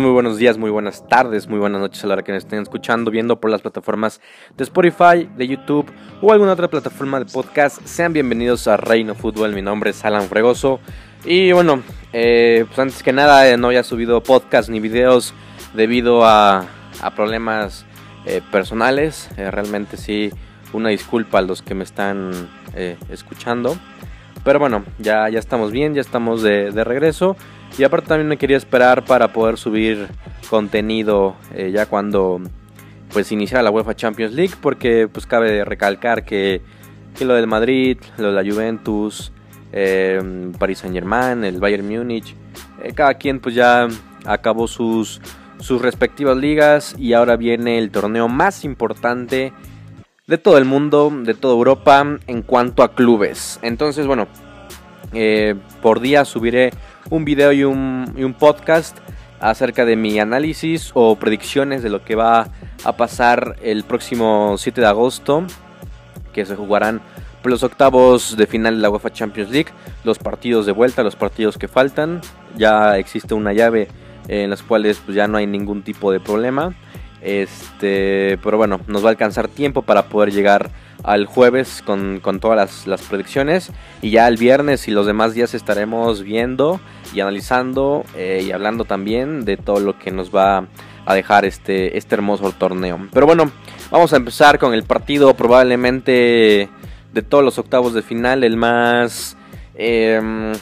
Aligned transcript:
Muy 0.00 0.10
buenos 0.10 0.38
días, 0.38 0.56
muy 0.56 0.70
buenas 0.70 1.06
tardes, 1.06 1.48
muy 1.48 1.58
buenas 1.58 1.78
noches 1.78 2.02
a 2.02 2.06
la 2.06 2.14
hora 2.14 2.22
que 2.22 2.32
nos 2.32 2.44
estén 2.44 2.62
escuchando, 2.62 3.10
viendo 3.10 3.38
por 3.38 3.50
las 3.50 3.60
plataformas 3.60 4.22
de 4.56 4.64
Spotify, 4.64 5.28
de 5.36 5.46
YouTube 5.46 5.92
o 6.22 6.32
alguna 6.32 6.52
otra 6.52 6.68
plataforma 6.68 7.18
de 7.18 7.26
podcast. 7.26 7.84
Sean 7.84 8.14
bienvenidos 8.14 8.66
a 8.68 8.78
Reino 8.78 9.14
Fútbol, 9.14 9.52
mi 9.52 9.60
nombre 9.60 9.90
es 9.90 10.02
Alan 10.02 10.28
Fregoso. 10.28 10.80
Y 11.26 11.52
bueno, 11.52 11.82
eh, 12.14 12.64
pues 12.68 12.78
antes 12.78 13.02
que 13.02 13.12
nada 13.12 13.46
eh, 13.46 13.58
no 13.58 13.66
había 13.66 13.82
subido 13.82 14.22
podcast 14.22 14.70
ni 14.70 14.80
videos 14.80 15.34
debido 15.74 16.24
a, 16.24 16.64
problemas 17.14 17.84
eh, 18.24 18.40
personales. 18.50 19.28
realmente 19.36 19.98
sí, 19.98 20.30
una 20.72 20.88
disculpa 20.88 21.40
a 21.40 21.42
los 21.42 21.60
que 21.60 21.74
me 21.74 21.84
están 21.84 22.48
escuchando. 23.10 23.76
Pero 24.42 24.58
bueno, 24.58 24.84
ya, 24.98 25.28
ya 25.28 25.38
estamos 25.38 25.70
bien, 25.70 25.92
ya 25.92 26.00
estamos 26.00 26.42
de 26.42 26.82
regreso. 26.82 27.36
Y 27.78 27.84
aparte 27.84 28.08
también 28.08 28.28
me 28.28 28.36
quería 28.36 28.56
esperar 28.56 29.04
para 29.04 29.32
poder 29.32 29.56
subir 29.56 30.08
contenido 30.50 31.36
eh, 31.54 31.70
ya 31.72 31.86
cuando 31.86 32.40
pues 33.12 33.32
iniciara 33.32 33.62
la 33.62 33.70
UEFA 33.70 33.94
Champions 33.94 34.34
League 34.34 34.54
porque 34.60 35.08
pues 35.08 35.26
cabe 35.26 35.64
recalcar 35.64 36.24
que, 36.24 36.60
lo 37.20 37.34
del 37.34 37.46
Madrid, 37.46 37.98
lo 38.18 38.32
de 38.32 38.42
la 38.42 38.50
Juventus, 38.50 39.32
eh, 39.72 40.20
Paris 40.58 40.78
Saint 40.78 40.94
Germain, 40.94 41.44
el 41.44 41.60
Bayern 41.60 41.86
Múnich, 41.86 42.34
eh, 42.82 42.92
cada 42.94 43.14
quien 43.14 43.40
pues 43.40 43.54
ya 43.54 43.88
acabó 44.24 44.66
sus, 44.66 45.20
sus 45.60 45.80
respectivas 45.80 46.36
ligas 46.36 46.94
y 46.98 47.12
ahora 47.12 47.36
viene 47.36 47.78
el 47.78 47.90
torneo 47.90 48.28
más 48.28 48.64
importante 48.64 49.52
de 50.26 50.38
todo 50.38 50.58
el 50.58 50.64
mundo, 50.64 51.12
de 51.22 51.34
toda 51.34 51.54
Europa 51.54 52.18
en 52.26 52.42
cuanto 52.42 52.82
a 52.82 52.94
clubes. 52.94 53.58
Entonces 53.62 54.06
bueno, 54.06 54.28
por 55.80 56.00
día 56.00 56.24
subiré 56.24 56.72
un 57.10 57.24
video 57.24 57.52
y 57.52 57.64
un, 57.64 58.36
podcast 58.38 58.98
acerca 59.40 59.84
de 59.84 59.96
mi 59.96 60.18
análisis 60.18 60.92
o 60.94 61.16
predicciones 61.16 61.82
de 61.82 61.90
lo 61.90 62.04
que 62.04 62.14
va 62.14 62.48
a 62.84 62.96
pasar 62.96 63.56
el 63.62 63.84
próximo 63.84 64.54
7 64.56 64.80
de 64.80 64.86
agosto, 64.86 65.44
que 66.32 66.46
se 66.46 66.56
jugarán 66.56 67.00
los 67.44 67.62
octavos 67.62 68.36
de 68.36 68.46
final 68.46 68.76
de 68.76 68.82
la 68.82 68.90
UEFA 68.90 69.10
Champions 69.10 69.50
League, 69.50 69.70
los 70.04 70.18
partidos 70.18 70.64
de 70.66 70.72
vuelta, 70.72 71.02
los 71.02 71.16
partidos 71.16 71.58
que 71.58 71.68
faltan. 71.68 72.20
Ya 72.56 72.98
existe 72.98 73.34
una 73.34 73.52
llave 73.52 73.88
en 74.28 74.50
las 74.50 74.62
cuales 74.62 75.00
pues, 75.04 75.16
ya 75.16 75.26
no 75.26 75.38
hay 75.38 75.46
ningún 75.46 75.82
tipo 75.82 76.12
de 76.12 76.20
problema. 76.20 76.74
Este, 77.20 78.38
pero 78.42 78.56
bueno, 78.56 78.80
nos 78.86 79.04
va 79.04 79.08
a 79.08 79.10
alcanzar 79.10 79.48
tiempo 79.48 79.82
para 79.82 80.04
poder 80.04 80.32
llegar 80.32 80.70
al 81.02 81.26
jueves 81.26 81.82
con, 81.84 82.20
todas 82.40 82.86
las, 82.86 83.02
predicciones. 83.02 83.70
Y 84.00 84.10
ya 84.10 84.28
el 84.28 84.36
viernes 84.36 84.88
y 84.88 84.90
los 84.90 85.06
demás 85.06 85.34
días 85.34 85.54
estaremos 85.54 86.22
viendo 86.22 86.80
y 87.14 87.20
analizando 87.20 88.04
eh, 88.16 88.44
y 88.46 88.52
hablando 88.52 88.84
también 88.84 89.44
de 89.44 89.56
todo 89.56 89.80
lo 89.80 89.98
que 89.98 90.10
nos 90.10 90.34
va 90.34 90.66
a 91.04 91.14
dejar 91.14 91.44
este, 91.44 91.96
este 91.98 92.14
hermoso 92.14 92.52
torneo. 92.52 93.08
Pero 93.12 93.26
bueno, 93.26 93.50
vamos 93.90 94.12
a 94.12 94.16
empezar 94.16 94.58
con 94.58 94.74
el 94.74 94.84
partido 94.84 95.34
probablemente 95.34 96.68
de 97.12 97.22
todos 97.22 97.44
los 97.44 97.58
octavos 97.58 97.94
de 97.94 98.02
final, 98.02 98.44
el 98.44 98.56
más... 98.56 99.36
Em, 99.74 100.52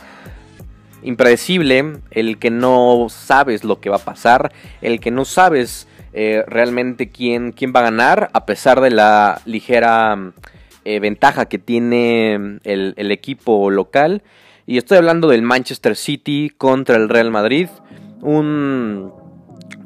impredecible, 1.02 2.00
el 2.10 2.38
que 2.38 2.50
no 2.50 3.06
sabes 3.08 3.64
lo 3.64 3.80
que 3.80 3.90
va 3.90 3.96
a 3.96 4.04
pasar, 4.04 4.52
el 4.82 5.00
que 5.00 5.10
no 5.10 5.24
sabes 5.24 5.86
eh, 6.12 6.42
realmente 6.46 7.08
quién, 7.08 7.52
quién 7.52 7.72
va 7.74 7.80
a 7.80 7.84
ganar, 7.84 8.30
a 8.32 8.44
pesar 8.44 8.80
de 8.80 8.90
la 8.90 9.40
ligera 9.44 10.32
eh, 10.84 10.98
ventaja 10.98 11.46
que 11.46 11.58
tiene 11.58 12.58
el, 12.64 12.94
el, 12.96 13.10
equipo 13.12 13.70
local. 13.70 14.22
Y 14.66 14.76
estoy 14.76 14.98
hablando 14.98 15.28
del 15.28 15.42
Manchester 15.42 15.94
City 15.94 16.50
contra 16.56 16.96
el 16.96 17.08
Real 17.08 17.30
Madrid. 17.30 17.68
Un, 18.22 19.12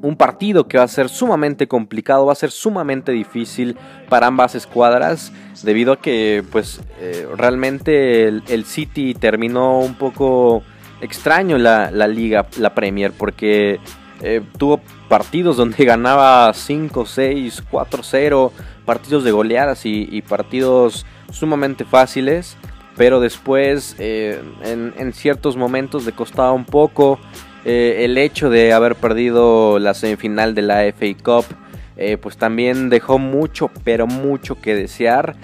un 0.01 0.17
partido 0.17 0.67
que 0.67 0.79
va 0.79 0.85
a 0.85 0.89
ser 0.89 1.11
sumamente 1.11 1.69
complicado, 1.69 2.25
va 2.25 2.33
a 2.33 2.37
ser 2.37 2.51
sumamente 2.51 3.13
difícil 3.13 3.77
para 4.09 4.27
ambas 4.27 4.55
escuadras. 4.55 5.31
Debido 5.63 5.93
a 5.93 6.01
que 6.01 6.43
pues 6.51 6.81
eh, 7.01 7.29
realmente 7.37 8.27
el, 8.29 8.65
City 8.65 9.13
terminó 9.15 9.79
un 9.79 9.95
poco 9.95 10.63
extraño 11.03 11.59
la, 11.59 11.91
la 11.91 12.09
liga, 12.09 12.47
la 12.59 12.75
Premier, 12.75 13.13
porque 13.13 13.79
tuvo 14.57 14.81
partidos 15.15 15.57
donde 15.57 15.85
ganaba 15.85 16.53
5, 16.53 17.07
6, 17.07 17.63
4, 17.71 18.03
0, 18.03 18.53
partidos 18.85 19.23
de 19.23 19.31
goleadas 19.31 19.87
y, 19.87 20.21
partidos 20.23 21.07
sumamente 21.31 21.85
fáciles, 21.85 22.57
pero 22.97 23.21
después 23.21 23.95
eh, 24.01 24.43
en, 24.65 25.13
ciertos 25.13 25.57
momentos 25.57 26.05
le 26.05 26.11
costaba 26.11 26.51
un 26.51 26.65
poco 26.65 27.21
eh, 27.65 27.99
el 28.01 28.19
hecho 28.19 28.51
de 28.51 28.73
haber 28.73 28.97
perdido 28.97 29.79
la 29.79 29.95
semifinal 29.95 30.53
de 30.53 30.63
la 30.63 30.83
FA 30.93 31.07
Cup. 31.23 31.45
Pues 32.21 32.37
también 32.37 32.91
dejó 32.91 33.19
mucho, 33.19 33.71
pero 33.85 34.07
mucho 34.07 34.61
que 34.61 34.75
desear, 34.75 35.37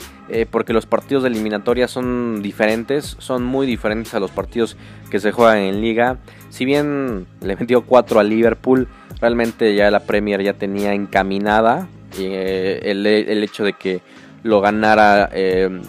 porque 0.50 0.72
los 0.72 0.86
partidos 0.86 1.22
de 1.22 1.28
eliminatoria 1.28 1.88
son 1.88 2.42
diferentes, 2.42 3.16
son 3.18 3.44
muy 3.44 3.66
diferentes 3.66 4.14
a 4.14 4.20
los 4.20 4.30
partidos 4.30 4.76
que 5.10 5.20
se 5.20 5.32
juegan 5.32 5.58
en 5.58 5.80
liga. 5.80 6.18
Si 6.48 6.64
bien 6.64 7.26
le 7.40 7.56
metió 7.56 7.82
4 7.82 8.20
a 8.20 8.24
Liverpool, 8.24 8.88
realmente 9.20 9.74
ya 9.74 9.90
la 9.90 10.00
Premier 10.00 10.42
ya 10.42 10.54
tenía 10.54 10.94
encaminada 10.94 11.88
eh, 12.18 12.80
el, 12.84 13.06
hecho 13.44 13.64
de 13.64 13.72
que 13.74 14.00
lo 14.42 14.60
ganara 14.60 15.30
eh, 15.32 15.80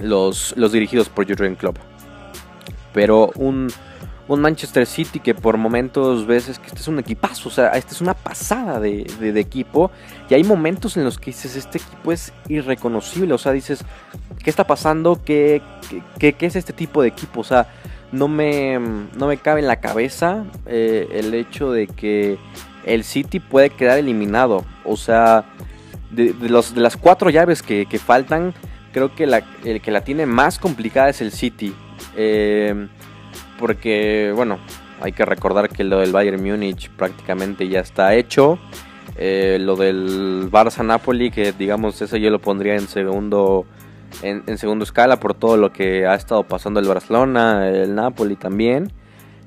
los, 0.00 0.54
los 0.56 0.72
dirigidos 0.72 1.08
por 1.08 1.26
Jurgen 1.26 1.54
Klopp. 1.54 1.78
Pero 2.92 3.30
un, 3.36 3.68
Manchester 4.28 4.86
City 4.86 5.20
que 5.20 5.34
por 5.34 5.56
momentos 5.56 6.26
ves 6.26 6.58
que 6.58 6.66
este 6.66 6.80
es 6.80 6.88
un 6.88 6.98
equipazo, 6.98 7.48
o 7.48 7.52
sea, 7.52 7.68
este 7.70 7.92
es 7.92 8.00
una 8.00 8.14
pasada 8.14 8.80
de, 8.80 9.06
equipo. 9.36 9.90
Y 10.28 10.34
hay 10.34 10.42
momentos 10.42 10.96
en 10.96 11.04
los 11.04 11.18
que 11.18 11.26
dices, 11.26 11.54
este 11.54 11.78
equipo 11.78 12.10
es 12.10 12.32
irreconocible, 12.48 13.32
o 13.34 13.38
sea, 13.38 13.52
dices, 13.52 13.84
¿qué 14.42 14.50
está 14.50 14.66
pasando? 14.66 15.22
¿Qué, 15.24 15.62
qué, 16.18 16.32
qué 16.32 16.46
es 16.46 16.56
este 16.56 16.72
tipo 16.72 17.02
de 17.02 17.08
equipo? 17.08 17.40
O 17.40 17.44
sea, 17.44 17.68
no 18.12 18.28
me, 18.28 18.78
no 18.78 19.26
me 19.26 19.36
cabe 19.36 19.60
en 19.60 19.68
la 19.68 19.80
cabeza 19.80 20.44
eh, 20.66 21.08
el 21.12 21.34
hecho 21.34 21.70
de 21.70 21.86
que 21.86 22.38
el 22.84 23.04
City 23.04 23.40
puede 23.40 23.70
quedar 23.70 23.98
eliminado. 23.98 24.64
O 24.84 24.96
sea, 24.96 25.44
de, 26.10 26.34
los, 26.48 26.74
de 26.74 26.80
las 26.80 26.96
cuatro 26.96 27.30
llaves 27.30 27.62
que, 27.62 27.86
faltan, 28.04 28.54
creo 28.92 29.14
que 29.14 29.24
el 29.24 29.80
que 29.80 29.90
la 29.90 30.02
tiene 30.02 30.26
más 30.26 30.58
complicada 30.58 31.10
es 31.10 31.20
el 31.20 31.32
City. 31.32 31.74
Eh, 32.16 32.88
porque, 33.58 34.32
bueno, 34.34 34.58
hay 35.00 35.12
que 35.12 35.24
recordar 35.24 35.68
que 35.68 35.84
lo 35.84 35.98
del 35.98 36.12
Bayern 36.12 36.42
Múnich 36.42 36.90
prácticamente 36.90 37.68
ya 37.68 37.80
está 37.80 38.14
hecho. 38.14 38.58
Eh, 39.16 39.58
lo 39.60 39.76
del 39.76 40.50
Barça 40.50 40.84
Napoli, 40.84 41.30
que 41.30 41.52
digamos, 41.52 42.00
eso 42.02 42.16
yo 42.16 42.30
lo 42.30 42.40
pondría 42.40 42.74
en 42.74 42.88
segundo 42.88 43.66
en, 44.22 44.58
segundo 44.58 44.84
escala 44.84 45.20
por 45.20 45.34
todo 45.34 45.56
lo 45.56 45.72
que 45.72 46.06
ha 46.06 46.14
estado 46.14 46.44
pasando 46.44 46.80
el 46.80 46.86
Barcelona, 46.86 47.68
el 47.68 47.94
Napoli 47.94 48.36
también. 48.36 48.92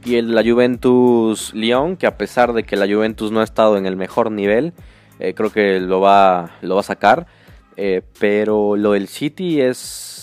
Y 0.06 0.16
el, 0.16 0.34
la 0.34 0.44
Juventus 0.44 1.54
Lyon, 1.54 1.98
que 1.98 2.08
a 2.08 2.18
pesar 2.18 2.54
de 2.54 2.64
que 2.64 2.78
la 2.78 2.88
Juventus 2.88 3.32
no 3.32 3.42
ha 3.42 3.44
estado 3.44 3.78
en 3.78 3.86
el 3.86 3.98
mejor 3.98 4.32
nivel, 4.32 4.74
eh, 5.20 5.34
creo 5.34 5.52
que 5.52 5.80
lo 5.80 6.00
va, 6.00 6.52
lo 6.62 6.76
va 6.76 6.82
a 6.82 6.84
sacar. 6.84 7.28
Eh, 7.76 8.02
pero 8.20 8.76
lo 8.76 8.94
del 8.94 9.08
City 9.08 9.62
es, 9.62 10.19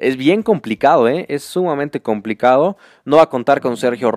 es 0.00 0.16
bien 0.16 0.42
complicado, 0.42 1.08
¿eh? 1.08 1.26
es 1.28 1.44
sumamente 1.44 2.00
complicado. 2.00 2.76
No 3.04 3.18
va 3.18 3.24
a 3.24 3.28
contar 3.28 3.60
con 3.60 3.76
Sergio, 3.76 4.12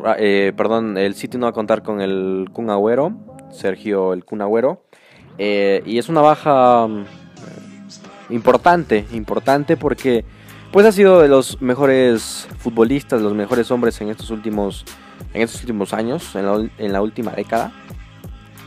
perdón, 0.55 0.97
el 0.97 1.13
City 1.15 1.37
no 1.37 1.45
va 1.45 1.49
a 1.51 1.53
contar 1.53 1.83
con 1.83 2.01
el 2.01 2.49
Kun 2.51 2.69
Agüero, 2.69 3.13
Sergio 3.51 4.13
el 4.13 4.25
Kun 4.25 4.41
Agüero. 4.41 4.83
y 5.37 5.97
es 5.97 6.09
una 6.09 6.21
baja 6.21 6.87
importante, 8.29 9.05
importante 9.11 9.77
porque 9.77 10.25
pues 10.73 10.87
ha 10.87 10.91
sido 10.91 11.21
de 11.21 11.27
los 11.27 11.61
mejores 11.61 12.47
futbolistas, 12.57 13.21
los 13.21 13.35
mejores 13.35 13.69
hombres 13.69 14.01
en 14.01 14.09
estos 14.09 14.31
últimos, 14.31 14.85
en 15.33 15.43
estos 15.43 15.61
últimos 15.61 15.93
años, 15.93 16.35
en 16.35 16.91
la, 16.91 17.01
última 17.01 17.31
década. 17.31 17.71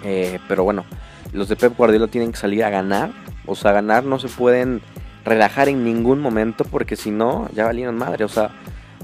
Eh, 0.05 0.39
pero 0.47 0.63
bueno, 0.63 0.85
los 1.33 1.49
de 1.49 1.57
Pep 1.57 1.77
Guardiola 1.77 2.07
tienen 2.07 2.31
que 2.31 2.39
salir 2.39 2.63
a 2.63 2.71
ganar, 2.71 3.11
o 3.45 3.57
sea, 3.57 3.73
ganar 3.73 4.05
no 4.05 4.21
se 4.21 4.29
pueden 4.29 4.83
relajar 5.27 5.69
en 5.69 5.85
ningún 5.85 6.21
momento 6.21 6.65
porque 6.65 6.97
si 6.97 7.11
no, 7.11 7.51
ya 7.53 7.65
valieron 7.65 7.99
madre, 7.99 8.25
o 8.25 8.29
sea, 8.29 8.53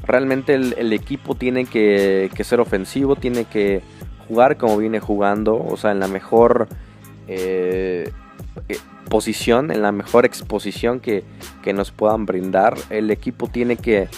realmente 0.07 0.55
el, 0.55 0.93
equipo 0.93 1.35
tiene 1.35 1.67
que, 1.67 2.31
ser 2.45 2.61
ofensivo, 2.61 3.17
tiene 3.17 3.45
que 3.45 3.83
jugar 4.29 4.57
como 4.57 4.79
viene 4.79 5.01
jugando, 5.01 5.57
o 5.57 5.77
sea, 5.77 5.91
en 5.91 5.99
la 5.99 6.07
mejor 6.07 6.69
eh, 7.27 8.11
posición, 9.11 9.73
en 9.73 9.83
la 9.83 9.91
mejor 9.91 10.25
exposición 10.25 11.01
que, 11.01 11.25
nos 11.75 11.91
puedan 11.91 12.25
brindar. 12.25 12.77
El 12.89 13.11
equipo 13.11 13.49
tiene 13.49 13.77
que, 13.77 14.09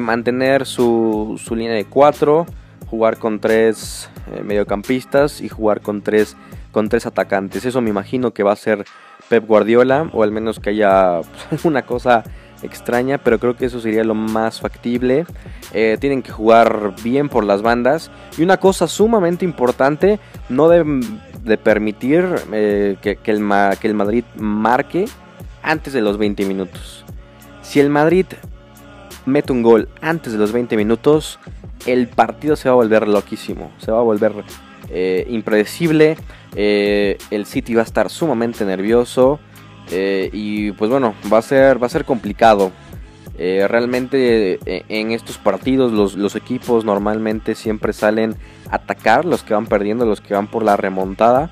mantener 0.00 0.66
su, 0.66 1.40
línea 1.50 1.72
de 1.72 1.84
4, 1.84 2.46
jugar 2.88 3.18
con 3.18 3.38
tres 3.38 4.10
eh, 4.32 4.42
mediocampistas 4.42 5.40
y 5.40 5.48
jugar 5.48 5.82
con 5.82 6.02
tres, 6.02 6.36
con 6.72 6.88
tres 6.88 7.06
atacantes. 7.06 7.64
Eso 7.64 7.80
me 7.80 7.90
imagino 7.90 8.32
que 8.32 8.42
va 8.42 8.52
a 8.52 8.56
ser 8.56 8.84
Pep 9.28 9.46
Guardiola, 9.46 10.10
o 10.12 10.22
al 10.22 10.32
menos 10.32 10.60
que 10.60 10.70
haya 10.70 11.20
una 11.64 11.82
cosa 11.82 12.24
extraña, 12.62 13.18
pero 13.18 13.38
creo 13.38 13.56
que 13.56 13.66
eso 13.66 13.80
sería 13.80 14.04
lo 14.04 14.14
más 14.14 14.60
factible. 14.60 15.26
Eh, 15.72 15.96
tienen 16.00 16.22
que 16.22 16.32
jugar 16.32 16.94
bien 17.02 17.28
por 17.28 17.44
las 17.44 17.62
bandas. 17.62 18.10
Y 18.38 18.42
una 18.42 18.58
cosa 18.58 18.86
sumamente 18.88 19.44
importante, 19.44 20.18
no 20.48 20.68
deben 20.68 21.00
de 21.42 21.58
permitir 21.58 22.26
eh, 22.52 22.96
que, 23.02 23.10
el 23.10 23.76
que 23.80 23.86
el 23.88 23.94
Madrid 23.94 24.24
marque 24.36 25.06
antes 25.62 25.92
de 25.92 26.00
los 26.00 26.18
20 26.18 26.46
minutos. 26.46 27.04
Si 27.62 27.80
el 27.80 27.90
Madrid 27.90 28.26
mete 29.26 29.52
un 29.52 29.62
gol 29.62 29.88
antes 30.00 30.32
de 30.32 30.38
los 30.38 30.52
20 30.52 30.76
minutos, 30.76 31.38
el 31.86 32.08
partido 32.08 32.56
se 32.56 32.68
va 32.68 32.74
a 32.74 32.76
volver 32.76 33.08
loquísimo, 33.08 33.70
se 33.78 33.90
va 33.90 33.98
a 33.98 34.02
volver 34.02 34.32
eh, 34.90 35.26
impredecible, 35.28 36.16
eh, 36.54 37.18
el 37.30 37.46
City 37.46 37.74
va 37.74 37.82
a 37.82 37.84
estar 37.84 38.10
sumamente 38.10 38.64
nervioso 38.64 39.40
eh, 39.90 40.30
y 40.32 40.72
pues 40.72 40.90
bueno, 40.90 41.14
va 41.32 41.38
a 41.38 41.42
ser, 41.42 41.82
va 41.82 41.86
a 41.86 41.90
ser 41.90 42.04
complicado. 42.04 42.72
realmente 43.36 44.60
en 44.64 45.10
estos 45.10 45.38
partidos 45.38 45.92
los, 46.16 46.36
equipos 46.36 46.84
normalmente 46.84 47.54
siempre 47.54 47.92
salen 47.92 48.36
a 48.70 48.76
atacar, 48.76 49.24
los 49.24 49.42
que 49.42 49.54
van 49.54 49.66
perdiendo, 49.66 50.06
los 50.06 50.20
que 50.20 50.34
van 50.34 50.46
por 50.46 50.62
la 50.62 50.76
remontada. 50.76 51.50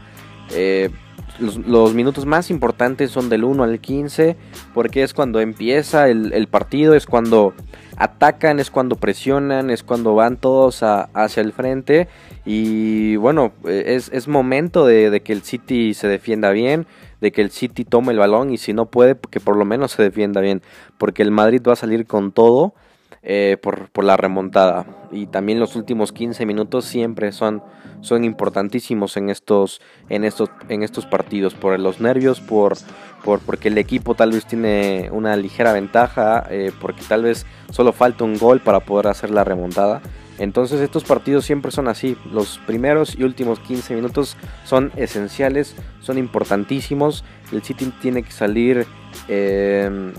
Los, 1.39 1.95
minutos 1.95 2.27
más 2.27 2.51
importantes 2.51 3.11
son 3.11 3.29
del 3.29 3.45
1 3.45 3.65
al 3.65 3.81
15 3.81 4.37
porque 4.75 5.03
es 5.03 5.15
cuando 5.15 5.41
empieza 5.41 6.09
el, 6.09 6.47
partido, 6.47 6.95
es 6.95 7.07
cuando 7.07 7.55
atacan, 7.97 8.61
es 8.61 8.71
cuando 8.71 8.97
presionan, 8.97 9.71
es 9.71 9.83
cuando 9.83 10.15
van 10.15 10.37
todos 10.37 10.83
hacia 10.83 11.41
el 11.41 11.53
frente 11.53 12.09
y 12.45 13.17
bueno, 13.17 13.53
es, 13.65 14.11
es 14.13 14.29
momento 14.29 14.85
de, 14.87 15.23
que 15.25 15.33
el 15.33 15.43
City 15.43 15.95
se 15.95 16.07
defienda 16.07 16.51
bien, 16.51 16.87
de 17.21 17.33
que 17.33 17.41
el 17.41 17.51
City 17.51 17.85
tome 17.85 18.13
el 18.13 18.19
balón 18.19 18.53
y 18.53 18.59
si 18.59 18.73
no 18.73 18.87
puede, 18.87 19.17
que 19.31 19.41
por 19.41 19.57
lo 19.57 19.65
menos 19.65 19.93
se 19.93 20.03
defienda 20.03 20.41
bien, 20.41 20.63
porque 20.99 21.23
el 21.23 21.31
Madrid 21.31 21.63
va 21.67 21.73
a 21.73 21.77
salir 21.77 22.07
con 22.07 22.33
todo 22.33 22.75
eh, 23.23 23.57
por, 23.63 23.89
por, 23.91 24.05
la 24.05 24.17
remontada. 24.17 24.85
Y 25.13 25.27
también 25.27 25.61
los 25.61 25.77
últimos 25.77 26.13
15 26.13 26.45
minutos 26.45 26.85
siempre 26.85 27.31
son, 27.31 27.63
son 28.03 28.25
importantísimos 28.25 29.17
en 29.17 29.31
estos, 29.31 29.81
en, 30.11 30.25
estos, 30.25 30.51
en 30.69 30.83
estos 30.83 31.07
partidos, 31.07 31.55
por 31.55 31.79
los 31.81 32.01
nervios, 32.01 32.41
por, 32.41 32.77
por, 33.25 33.41
porque 33.41 33.69
el 33.69 33.79
equipo 33.79 34.15
tal 34.15 34.33
vez 34.33 34.45
tiene 34.45 35.09
una 35.13 35.35
ligera 35.37 35.73
ventaja, 35.73 36.47
eh, 36.51 36.73
porque 36.81 37.03
tal 37.09 37.23
vez 37.23 37.47
solo 37.71 37.93
falta 37.93 38.25
un 38.25 38.39
gol 38.39 38.61
para 38.61 38.81
poder 38.81 39.07
hacer 39.07 39.31
la 39.31 39.45
remontada. 39.45 40.03
Entonces 40.39 40.81
estos 40.81 41.05
partidos 41.05 41.45
siempre 41.45 41.71
son 41.71 41.89
así. 41.89 42.17
Los 42.33 42.59
primeros 42.67 43.17
y 43.17 43.23
últimos 43.23 43.61
15 43.61 43.95
minutos 43.95 44.37
son 44.65 44.91
esenciales, 44.97 45.77
son 46.01 46.19
importantísimos. 46.19 47.25
El 47.53 47.63
City 47.63 47.93
tiene 48.01 48.23
que 48.23 48.33
salir 48.33 48.87
eh, 49.29 50.13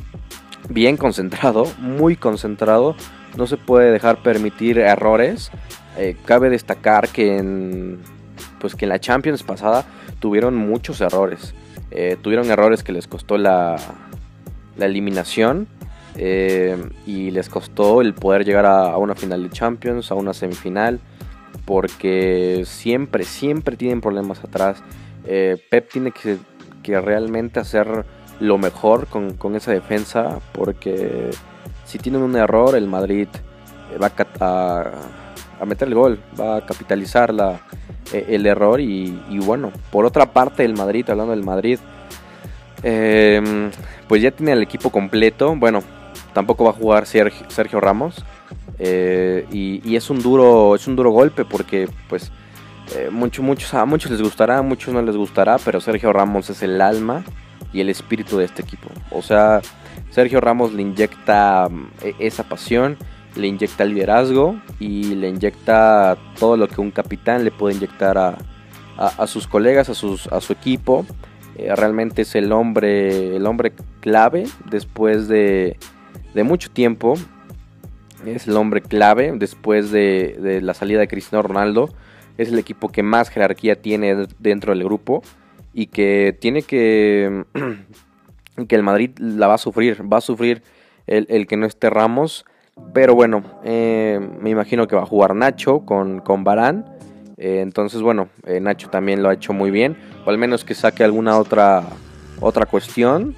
bien 0.70 0.98
concentrado, 0.98 1.66
muy 1.80 2.16
concentrado. 2.16 2.96
No 3.36 3.48
se 3.48 3.58
puede 3.58 3.92
dejar 3.92 4.18
permitir 4.22 4.78
errores. 4.78 5.52
Eh, 5.98 6.16
cabe 6.26 6.50
destacar 6.50 7.10
que 7.10 7.38
en, 7.38 8.00
pues 8.60 8.76
que 8.76 8.86
en 8.86 8.90
la 8.90 9.00
Champions 9.00 9.44
pasada 9.44 9.86
tuvieron 10.20 10.56
muchos 10.56 11.02
errores. 11.02 11.54
Eh, 11.92 12.18
tuvieron 12.22 12.50
errores 12.50 12.84
que 12.84 12.92
les 12.92 13.08
costó 13.08 13.38
la, 13.38 13.76
la 14.78 14.86
eliminación 14.86 15.68
eh, 16.16 16.78
y 17.06 17.32
les 17.32 17.50
costó 17.50 18.02
el 18.02 18.14
poder 18.14 18.46
llegar 18.46 18.66
a, 18.66 18.98
una 18.98 19.16
final 19.16 19.44
de 19.44 19.50
Champions, 19.50 20.12
a 20.12 20.16
una 20.16 20.34
semifinal, 20.34 21.00
porque 21.66 22.64
siempre, 22.66 23.24
siempre 23.24 23.78
tienen 23.78 24.02
problemas 24.02 24.44
atrás. 24.44 24.84
Pep 25.24 25.90
tiene 25.90 26.12
que, 26.12 26.38
que 26.82 27.00
realmente 27.00 27.60
hacer 27.60 28.06
lo 28.40 28.58
mejor 28.58 29.08
con, 29.08 29.56
esa 29.56 29.72
defensa 29.72 30.40
porque 30.52 31.30
si 31.86 31.98
tienen 31.98 32.22
un 32.22 32.36
error 32.36 32.76
el 32.76 32.88
Madrid 32.88 33.28
va 34.02 34.12
a, 34.42 34.92
meter 35.66 35.88
el 35.88 35.96
gol, 35.96 36.20
va 36.40 36.58
a 36.58 36.66
capitalizar 36.66 37.34
la, 37.34 37.62
e, 38.12 38.26
el 38.30 38.46
error 38.46 38.80
y, 38.80 39.40
bueno, 39.40 39.72
por 39.92 40.06
otra 40.06 40.32
parte 40.32 40.66
el 40.66 40.74
Madrid, 40.74 41.10
hablando 41.10 41.32
del 41.32 41.44
Madrid, 41.44 41.80
em, 42.84 43.72
pues 44.08 44.22
ya 44.22 44.32
tiene 44.32 44.52
el 44.54 44.62
equipo 44.62 44.90
completo, 44.90 45.56
bueno, 45.56 45.82
tampoco 46.34 46.66
va 46.66 46.72
a 46.72 46.74
jugar 46.74 47.06
Sergio, 47.06 47.80
Ramos 47.80 48.24
eh, 48.80 49.46
y, 49.52 49.96
es 49.96 50.10
un 50.10 50.22
duro 50.22 50.76
es 50.76 50.88
un 50.88 50.96
duro 50.96 51.12
golpe 51.12 51.46
porque 51.46 51.88
pues 52.10 52.32
eh, 52.96 53.10
muchos 53.12 53.74
a 53.74 53.86
muchos 53.86 54.12
les 54.12 54.22
gustará, 54.22 54.58
a 54.58 54.62
muchos 54.62 54.94
no 54.94 55.02
les 55.02 55.16
gustará, 55.16 55.58
pero 55.64 55.80
Sergio 55.80 56.12
Ramos 56.12 56.50
es 56.50 56.62
el 56.64 56.82
alma 56.82 57.24
y 57.72 57.82
el 57.82 57.90
espíritu 57.90 58.38
de 58.38 58.46
este 58.46 58.62
equipo. 58.62 58.90
O 59.12 59.22
sea, 59.22 59.62
Sergio 60.12 60.40
Ramos 60.42 60.74
le 60.74 60.84
inyecta 60.84 61.68
mm, 61.70 61.88
e, 62.04 62.16
esa 62.20 62.44
pasión, 62.44 62.98
le 63.36 63.48
inyecta 63.48 63.86
liderazgo 63.86 64.60
y 64.80 65.16
le 65.16 65.30
inyecta 65.30 66.18
todo 66.40 66.58
lo 66.58 66.68
que 66.68 66.82
un 66.82 66.92
capitán 66.92 67.44
le 67.44 67.52
puede 67.52 67.76
inyectar 67.76 68.18
a, 68.18 69.28
sus 69.28 69.48
colegas, 69.48 69.90
a, 69.90 69.94
sus, 69.94 70.28
a 70.28 70.42
su 70.42 70.54
equipo. 70.54 71.06
Eh, 71.56 71.74
realmente 71.76 72.24
es 72.24 72.36
el 72.36 72.52
hombre, 72.52 73.36
el 73.36 73.46
hombre 73.46 73.74
clave 74.00 74.46
después 74.70 75.28
de, 75.28 75.78
de 76.34 76.44
mucho 76.44 76.70
tiempo. 76.72 77.16
Es 78.26 78.48
el 78.48 78.56
hombre 78.56 78.82
clave 78.82 79.34
después 79.36 79.92
de, 79.92 80.38
de 80.40 80.62
la 80.62 80.74
salida 80.74 81.00
de 81.00 81.08
Cristiano 81.08 81.42
Ronaldo. 81.44 81.90
Es 82.38 82.50
el 82.50 82.60
equipo 82.60 82.90
que 82.90 83.04
más 83.04 83.30
jerarquía 83.30 83.82
tiene 83.82 84.28
dentro 84.40 84.74
del 84.74 84.84
grupo 84.84 85.22
y 85.74 85.88
que 85.88 86.38
tiene 86.40 86.62
que 86.62 87.44
que 88.68 88.76
el 88.76 88.84
Madrid 88.84 89.12
la 89.18 89.48
va 89.48 89.56
a 89.56 89.60
sufrir, 89.60 90.02
va 90.12 90.18
a 90.18 90.22
sufrir 90.22 90.64
el, 91.08 91.48
que 91.48 91.58
no 91.58 91.66
esté 91.66 91.90
Ramos, 91.90 92.46
pero 92.94 93.16
bueno, 93.16 93.44
eh, 93.64 94.20
me 94.40 94.50
imagino 94.50 94.88
que 94.88 94.96
va 94.96 95.04
a 95.04 95.06
jugar 95.06 95.36
Nacho 95.36 95.82
con, 95.82 96.20
con 96.20 96.44
Barán, 96.44 96.86
eh, 97.38 97.62
entonces 97.62 98.02
bueno, 98.02 98.30
eh, 98.46 98.60
Nacho 98.60 98.90
también 98.90 99.24
lo 99.24 99.30
ha 99.30 99.34
hecho 99.34 99.54
muy 99.54 99.72
bien, 99.72 99.98
o 100.26 100.30
al 100.30 100.38
menos 100.38 100.64
que 100.64 100.76
saque 100.76 101.04
alguna 101.04 101.38
otra, 101.38 101.84
otra 102.40 102.66
cuestión, 102.66 103.36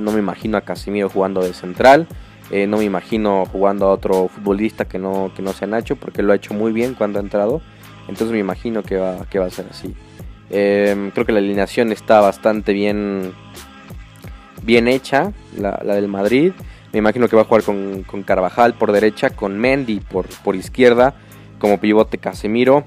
no 0.00 0.12
me 0.12 0.18
imagino 0.18 0.58
a 0.58 0.60
Casimiro 0.60 1.08
jugando 1.08 1.42
de 1.42 1.54
central, 1.54 2.06
no 2.50 2.78
me 2.78 2.84
imagino 2.84 3.44
jugando 3.46 3.86
a 3.86 3.92
otro 3.92 4.28
futbolista 4.28 4.86
que 4.86 4.98
no, 4.98 5.32
que 5.34 5.42
no 5.42 5.52
sea 5.52 5.68
Nacho, 5.68 5.96
porque 5.96 6.22
lo 6.22 6.32
ha 6.32 6.36
hecho 6.36 6.54
muy 6.54 6.72
bien 6.72 6.94
cuando 6.94 7.18
ha 7.18 7.22
entrado, 7.22 7.60
entonces 8.08 8.30
me 8.30 8.38
imagino 8.38 8.82
que 8.82 8.96
va, 8.96 9.26
que 9.30 9.38
va 9.38 9.46
a 9.46 9.50
ser 9.50 9.66
así. 9.70 9.94
Em, 10.50 11.10
creo 11.10 11.26
que 11.26 11.32
la 11.32 11.38
alineación 11.38 11.92
está 11.92 12.20
bastante 12.20 12.72
bien, 12.72 13.32
bien 14.62 14.88
hecha, 14.88 15.32
la, 15.56 15.76
del 15.76 16.08
Madrid. 16.08 16.52
Me 16.92 16.98
imagino 17.00 17.28
que 17.28 17.36
va 17.36 17.42
a 17.42 17.44
jugar 17.44 17.62
con, 17.62 18.22
Carvajal 18.24 18.74
por 18.74 18.92
derecha, 18.92 19.30
con 19.30 19.58
Mendy 19.58 20.00
por, 20.00 20.26
por 20.42 20.56
izquierda, 20.56 21.14
como 21.58 21.78
pivote 21.78 22.18
Casemiro, 22.18 22.84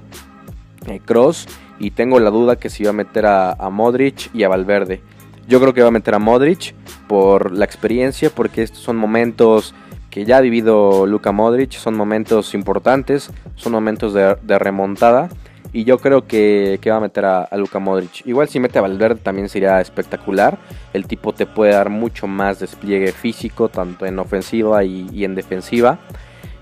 Cross. 1.04 1.46
Eh, 1.46 1.50
y 1.78 1.90
tengo 1.90 2.20
la 2.20 2.30
duda 2.30 2.56
que 2.56 2.70
si 2.70 2.84
va 2.84 2.90
a 2.90 2.92
meter 2.92 3.26
a, 3.26 3.56
Modric 3.70 4.32
y 4.34 4.44
a 4.44 4.48
Valverde. 4.48 5.00
Yo 5.48 5.60
creo 5.60 5.74
que 5.74 5.82
va 5.82 5.88
a 5.88 5.92
meter 5.92 6.14
a 6.14 6.20
Modric 6.20 6.74
por 7.08 7.50
la 7.50 7.64
experiencia, 7.64 8.30
porque 8.30 8.62
estos 8.62 8.80
son 8.80 8.96
momentos 8.96 9.74
que 10.10 10.24
ya 10.24 10.36
ha 10.36 10.40
vivido 10.40 11.06
Luka 11.06 11.32
Modric, 11.32 11.72
son 11.72 11.94
momentos 11.94 12.54
importantes, 12.54 13.30
son 13.56 13.72
momentos 13.72 14.14
de 14.14 14.58
remontada 14.58 15.28
y 15.72 15.84
yo 15.84 15.98
creo 15.98 16.26
que, 16.26 16.78
va 16.86 16.96
a 16.96 17.00
meter 17.00 17.24
a, 17.24 17.48
Luka 17.56 17.78
Modric. 17.78 18.26
Igual 18.26 18.48
si 18.48 18.60
mete 18.60 18.78
a 18.78 18.82
Valverde 18.82 19.20
también 19.20 19.48
sería 19.48 19.80
espectacular. 19.80 20.58
El 20.92 21.06
tipo 21.06 21.32
te 21.32 21.46
puede 21.46 21.72
dar 21.72 21.88
mucho 21.88 22.26
más 22.26 22.58
despliegue 22.58 23.12
físico, 23.12 23.70
tanto 23.70 24.04
en 24.04 24.18
ofensiva 24.18 24.84
y, 24.84 25.24
en 25.24 25.34
defensiva. 25.34 25.98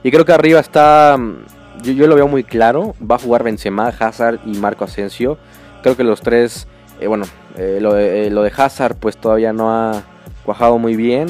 Y 0.04 0.12
creo 0.12 0.24
que 0.24 0.32
arriba 0.32 0.60
está, 0.60 1.16
mm, 1.18 1.82
yo, 1.82 2.06
lo 2.06 2.14
veo 2.14 2.28
muy 2.28 2.44
claro. 2.44 2.94
Va 3.02 3.16
a 3.16 3.18
jugar 3.18 3.42
Benzema, 3.42 3.88
Hazard 3.88 4.38
y 4.46 4.56
Marco 4.58 4.84
Asensio. 4.84 5.38
Creo 5.82 5.96
que 5.96 6.04
los 6.04 6.20
tres, 6.20 6.68
eh, 7.00 7.08
bueno, 7.08 7.24
eh, 7.56 7.78
lo, 7.80 7.98
eh, 7.98 8.30
lo, 8.30 8.42
de, 8.42 8.52
Hazard 8.56 8.96
pues 8.96 9.16
todavía 9.16 9.52
no 9.52 9.72
ha 9.72 10.02
cuajado 10.44 10.78
muy 10.78 10.94
bien. 10.94 11.26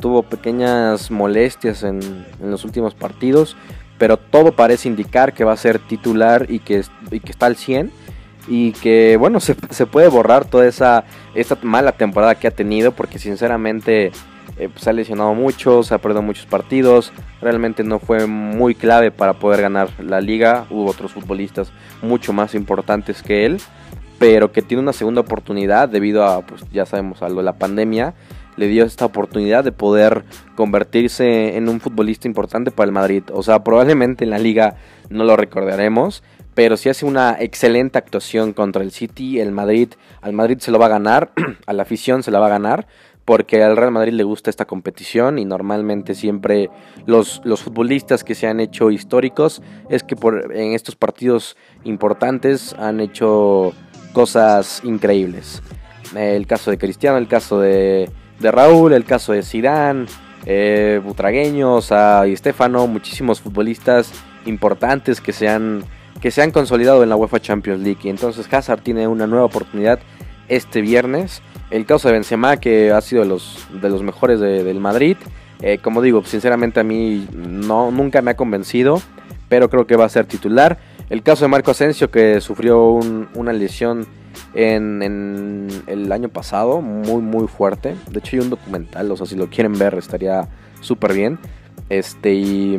tuvo 0.00 0.22
pequeñas 0.22 1.10
molestias 1.10 1.82
en, 1.82 2.00
en 2.40 2.50
los 2.50 2.64
últimos 2.64 2.94
partidos 2.94 3.54
pero 3.98 4.16
todo 4.16 4.52
parece 4.52 4.88
indicar 4.88 5.32
que 5.32 5.44
va 5.44 5.52
a 5.52 5.56
ser 5.56 5.78
titular 5.78 6.46
y 6.48 6.58
que, 6.60 6.84
está 7.10 7.46
al 7.46 7.56
100 7.56 7.90
y 8.46 8.72
que 8.72 9.16
bueno, 9.18 9.40
se, 9.40 9.54
puede 9.86 10.08
borrar 10.08 10.44
toda 10.44 10.66
esa 10.66 11.04
mala 11.62 11.92
temporada 11.92 12.34
que 12.34 12.46
ha 12.46 12.50
tenido 12.50 12.92
porque 12.92 13.18
sinceramente 13.18 14.12
eh, 14.56 14.68
pues, 14.68 14.84
se 14.84 14.90
ha 14.90 14.92
lesionado 14.92 15.34
mucho, 15.34 15.82
se 15.82 15.94
ha 15.94 15.98
perdido 15.98 16.22
muchos 16.22 16.46
partidos, 16.46 17.12
realmente 17.40 17.82
no 17.82 17.98
fue 17.98 18.26
muy 18.26 18.74
clave 18.74 19.10
para 19.10 19.34
poder 19.34 19.62
ganar 19.62 19.88
la 19.98 20.20
liga, 20.20 20.66
hubo 20.70 20.90
otros 20.90 21.12
futbolistas 21.12 21.72
mucho 22.02 22.32
más 22.32 22.54
importantes 22.54 23.22
que 23.22 23.46
él, 23.46 23.60
pero 24.18 24.52
que 24.52 24.62
tiene 24.62 24.82
una 24.82 24.92
segunda 24.92 25.22
oportunidad 25.22 25.88
debido 25.88 26.24
a, 26.24 26.42
pues 26.42 26.62
ya 26.72 26.86
sabemos, 26.86 27.22
algo 27.22 27.42
la 27.42 27.54
pandemia 27.54 28.14
le 28.56 28.68
dio 28.68 28.84
esta 28.84 29.04
oportunidad 29.04 29.64
de 29.64 29.72
poder 29.72 30.24
convertirse 30.56 31.56
en 31.56 31.68
un 31.68 31.80
futbolista 31.80 32.28
importante 32.28 32.70
para 32.70 32.86
el 32.86 32.92
Madrid. 32.92 33.24
O 33.32 33.42
sea, 33.42 33.64
probablemente 33.64 34.24
en 34.24 34.30
la 34.30 34.38
liga 34.38 34.76
no 35.10 35.24
lo 35.24 35.36
recordaremos, 35.36 36.22
pero 36.54 36.76
si 36.76 36.88
hace 36.88 37.04
una 37.04 37.36
excelente 37.40 37.98
actuación 37.98 38.52
contra 38.52 38.82
el 38.82 38.92
City, 38.92 39.40
el 39.40 39.52
Madrid, 39.52 39.88
al 40.20 40.32
Madrid 40.32 40.58
se 40.58 40.70
lo 40.70 40.78
va 40.78 40.86
a 40.86 40.90
ganar, 40.90 41.32
a 41.66 41.72
la 41.72 41.82
afición 41.82 42.22
se 42.22 42.30
la 42.30 42.38
va 42.38 42.46
a 42.46 42.50
ganar, 42.50 42.86
porque 43.24 43.62
al 43.62 43.76
Real 43.76 43.90
Madrid 43.90 44.12
le 44.12 44.22
gusta 44.22 44.50
esta 44.50 44.66
competición 44.66 45.38
y 45.38 45.44
normalmente 45.44 46.14
siempre 46.14 46.70
los, 47.06 47.40
los 47.44 47.62
futbolistas 47.62 48.22
que 48.22 48.34
se 48.34 48.46
han 48.46 48.60
hecho 48.60 48.90
históricos 48.90 49.62
es 49.88 50.02
que 50.02 50.14
por, 50.14 50.54
en 50.54 50.74
estos 50.74 50.94
partidos 50.94 51.56
importantes 51.84 52.74
han 52.74 53.00
hecho 53.00 53.72
cosas 54.12 54.82
increíbles. 54.84 55.62
El 56.14 56.46
caso 56.46 56.70
de 56.70 56.78
Cristiano, 56.78 57.16
el 57.16 57.26
caso 57.26 57.58
de, 57.60 58.10
de 58.40 58.50
Raúl, 58.50 58.92
el 58.92 59.04
caso 59.04 59.32
de 59.32 59.42
Zidane, 59.42 60.06
eh, 60.46 61.00
Butragueños, 61.02 61.92
a 61.92 62.26
Estefano, 62.26 62.86
muchísimos 62.86 63.40
futbolistas 63.40 64.12
importantes 64.46 65.20
que 65.20 65.32
se, 65.32 65.48
han, 65.48 65.84
que 66.20 66.30
se 66.30 66.42
han 66.42 66.50
consolidado 66.50 67.02
en 67.02 67.08
la 67.08 67.16
UEFA 67.16 67.40
Champions 67.40 67.82
League. 67.82 68.00
Y 68.04 68.08
entonces 68.08 68.52
Hazard 68.52 68.82
tiene 68.82 69.06
una 69.08 69.26
nueva 69.26 69.46
oportunidad 69.46 70.00
este 70.48 70.80
viernes. 70.80 71.42
El 71.70 71.86
caso 71.86 72.08
de 72.08 72.14
Benzema, 72.14 72.58
que 72.58 72.92
ha 72.92 73.00
sido 73.00 73.22
de 73.22 73.28
los, 73.28 73.66
de 73.80 73.88
los 73.88 74.02
mejores 74.02 74.40
del 74.40 74.80
Madrid. 74.80 75.16
Eh, 75.62 75.78
como 75.78 76.02
digo, 76.02 76.22
sinceramente 76.24 76.80
a 76.80 76.84
mí 76.84 77.26
no, 77.32 77.90
nunca 77.90 78.20
me 78.20 78.32
ha 78.32 78.36
convencido, 78.36 79.00
pero 79.48 79.70
creo 79.70 79.86
que 79.86 79.96
va 79.96 80.04
a 80.04 80.10
ser 80.10 80.26
titular. 80.26 80.78
El 81.10 81.22
caso 81.22 81.44
de 81.44 81.48
Marco 81.48 81.70
Asensio, 81.70 82.10
que 82.10 82.40
sufrió 82.40 83.00
una 83.34 83.52
lesión 83.52 84.06
en, 84.54 85.68
el 85.86 86.12
año 86.12 86.28
pasado, 86.28 86.80
muy, 86.80 87.22
muy 87.22 87.46
fuerte. 87.46 87.96
De 88.10 88.18
hecho, 88.18 88.36
hay 88.36 88.42
un 88.42 88.50
documental, 88.50 89.10
o 89.10 89.16
sea, 89.16 89.26
si 89.26 89.36
lo 89.36 89.48
quieren 89.48 89.78
ver, 89.78 89.94
estaría 89.94 90.48
súper 90.80 91.12
bien. 91.12 91.38
Este, 91.88 92.34
y, 92.34 92.78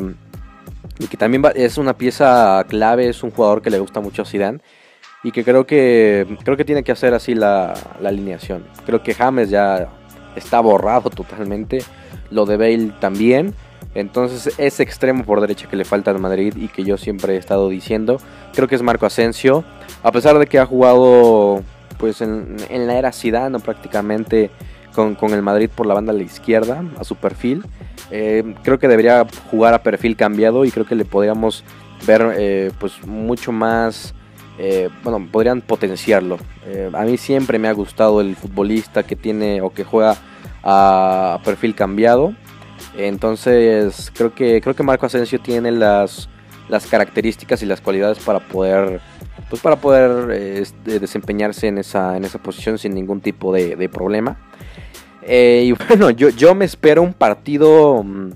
que 1.10 1.17
también 1.17 1.44
es 1.55 1.77
una 1.77 1.98
pieza 1.98 2.65
clave, 2.67 3.10
es 3.10 3.22
un 3.24 3.32
jugador 3.32 3.62
que 3.62 3.70
le 3.70 3.79
gusta 3.79 4.00
mucho 4.00 4.22
a 4.22 4.25
Zidane 4.25 4.60
y 5.24 5.32
que 5.32 5.44
creo 5.44 5.65
que 5.65 6.25
creo 6.44 6.55
que 6.55 6.63
tiene 6.63 6.84
que 6.84 6.91
hacer 6.91 7.13
así 7.13 7.36
la, 7.36 7.74
alineación. 8.03 8.65
Creo 8.86 9.03
que 9.03 9.13
James 9.13 9.50
ya 9.50 9.89
está 10.36 10.60
borrado 10.62 11.10
totalmente, 11.15 11.79
lo 12.32 12.46
de 12.46 12.58
Bale 12.58 12.94
también. 13.00 13.53
Entonces 13.95 14.53
ese 14.57 14.83
extremo 14.83 15.23
por 15.23 15.41
derecha 15.41 15.67
que 15.67 15.77
le 15.77 15.85
falta 15.85 16.11
al 16.11 16.19
Madrid 16.19 16.53
y 16.57 16.67
que 16.67 16.83
yo 16.83 16.97
siempre 16.97 17.35
he 17.35 17.37
estado 17.37 17.69
diciendo, 17.69 18.19
creo 18.53 18.67
que 18.67 18.75
es 18.75 18.81
Marco 18.81 19.05
Asensio. 19.05 19.63
A 20.03 20.11
pesar 20.11 20.37
de 20.37 20.45
que 20.45 20.59
ha 20.59 20.65
jugado 20.65 21.63
pues 21.97 22.19
en, 22.21 22.57
la 22.69 22.97
era 22.97 23.13
Zidane 23.13 23.57
prácticamente 23.59 24.51
con, 24.93 25.17
el 25.31 25.41
Madrid 25.41 25.69
por 25.73 25.87
la 25.87 25.93
banda 25.93 26.11
de 26.11 26.19
la 26.19 26.25
izquierda 26.25 26.83
a 26.99 27.05
su 27.05 27.15
perfil, 27.15 27.63
eh, 28.11 28.55
creo 28.63 28.79
que 28.79 28.89
debería 28.89 29.25
jugar 29.49 29.73
a 29.73 29.81
perfil 29.81 30.17
cambiado 30.17 30.65
y 30.65 30.71
creo 30.71 30.85
que 30.85 30.95
le 30.95 31.05
podríamos 31.05 31.63
ver 32.05 32.35
eh, 32.37 32.71
pues 32.79 33.05
mucho 33.07 33.53
más 33.53 34.13
eh, 34.57 34.89
bueno, 35.03 35.25
podrían 35.31 35.61
potenciarlo. 35.61 36.37
A 36.93 37.03
mí 37.03 37.17
siempre 37.17 37.59
me 37.59 37.67
ha 37.67 37.73
gustado 37.73 38.21
el 38.21 38.35
futbolista 38.35 39.03
que 39.03 39.15
tiene 39.15 39.61
o 39.61 39.69
que 39.71 39.83
juega 39.83 40.17
a 40.63 41.39
perfil 41.45 41.75
cambiado. 41.75 42.33
Entonces 42.97 44.11
creo 44.15 44.33
que 44.33 44.61
creo 44.61 44.75
que 44.75 44.83
Marco 44.83 45.05
Asensio 45.05 45.39
tiene 45.39 45.71
las, 45.71 46.29
las 46.69 46.87
características 46.87 47.61
y 47.61 47.65
las 47.65 47.81
cualidades 47.81 48.19
para 48.19 48.39
poder 48.39 49.01
pues 49.49 49.61
para 49.61 49.75
poder 49.75 50.31
este, 50.31 50.99
desempeñarse 50.99 51.67
en 51.67 51.77
esa, 51.77 52.17
en 52.17 52.25
esa 52.25 52.39
posición 52.39 52.77
sin 52.77 52.93
ningún 52.95 53.21
tipo 53.21 53.53
de, 53.53 53.89
problema. 53.89 54.37
Eh, 55.21 55.65
y 55.67 55.71
bueno, 55.87 56.09
yo, 56.09 56.29
yo 56.29 56.55
me 56.55 56.65
espero 56.65 57.01
un 57.01 57.13
partido 57.13 58.03
mm, 58.03 58.31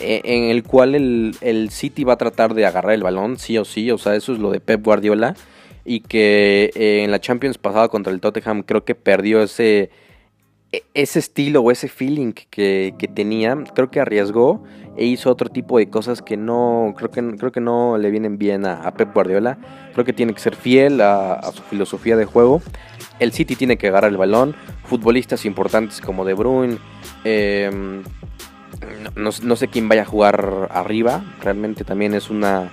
en 0.00 0.44
el 0.50 0.64
cual 0.64 0.94
el, 0.94 1.68
City 1.70 2.04
va 2.04 2.14
a 2.14 2.18
tratar 2.18 2.54
de 2.54 2.66
agarrar 2.66 2.92
el 2.92 3.02
balón, 3.02 3.38
sí 3.38 3.56
o 3.58 3.64
sí, 3.64 3.90
o 3.90 3.98
sea, 3.98 4.14
eso 4.14 4.32
es 4.32 4.38
lo 4.38 4.50
de 4.50 4.60
Pep 4.60 4.84
Guardiola, 4.84 5.34
y 5.84 6.00
que 6.00 6.70
eh, 6.74 7.04
en 7.04 7.10
la 7.10 7.20
Champions 7.20 7.58
pasada 7.58 7.88
contra 7.88 8.12
el 8.12 8.20
Tottenham 8.20 8.62
creo 8.62 8.84
que 8.84 8.94
perdió 8.94 9.42
ese, 9.42 9.82
e, 9.82 9.90
ese 10.94 11.18
estilo 11.18 11.60
o 11.60 11.70
ese 11.70 11.88
feeling 11.88 12.32
que, 12.32 12.94
tenía, 13.14 13.56
creo 13.74 13.90
que 13.90 14.00
arriesgó 14.00 14.62
e 14.96 15.04
hizo 15.06 15.30
otro 15.30 15.48
tipo 15.48 15.78
de 15.78 15.88
cosas 15.90 16.22
que 16.22 16.36
no, 16.36 16.94
creo 16.96 17.10
que, 17.10 17.36
creo 17.36 17.52
que 17.52 17.60
no 17.60 17.98
le 17.98 18.10
vienen 18.10 18.38
bien 18.38 18.64
a, 18.66 18.90
Pep 18.94 19.12
Guardiola, 19.12 19.58
creo 19.92 20.04
que 20.04 20.12
tiene 20.12 20.34
que 20.34 20.40
ser 20.40 20.56
fiel 20.56 21.00
a, 21.00 21.40
su 21.52 21.62
filosofía 21.62 22.16
de 22.16 22.24
juego, 22.24 22.62
el 23.18 23.32
City 23.32 23.56
tiene 23.56 23.76
que 23.76 23.88
agarrar 23.88 24.10
el 24.10 24.16
balón, 24.16 24.54
futbolistas 24.84 25.44
importantes 25.44 26.00
como 26.00 26.24
De 26.24 26.34
Bruyne, 26.34 26.78
eh, 27.24 28.02
no, 29.16 29.56
sé 29.56 29.68
quién 29.68 29.88
vaya 29.88 30.02
a 30.02 30.06
jugar 30.06 30.68
arriba. 30.70 31.24
Realmente 31.40 31.84
también 31.84 32.14
es 32.14 32.30
una, 32.30 32.70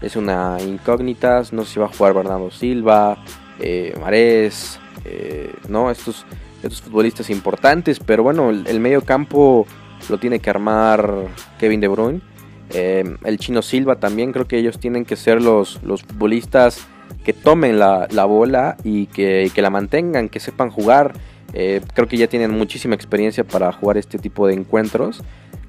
es 0.00 0.16
una 0.16 0.58
incógnita. 0.60 1.42
No 1.52 1.64
sé 1.64 1.74
si 1.74 1.80
va 1.80 1.86
a 1.86 1.88
jugar 1.88 2.14
Bernardo 2.14 2.50
Silva, 2.50 3.18
eh, 3.60 3.96
Marés, 4.00 4.78
eh, 5.04 5.52
¿no? 5.68 5.90
Estos, 5.90 6.24
estos 6.62 6.82
futbolistas 6.82 7.30
importantes. 7.30 8.00
Pero 8.00 8.22
bueno, 8.22 8.50
el, 8.50 8.80
medio 8.80 9.02
campo 9.02 9.66
lo 10.08 10.18
tiene 10.18 10.38
que 10.38 10.50
armar 10.50 11.28
Kevin 11.58 11.80
De 11.80 11.88
Bruyne. 11.88 12.20
Eh, 12.70 13.04
el 13.24 13.38
chino 13.38 13.62
Silva 13.62 13.96
también 13.96 14.32
creo 14.32 14.46
que 14.46 14.58
ellos 14.58 14.78
tienen 14.78 15.04
que 15.04 15.16
ser 15.16 15.42
los, 15.42 15.82
los 15.82 16.02
futbolistas 16.02 16.86
que 17.24 17.32
tomen 17.32 17.78
la, 17.78 18.06
bola 18.24 18.76
y 18.84 19.06
que, 19.06 19.50
que, 19.54 19.62
la 19.62 19.70
mantengan, 19.70 20.28
que 20.28 20.40
sepan 20.40 20.70
jugar. 20.70 21.12
creo 21.52 22.08
que 22.08 22.16
ya 22.16 22.26
tienen 22.26 22.50
muchísima 22.50 22.94
experiencia 22.94 23.44
para 23.44 23.72
jugar 23.72 23.96
este 23.96 24.18
tipo 24.18 24.46
de 24.46 24.54
encuentros. 24.54 25.22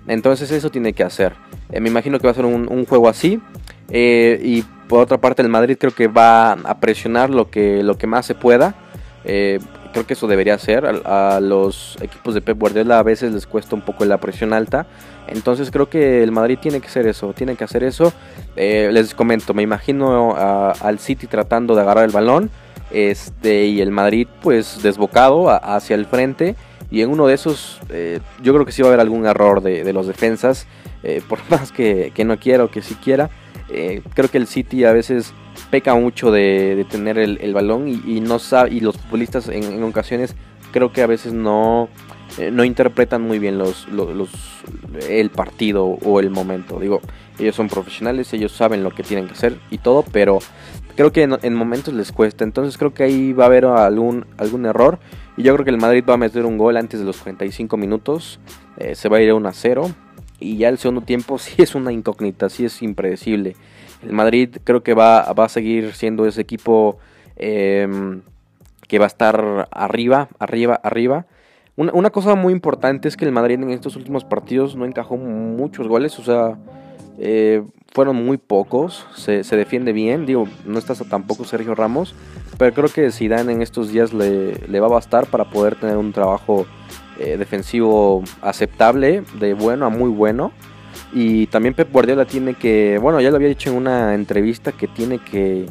Entonces 0.07 0.51
eso 0.51 0.69
tiene 0.69 0.93
que 0.93 1.03
hacer. 1.03 1.33
Eh, 1.71 1.79
me 1.79 1.89
imagino 1.89 2.19
que 2.19 2.27
va 2.27 2.31
a 2.31 2.35
ser 2.35 2.45
un, 2.45 2.85
juego 2.85 3.09
así. 3.09 3.39
Eh, 3.89 4.39
y 4.43 4.63
por 4.87 5.01
otra 5.01 5.19
parte 5.19 5.41
el 5.41 5.49
Madrid 5.49 5.77
creo 5.79 5.93
que 5.93 6.07
va 6.07 6.51
a 6.51 6.79
presionar 6.79 7.29
lo 7.29 7.49
que, 7.49 7.83
lo 7.83 7.97
que 7.97 8.07
más 8.07 8.25
se 8.25 8.35
pueda. 8.35 8.75
Eh, 9.25 9.59
creo 9.91 10.05
que 10.05 10.13
eso 10.13 10.27
debería 10.27 10.57
ser. 10.57 10.85
A, 11.05 11.39
los 11.41 11.97
equipos 12.01 12.33
de 12.33 12.41
Pep 12.41 12.57
Guardiola 12.57 12.99
a 12.99 13.03
veces 13.03 13.33
les 13.33 13.47
cuesta 13.47 13.75
un 13.75 13.81
poco 13.81 14.05
la 14.05 14.17
presión 14.17 14.53
alta. 14.53 14.85
Entonces 15.27 15.71
creo 15.71 15.89
que 15.89 16.23
el 16.23 16.31
Madrid 16.31 16.59
tiene 16.61 16.79
que 16.79 16.87
hacer 16.87 17.07
eso. 17.07 17.33
Tiene 17.33 17.55
que 17.55 17.63
hacer 17.63 17.83
eso. 17.83 18.13
les 18.55 19.13
comento, 19.13 19.53
me 19.53 19.63
imagino 19.63 20.35
al 20.35 20.99
City 20.99 21.27
tratando 21.27 21.75
de 21.75 21.81
agarrar 21.81 22.05
el 22.05 22.11
balón. 22.11 22.49
Este, 22.91 23.65
y 23.65 23.81
el 23.81 23.91
Madrid 23.91 24.27
pues 24.41 24.81
desbocado 24.83 25.49
hacia 25.49 25.95
el 25.95 26.05
frente 26.05 26.55
y 26.91 27.01
en 27.01 27.09
uno 27.09 27.27
de 27.27 27.33
esos, 27.33 27.79
eh, 27.89 28.19
yo 28.41 28.53
creo 28.53 28.65
que 28.65 28.71
sí 28.71 28.81
va 28.81 28.89
a 28.89 28.91
haber 28.91 28.99
algún 28.99 29.25
error 29.25 29.61
de, 29.61 29.91
los 29.93 30.07
defensas. 30.07 30.67
Eh, 31.03 31.21
por 31.27 31.39
más 31.49 31.71
que, 31.71 32.11
no 32.25 32.37
quiera 32.37 32.63
o 32.63 32.71
que 32.71 32.81
sí 32.81 32.95
quiera. 32.95 33.29
Eh, 33.69 34.01
creo 34.13 34.29
que 34.29 34.37
el 34.37 34.47
City 34.47 34.85
a 34.85 34.93
veces 34.93 35.33
peca 35.69 35.95
mucho 35.95 36.31
de, 36.31 36.85
tener 36.89 37.17
el, 37.17 37.53
balón 37.53 37.87
y, 37.87 38.19
no 38.21 38.39
sabe, 38.39 38.73
y 38.73 38.79
los 38.79 38.97
futbolistas 38.97 39.49
en, 39.49 39.83
ocasiones 39.83 40.35
creo 40.71 40.91
que 40.91 41.01
a 41.01 41.07
veces 41.07 41.33
no, 41.33 41.89
no 42.51 42.63
interpretan 42.63 43.21
muy 43.21 43.39
bien 43.39 43.57
los, 43.57 43.87
los, 43.87 44.29
el 45.09 45.29
partido 45.29 45.85
o 45.85 46.19
el 46.19 46.29
momento. 46.29 46.79
Digo, 46.79 47.01
ellos 47.39 47.55
son 47.55 47.67
profesionales, 47.67 48.33
ellos 48.33 48.51
saben 48.51 48.83
lo 48.83 48.91
que 48.91 49.03
tienen 49.03 49.27
que 49.27 49.33
hacer 49.33 49.57
y 49.71 49.77
todo, 49.77 50.03
pero 50.11 50.39
creo 50.95 51.11
que 51.11 51.23
en, 51.23 51.37
en 51.41 51.53
momentos 51.53 51.93
les 51.93 52.11
cuesta. 52.11 52.43
Entonces 52.43 52.77
creo 52.77 52.93
que 52.93 53.03
ahí 53.03 53.33
va 53.33 53.45
a 53.45 53.47
haber 53.47 53.65
algún, 53.65 54.25
algún 54.37 54.65
error. 54.65 54.99
Y 55.37 55.43
yo 55.43 55.53
creo 55.53 55.65
que 55.65 55.71
el 55.71 55.77
Madrid 55.77 56.03
va 56.07 56.13
a 56.13 56.17
meter 56.17 56.45
un 56.45 56.57
gol 56.57 56.77
antes 56.77 56.99
de 56.99 57.05
los 57.05 57.17
45 57.17 57.77
minutos. 57.77 58.39
Eh, 58.77 58.95
se 58.95 59.09
va 59.09 59.17
a 59.17 59.21
ir 59.21 59.29
a 59.29 59.35
1 59.35 59.47
a 59.47 59.53
0. 59.53 59.91
Y 60.39 60.57
ya 60.57 60.69
el 60.69 60.77
segundo 60.77 61.01
tiempo 61.01 61.37
sí 61.39 61.61
es 61.61 61.75
una 61.75 61.91
incógnita, 61.91 62.49
sí 62.49 62.65
es 62.65 62.81
impredecible. 62.81 63.55
El 64.03 64.13
Madrid 64.13 64.57
creo 64.63 64.83
que 64.83 64.93
va, 64.93 65.19
a 65.21 65.49
seguir 65.49 65.93
siendo 65.93 66.25
ese 66.25 66.41
equipo 66.41 66.97
em, 67.35 68.21
que 68.87 68.99
va 68.99 69.05
a 69.05 69.07
estar 69.07 69.67
arriba, 69.71 70.29
arriba, 70.39 70.79
arriba. 70.83 71.25
Una, 71.77 72.09
cosa 72.09 72.35
muy 72.35 72.53
importante 72.53 73.09
es 73.09 73.17
que 73.17 73.25
el 73.25 73.33
Madrid 73.33 73.55
en 73.55 73.69
estos 73.69 73.97
últimos 73.97 74.23
partidos 74.23 74.77
no 74.77 74.85
encajó 74.85 75.17
muchos 75.17 75.89
goles. 75.89 76.17
O 76.19 76.23
sea, 76.23 76.57
eh, 77.19 77.63
fueron 77.91 78.15
muy 78.15 78.37
pocos. 78.37 79.05
Se, 79.13 79.43
defiende 79.43 79.91
bien. 79.91 80.25
Digo, 80.25 80.47
no 80.65 80.79
está 80.79 80.95
tampoco 80.95 81.43
Sergio 81.43 81.75
Ramos. 81.75 82.15
Pero 82.57 82.73
creo 82.73 82.89
que 82.89 83.11
Zidane 83.11 83.51
en 83.51 83.61
estos 83.61 83.91
días 83.91 84.13
le, 84.13 84.79
va 84.79 84.85
a 84.85 84.89
bastar 84.89 85.27
para 85.27 85.49
poder 85.49 85.75
tener 85.75 85.97
un 85.97 86.13
trabajo 86.13 86.65
eh, 87.19 87.35
defensivo 87.37 88.23
aceptable, 88.41 89.23
de 89.39 89.53
bueno 89.53 89.85
a 89.85 89.89
muy 89.89 90.09
bueno. 90.09 90.53
Y 91.17 91.47
también 91.47 91.73
Pep 91.73 91.89
Guardiola 91.93 92.25
tiene 92.25 92.55
que, 92.55 92.97
bueno, 93.01 93.21
ya 93.21 93.29
lo 93.29 93.37
había 93.37 93.47
dicho 93.47 93.69
en 93.69 93.77
una 93.77 94.13
entrevista 94.13 94.73
que 94.73 94.89
tiene 94.89 95.19
que, 95.19 95.65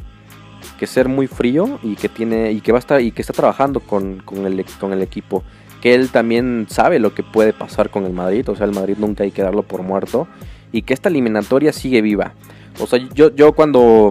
que 0.78 0.86
ser 0.86 1.06
muy 1.06 1.26
frío 1.26 1.78
y 1.82 1.96
que 1.96 2.08
tiene 2.08 2.50
y 2.50 2.62
que 2.62 2.72
va 2.72 2.78
a 2.78 2.80
estar 2.80 3.02
y 3.02 3.12
que 3.12 3.20
está 3.20 3.34
trabajando 3.34 3.80
con, 3.80 4.20
con, 4.20 4.46
el, 4.46 4.64
con 4.80 4.94
el 4.94 5.02
equipo. 5.02 5.44
Que 5.82 5.94
él 5.94 6.08
también 6.08 6.66
sabe 6.70 6.98
lo 6.98 7.14
que 7.14 7.22
puede 7.22 7.52
pasar 7.52 7.90
con 7.90 8.06
el 8.06 8.14
Madrid, 8.14 8.48
o 8.48 8.56
sea, 8.56 8.64
el 8.64 8.72
Madrid 8.72 8.96
nunca 8.98 9.24
hay 9.24 9.32
que 9.32 9.42
darlo 9.42 9.64
por 9.64 9.82
muerto 9.82 10.26
y 10.72 10.80
que 10.80 10.94
esta 10.94 11.10
eliminatoria 11.10 11.74
sigue 11.74 12.00
viva. 12.00 12.32
O 12.80 12.86
sea, 12.86 12.98
yo, 13.12 13.34
yo 13.36 13.52
cuando 13.52 14.10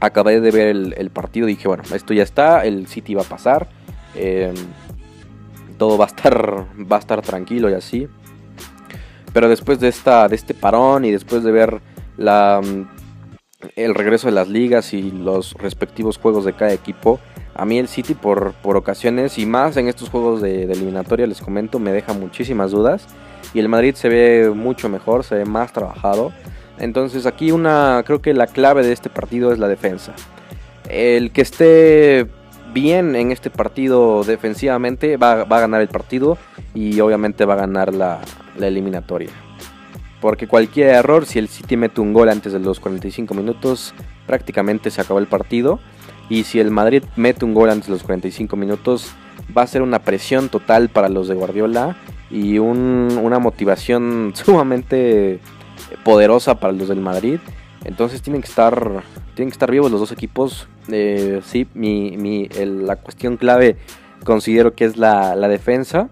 acabé 0.00 0.40
de 0.40 0.50
ver 0.50 0.68
el, 0.96 1.10
partido 1.10 1.46
dije, 1.46 1.68
bueno, 1.68 1.82
esto 1.92 2.14
ya 2.14 2.22
está, 2.22 2.64
el 2.64 2.86
City 2.86 3.14
va 3.14 3.20
a 3.20 3.26
pasar, 3.28 3.68
em, 4.14 4.54
todo 5.76 5.98
va 5.98 6.06
a 6.06 6.08
estar 6.08 6.64
va 6.90 6.96
a 6.96 7.00
estar 7.00 7.20
tranquilo 7.20 7.68
y 7.68 7.74
así. 7.74 8.08
Pero 9.32 9.48
después 9.48 9.80
de 9.80 9.88
esta 9.88 10.28
de 10.28 10.36
este 10.36 10.54
parón 10.54 11.04
y 11.04 11.10
después 11.10 11.42
de 11.44 11.52
ver 11.52 11.80
la 12.16 12.60
el 13.76 13.94
regreso 13.94 14.28
de 14.28 14.32
las 14.32 14.48
ligas 14.48 14.92
y 14.94 15.10
los 15.10 15.54
respectivos 15.54 16.18
juegos 16.18 16.44
de 16.44 16.52
cada 16.52 16.72
equipo, 16.72 17.18
a 17.54 17.64
mí 17.64 17.78
el 17.78 17.88
City 17.88 18.14
por, 18.14 18.52
por 18.62 18.76
ocasiones 18.76 19.36
y 19.38 19.46
más 19.46 19.76
en 19.76 19.88
estos 19.88 20.10
juegos 20.10 20.40
de, 20.40 20.64
eliminatoria, 20.64 21.26
les 21.26 21.40
comento, 21.40 21.80
me 21.80 21.90
deja 21.90 22.12
muchísimas 22.12 22.70
dudas. 22.70 23.06
Y 23.52 23.58
el 23.58 23.68
Madrid 23.68 23.94
se 23.94 24.08
ve 24.08 24.50
mucho 24.54 24.88
mejor, 24.88 25.24
se 25.24 25.34
ve 25.34 25.44
más 25.44 25.72
trabajado. 25.72 26.32
Entonces 26.78 27.26
aquí 27.26 27.50
una, 27.50 28.02
creo 28.06 28.22
que 28.22 28.32
la 28.32 28.46
clave 28.46 28.86
de 28.86 28.92
este 28.92 29.10
partido 29.10 29.52
es 29.52 29.58
la 29.58 29.66
defensa. 29.66 30.14
El 30.88 31.32
que 31.32 31.40
esté 31.40 32.28
bien 32.72 33.16
en 33.16 33.32
este 33.32 33.50
partido 33.50 34.22
defensivamente 34.22 35.16
va, 35.16 35.40
a 35.40 35.60
ganar 35.60 35.80
el 35.80 35.88
partido 35.88 36.38
y 36.74 37.00
obviamente 37.00 37.44
va 37.44 37.54
a 37.54 37.58
ganar 37.58 37.92
la, 37.92 38.20
la 38.58 38.66
eliminatoria. 38.66 39.30
Porque 40.20 40.48
cualquier 40.48 40.88
error, 40.88 41.26
si 41.26 41.38
el 41.38 41.48
City 41.48 41.76
mete 41.76 42.00
un 42.00 42.12
gol 42.12 42.28
antes 42.28 42.52
de 42.52 42.58
los 42.58 42.80
45 42.80 43.34
minutos, 43.34 43.94
prácticamente 44.26 44.90
se 44.90 45.00
acabó 45.00 45.20
el 45.20 45.26
partido. 45.26 45.78
Y 46.28 46.44
si 46.44 46.60
el 46.60 46.70
Madrid 46.70 47.04
mete 47.16 47.44
un 47.44 47.54
gol 47.54 47.70
antes 47.70 47.86
de 47.86 47.92
los 47.92 48.02
45 48.02 48.56
minutos, 48.56 49.12
va 49.56 49.62
a 49.62 49.66
ser 49.66 49.82
una 49.82 50.00
presión 50.00 50.48
total 50.48 50.88
para 50.88 51.08
los 51.08 51.28
de 51.28 51.34
Guardiola 51.34 51.96
y 52.30 52.58
una 52.58 53.38
motivación 53.38 54.32
sumamente 54.34 55.40
poderosa 56.04 56.58
para 56.58 56.72
los 56.72 56.88
del 56.88 57.00
Madrid. 57.00 57.38
Entonces 57.84 58.22
tienen 58.22 58.42
que 58.42 58.48
estar, 58.48 59.02
tienen 59.34 59.50
que 59.50 59.54
estar 59.54 59.70
vivos 59.70 59.90
los 59.90 60.00
dos 60.00 60.12
equipos. 60.12 60.68
Eh, 60.90 61.40
sí, 61.44 61.66
mi, 61.74 62.48
la 62.48 62.96
cuestión 62.96 63.36
clave 63.36 63.76
considero 64.24 64.74
que 64.74 64.84
es 64.84 64.96
la, 64.96 65.36
defensa 65.48 66.08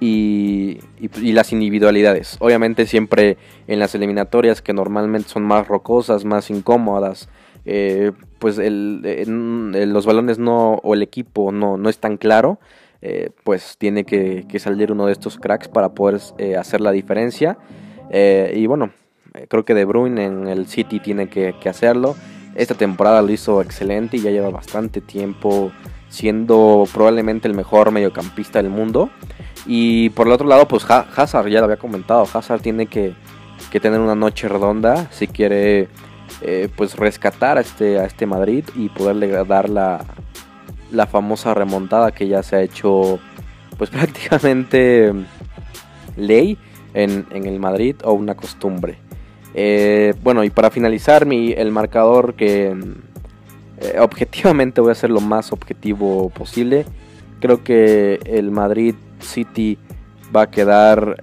y, 0.00 0.78
las 1.14 1.52
individualidades. 1.52 2.36
Obviamente 2.40 2.86
siempre 2.86 3.36
en 3.66 3.78
las 3.78 3.94
eliminatorias 3.94 4.62
que 4.62 4.72
normalmente 4.72 5.28
son 5.28 5.44
más 5.44 5.68
rocosas, 5.68 6.24
más 6.24 6.50
incómodas, 6.50 7.28
eh, 7.64 8.12
pues 8.38 8.58
los 8.58 10.06
balones 10.06 10.38
no 10.38 10.74
o 10.82 10.94
el 10.94 11.02
equipo 11.02 11.52
no, 11.52 11.76
no 11.76 11.88
es 11.88 11.98
tan 11.98 12.16
claro, 12.16 12.58
eh, 13.02 13.30
pues 13.44 13.76
tiene 13.78 14.04
que, 14.04 14.46
salir 14.58 14.92
uno 14.92 15.06
de 15.06 15.12
estos 15.12 15.38
cracks 15.38 15.68
para 15.68 15.90
poder 15.90 16.20
eh, 16.38 16.56
hacer 16.56 16.80
la 16.80 16.92
diferencia. 16.92 17.58
y 18.12 18.66
bueno, 18.66 18.90
creo 19.48 19.64
que 19.64 19.74
De 19.74 19.84
Bruyne 19.84 20.24
en 20.24 20.48
el 20.48 20.66
City 20.66 21.00
tiene 21.00 21.28
que, 21.28 21.54
hacerlo. 21.68 22.16
Esta 22.54 22.74
temporada 22.74 23.22
lo 23.22 23.30
hizo 23.30 23.62
excelente 23.62 24.16
y 24.16 24.20
ya 24.20 24.30
lleva 24.30 24.50
bastante 24.50 25.00
tiempo 25.00 25.70
siendo 26.08 26.84
probablemente 26.92 27.46
el 27.46 27.54
mejor 27.54 27.92
mediocampista 27.92 28.60
del 28.60 28.70
mundo. 28.70 29.10
Y 29.66 30.10
por 30.10 30.26
el 30.26 30.32
otro 30.32 30.46
lado, 30.46 30.66
pues 30.66 30.84
Hazard, 30.88 31.48
ya 31.48 31.60
lo 31.60 31.66
había 31.66 31.76
comentado, 31.76 32.26
Hazard 32.32 32.60
tiene 32.60 32.86
que, 32.86 33.14
que 33.70 33.80
tener 33.80 34.00
una 34.00 34.14
noche 34.14 34.48
redonda 34.48 35.10
si 35.10 35.26
quiere 35.26 35.88
eh, 36.42 36.68
pues 36.74 36.96
rescatar 36.96 37.58
a 37.58 37.60
este, 37.60 37.98
a 37.98 38.06
este 38.06 38.24
Madrid 38.26 38.64
y 38.74 38.88
poderle 38.88 39.28
dar 39.44 39.68
la, 39.68 40.04
la 40.90 41.06
famosa 41.06 41.52
remontada 41.54 42.12
que 42.12 42.28
ya 42.28 42.42
se 42.42 42.56
ha 42.56 42.62
hecho 42.62 43.18
pues 43.76 43.90
prácticamente 43.90 45.12
ley 46.16 46.58
en, 46.94 47.26
el 47.30 47.58
Madrid 47.60 47.96
o 48.04 48.12
una 48.12 48.34
costumbre. 48.34 48.98
Eh, 49.54 50.14
bueno, 50.22 50.44
y 50.44 50.50
para 50.50 50.70
finalizar, 50.70 51.26
mi, 51.26 51.52
el 51.52 51.70
marcador 51.72 52.34
que 52.34 52.76
eh, 53.80 53.98
objetivamente 54.00 54.80
voy 54.80 54.92
a 54.92 54.94
ser 54.94 55.10
lo 55.10 55.20
más 55.20 55.52
objetivo 55.52 56.30
posible. 56.30 56.86
Creo 57.40 57.64
que 57.64 58.20
el 58.24 58.50
Madrid 58.50 58.94
City 59.20 59.78
va 60.34 60.42
a 60.42 60.50
quedar 60.50 61.22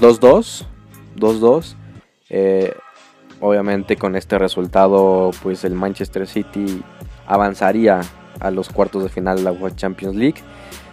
2-2. 0.00 0.66
2-2. 1.16 1.76
Obviamente 3.40 3.96
con 3.96 4.16
este 4.16 4.38
resultado 4.38 5.30
pues 5.42 5.64
el 5.64 5.74
Manchester 5.74 6.26
City 6.26 6.82
avanzaría 7.26 8.00
a 8.40 8.50
los 8.50 8.68
cuartos 8.70 9.02
de 9.02 9.08
final 9.08 9.36
de 9.36 9.42
la 9.42 9.76
Champions 9.76 10.16
League 10.16 10.40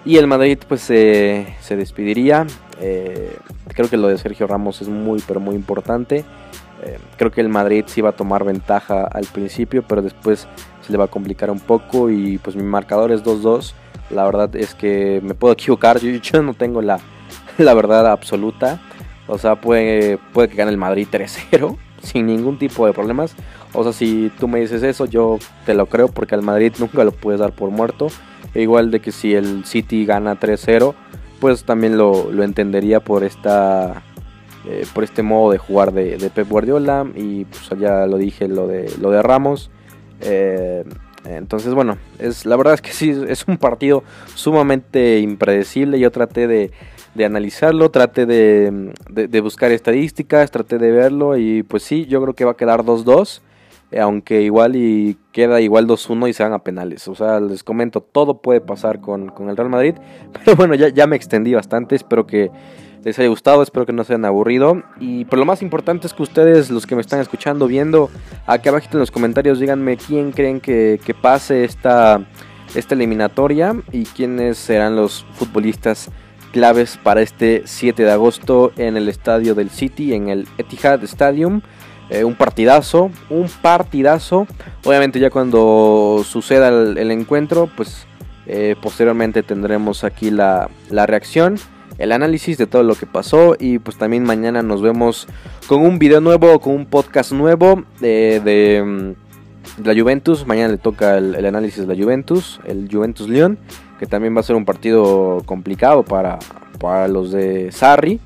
y 0.05 0.17
el 0.17 0.27
Madrid 0.27 0.59
pues 0.67 0.81
se 0.81 1.45
despediría. 1.69 2.45
Eh, 2.81 3.37
creo 3.69 3.89
que 3.89 3.97
lo 3.97 4.07
de 4.07 4.17
Sergio 4.17 4.47
Ramos 4.47 4.81
es 4.81 4.89
muy 4.89 5.23
pero 5.25 5.39
muy 5.39 5.55
importante. 5.55 6.25
Eh, 6.83 6.99
creo 7.17 7.31
que 7.31 7.39
el 7.39 7.49
Madrid 7.49 7.85
sí 7.87 8.01
va 8.01 8.09
a 8.09 8.15
tomar 8.15 8.43
ventaja 8.43 9.05
al 9.05 9.25
principio 9.25 9.83
pero 9.87 10.01
después 10.01 10.47
se 10.81 10.91
le 10.91 10.97
va 10.97 11.05
a 11.05 11.07
complicar 11.07 11.49
un 11.49 11.61
poco 11.61 12.09
y 12.09 12.37
pues 12.39 12.55
mi 12.55 12.63
marcador 12.63 13.11
es 13.11 13.23
2-2. 13.23 13.73
La 14.09 14.25
verdad 14.25 14.55
es 14.55 14.75
que 14.75 15.21
me 15.23 15.33
puedo 15.33 15.53
equivocar, 15.53 15.99
yo, 15.99 16.43
no 16.43 16.53
tengo 16.53 16.81
la, 16.81 16.99
la 17.57 17.73
verdad 17.73 18.07
absoluta. 18.07 18.79
O 19.27 19.37
sea, 19.37 19.55
puede, 19.55 20.17
puede 20.33 20.49
que 20.49 20.55
gane 20.55 20.71
el 20.71 20.77
Madrid 20.77 21.07
3-0 21.11 21.77
sin 22.01 22.27
ningún 22.27 22.57
tipo 22.57 22.85
de 22.85 22.93
problemas. 22.93 23.35
O 23.73 23.83
sea, 23.83 23.93
si 23.93 24.31
tú 24.39 24.47
me 24.47 24.59
dices 24.59 24.83
eso, 24.83 25.05
yo 25.05 25.39
te 25.65 25.73
lo 25.73 25.87
creo 25.87 26.07
porque 26.07 26.35
al 26.35 26.41
Madrid 26.41 26.73
nunca 26.79 27.03
lo 27.03 27.11
puedes 27.11 27.39
dar 27.39 27.53
por 27.53 27.69
muerto. 27.69 28.07
E 28.53 28.61
igual 28.61 28.91
de 28.91 28.99
que 28.99 29.11
si 29.11 29.33
el 29.33 29.65
City 29.65 30.05
gana 30.05 30.39
3-0, 30.39 30.93
pues 31.39 31.63
también 31.63 31.97
lo, 31.97 32.31
entendería 32.43 32.99
por 32.99 33.23
esta 33.23 34.03
eh, 34.65 34.85
por 34.93 35.03
este 35.03 35.23
modo 35.23 35.51
de 35.51 35.57
jugar 35.57 35.91
de, 35.91 36.31
Pep 36.33 36.47
Guardiola 36.47 37.05
y 37.15 37.43
pues 37.45 37.69
ya 37.77 38.05
lo 38.05 38.17
dije 38.17 38.47
lo 38.47 38.67
de 38.67 38.93
lo 39.01 39.11
de 39.11 39.21
Ramos. 39.21 39.71
Eh, 40.21 40.85
entonces 41.25 41.73
bueno, 41.73 41.97
es 42.19 42.45
la 42.45 42.55
verdad 42.55 42.73
es 42.73 42.81
que 42.81 42.91
sí 42.93 43.13
es 43.27 43.47
un 43.47 43.57
partido 43.57 44.03
sumamente 44.35 45.19
impredecible. 45.19 45.99
Yo 45.99 46.11
traté 46.11 46.47
de 46.47 46.71
de 47.15 47.25
analizarlo, 47.25 47.91
trate 47.91 48.25
de, 48.25 49.41
buscar 49.41 49.71
estadísticas, 49.71 50.51
trate 50.51 50.77
de 50.77 50.91
verlo 50.91 51.37
y 51.37 51.63
pues 51.63 51.83
sí, 51.83 52.05
yo 52.05 52.21
creo 52.21 52.33
que 52.33 52.45
va 52.45 52.51
a 52.51 52.57
quedar 52.57 52.83
2-2, 52.83 53.41
eh, 53.91 53.99
aunque 53.99 54.41
igual 54.41 54.75
y 54.75 55.17
queda 55.31 55.61
igual 55.61 55.87
2-1 55.87 56.29
y 56.29 56.33
se 56.33 56.43
van 56.43 56.53
a 56.53 56.59
penales. 56.59 57.07
O 57.07 57.15
sea, 57.15 57.39
les 57.39 57.63
comento, 57.63 58.01
todo 58.01 58.41
puede 58.41 58.61
pasar 58.61 58.99
con, 58.99 59.31
el 59.47 59.57
Real 59.57 59.69
Madrid, 59.69 59.95
pero 60.33 60.55
bueno, 60.55 60.75
ya, 60.75 60.89
ya 60.89 61.05
me 61.05 61.15
extendí 61.15 61.53
bastante, 61.53 61.95
espero 61.95 62.25
que 62.25 62.51
les 63.03 63.19
haya 63.19 63.29
gustado, 63.29 63.63
espero 63.63 63.85
que 63.85 63.93
no 63.93 64.03
se 64.03 64.13
hayan 64.13 64.25
aburrido. 64.25 64.83
Y 64.99 65.25
por 65.25 65.39
lo 65.39 65.45
más 65.45 65.61
importante 65.61 66.07
es 66.07 66.13
que 66.13 66.23
ustedes, 66.23 66.69
los 66.69 66.85
que 66.85 66.95
me 66.95 67.01
están 67.01 67.19
escuchando, 67.19 67.67
viendo, 67.67 68.09
aquí 68.47 68.69
abajo 68.69 68.87
en 68.91 68.99
los 68.99 69.11
comentarios, 69.11 69.59
díganme 69.59 69.97
quién 69.97 70.31
creen 70.31 70.59
que, 70.59 70.99
que 71.03 71.13
pase 71.13 71.63
esta, 71.63 72.25
esta 72.75 72.95
eliminatoria 72.95 73.75
y 73.91 74.05
quiénes 74.05 74.57
serán 74.57 74.95
los 74.95 75.25
futbolistas 75.33 76.09
claves 76.53 76.97
para 77.01 77.21
este 77.21 77.63
7 77.65 78.03
de 78.03 78.11
agosto 78.11 78.71
en 78.77 78.95
el 78.95 79.09
estadio 79.09 79.55
del 79.55 79.69
City, 79.69 80.13
en 80.13 80.29
el 80.29 80.47
Etihad 80.57 81.03
Stadium. 81.03 81.61
Eh, 82.09 82.23
un 82.23 82.35
partidazo, 82.35 83.09
un 83.29 83.49
partidazo. 83.61 84.45
Obviamente 84.85 85.19
ya 85.19 85.29
cuando 85.29 86.23
suceda 86.23 86.69
el, 86.69 87.11
encuentro, 87.11 87.69
pues 87.75 88.05
eh, 88.45 88.75
posteriormente 88.81 89.41
tendremos 89.41 90.03
aquí 90.03 90.29
la, 90.29 90.69
reacción, 90.91 91.55
el 91.97 92.11
análisis 92.11 92.57
de 92.57 92.67
todo 92.67 92.83
lo 92.83 92.95
que 92.95 93.05
pasó 93.05 93.55
y 93.59 93.79
pues 93.79 93.97
también 93.97 94.23
mañana 94.23 94.61
nos 94.63 94.81
vemos 94.81 95.27
con 95.67 95.81
un 95.81 95.99
video 95.99 96.21
nuevo, 96.21 96.59
con 96.59 96.73
un 96.73 96.85
podcast 96.85 97.31
nuevo 97.31 97.83
de, 97.99 98.41
de, 98.43 98.83
mm, 98.83 99.85
la 99.85 99.93
Juventus. 99.93 100.45
Mañana 100.45 100.69
le 100.69 100.77
toca 100.77 101.17
el, 101.17 101.45
análisis 101.45 101.87
de 101.87 101.95
la 101.95 102.01
Juventus, 102.01 102.59
el 102.65 102.89
Juventus 102.91 103.29
León 103.29 103.57
que 103.99 104.07
también 104.07 104.35
va 104.35 104.41
a 104.41 104.43
ser 104.43 104.57
un 104.57 104.65
partido 104.65 105.41
complicado 105.45 106.03
para, 106.03 106.39
para 106.79 107.07
los 107.07 107.31
de 107.31 107.71
Sarri 107.71 108.19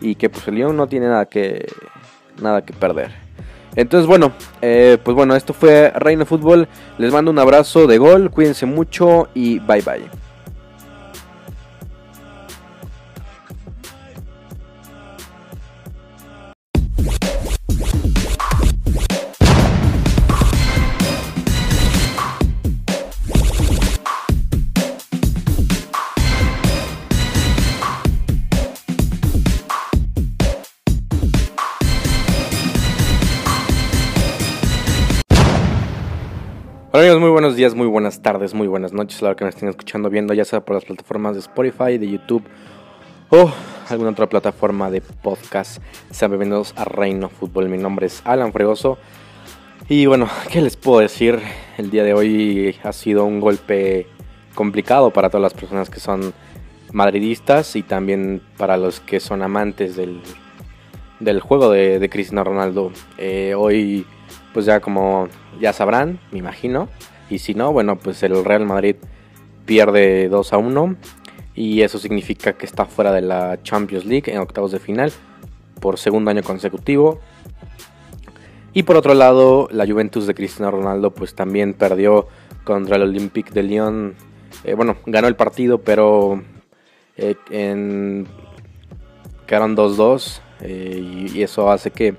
y 0.00 0.14
que 0.14 0.30
pues 0.30 0.46
el 0.48 0.54
Lyon 0.54 0.74
no 0.74 0.86
tiene 0.86 1.06
nada 1.06 1.26
que, 1.26 1.66
nada 2.40 2.64
que 2.64 2.72
perder. 2.72 3.10
Entonces 3.76 4.06
bueno, 4.06 4.32
eh, 4.62 4.96
pues 5.02 5.14
bueno, 5.14 5.36
esto 5.36 5.52
fue 5.52 5.92
Reino 5.94 6.24
Fútbol. 6.24 6.66
Les 6.96 7.12
mando 7.12 7.30
un 7.30 7.38
abrazo 7.38 7.86
de 7.86 7.98
gol, 7.98 8.30
cuídense 8.30 8.64
mucho 8.64 9.28
y 9.34 9.58
bye 9.58 9.82
bye. 9.82 10.27
Hola 36.98 37.10
amigos, 37.10 37.20
muy 37.20 37.30
buenos 37.30 37.54
días, 37.54 37.76
muy 37.76 37.86
buenas 37.86 38.22
tardes, 38.22 38.54
muy 38.54 38.66
buenas 38.66 38.92
noches 38.92 39.22
a 39.22 39.26
la 39.26 39.28
hora 39.28 39.36
que 39.36 39.44
me 39.44 39.50
estén 39.50 39.68
escuchando, 39.68 40.10
viendo, 40.10 40.34
ya 40.34 40.44
sea 40.44 40.64
por 40.64 40.74
las 40.74 40.84
plataformas 40.84 41.34
de 41.34 41.38
Spotify, 41.38 41.96
de 41.96 42.10
YouTube 42.10 42.42
o 43.30 43.52
alguna 43.88 44.10
otra 44.10 44.28
plataforma 44.28 44.90
de 44.90 45.00
podcast. 45.00 45.80
Sean 46.10 46.32
bienvenidos 46.32 46.74
a 46.76 46.84
Reino 46.84 47.28
Fútbol. 47.28 47.68
Mi 47.68 47.78
nombre 47.78 48.06
es 48.06 48.20
Alan 48.24 48.52
Fregoso. 48.52 48.98
Y 49.88 50.06
bueno, 50.06 50.28
¿qué 50.50 50.60
les 50.60 50.74
puedo 50.74 50.98
decir? 50.98 51.38
El 51.76 51.92
día 51.92 52.02
de 52.02 52.14
hoy 52.14 52.74
ha 52.82 52.92
sido 52.92 53.26
un 53.26 53.38
golpe 53.38 54.08
complicado 54.56 55.12
para 55.12 55.30
todas 55.30 55.42
las 55.42 55.54
personas 55.54 55.90
que 55.90 56.00
son 56.00 56.34
madridistas 56.92 57.76
y 57.76 57.84
también 57.84 58.42
para 58.56 58.76
los 58.76 58.98
que 58.98 59.20
son 59.20 59.42
amantes 59.42 59.94
del, 59.94 60.20
del 61.20 61.38
juego 61.38 61.70
de, 61.70 62.00
de 62.00 62.10
Cristiano 62.10 62.42
Ronaldo. 62.42 62.90
Eh, 63.18 63.54
hoy 63.56 64.04
pues 64.52 64.66
ya 64.66 64.80
como 64.80 65.28
ya 65.60 65.72
sabrán, 65.72 66.20
me 66.32 66.38
imagino, 66.38 66.88
Y 67.30 67.38
si 67.40 67.54
no, 67.54 67.72
bueno, 67.72 67.98
pues 67.98 68.22
el 68.22 68.44
Real 68.44 68.64
Madrid 68.64 68.96
pierde 69.66 70.28
2 70.28 70.52
a 70.52 70.58
1 70.58 70.96
y 71.54 71.82
eso 71.82 71.98
significa 71.98 72.54
que 72.54 72.64
está 72.64 72.86
fuera 72.86 73.12
de 73.12 73.20
la 73.20 73.62
Champions 73.62 74.06
League 74.06 74.32
en 74.32 74.38
octavos 74.38 74.72
de 74.72 74.78
final 74.78 75.12
por 75.80 75.98
segundo 75.98 76.30
año 76.30 76.42
consecutivo. 76.42 77.20
Y 78.72 78.84
por 78.84 78.96
otro 78.96 79.14
lado, 79.14 79.68
la 79.70 79.86
Juventus 79.86 80.26
de 80.26 80.34
Cristiano 80.34 80.70
Ronaldo 80.70 81.10
pues 81.12 81.34
también 81.34 81.74
perdió 81.74 82.28
contra 82.64 82.96
el 82.96 83.02
Olympique 83.02 83.52
de 83.52 83.62
Lyon. 83.62 84.14
Eh, 84.64 84.74
bueno, 84.74 84.96
ganó 85.06 85.28
el 85.28 85.36
partido, 85.36 85.78
pero 85.78 86.42
eh, 87.16 87.34
en... 87.50 88.26
quedaron 89.46 89.76
2-2 89.76 90.40
eh, 90.60 91.28
y, 91.34 91.42
eso 91.42 91.70
hace 91.70 91.90
que, 91.90 92.16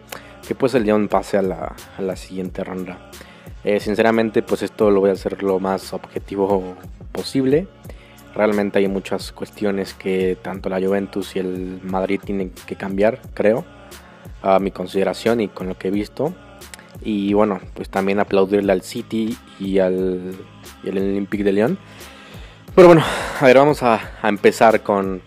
que, 0.50 0.56
pues 0.56 0.74
el 0.74 0.84
Lyon 0.84 1.08
pase 1.08 1.38
a 1.38 1.44
la, 1.44 1.76
a 1.96 2.02
la 2.02 2.16
siguiente 2.16 2.64
ronda. 2.64 3.12
sinceramente, 3.80 4.42
pues 4.42 4.64
esto 4.64 4.90
lo 4.90 5.00
voy 5.00 5.12
a 5.12 5.14
hacer 5.14 5.44
lo 5.44 5.60
más 5.60 5.94
objetivo 5.94 6.76
posible. 7.12 7.68
Realmente 8.34 8.80
hay 8.80 8.88
muchas 8.88 9.32
cuestiones 9.32 9.94
que 9.94 10.40
tanto 10.42 10.70
la 10.70 10.80
Juventus 10.80 11.36
y 11.36 11.40
el 11.40 11.80
Madrid 11.84 12.20
tienen 12.26 12.50
que 12.66 12.76
cambiar, 12.76 13.20
creo, 13.36 13.64
a 14.42 14.58
mi 14.58 14.72
consideración 14.72 15.40
y 15.40 15.50
con 15.50 15.68
lo 15.68 15.78
que 15.78 15.90
he 15.90 15.92
visto. 15.92 16.34
Y 17.04 17.34
bueno, 17.34 17.60
pues 17.76 17.90
también 17.90 18.20
aplaudirle 18.20 18.72
al 18.72 18.82
City 18.82 19.38
y 19.60 19.78
al, 19.78 20.34
y 20.84 20.90
Olympique 20.90 21.44
de 21.44 21.54
Lyon. 21.54 21.78
Pero 22.74 22.88
bueno, 22.88 23.04
a 23.40 23.46
ver, 23.46 23.58
vamos 23.58 23.84
a, 23.84 24.00
empezar 24.24 24.82
con, 24.82 25.22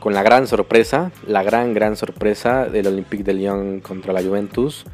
con, 0.00 0.14
la 0.14 0.22
gran 0.22 0.46
sorpresa, 0.46 1.10
la 1.26 1.42
gran, 1.42 1.74
gran 1.74 1.96
sorpresa 1.96 2.66
del 2.66 2.86
Olympique 2.86 3.24
de 3.24 3.34
Lyon 3.34 3.80
contra 3.80 4.12
la 4.12 4.22
Juventus. 4.22 4.84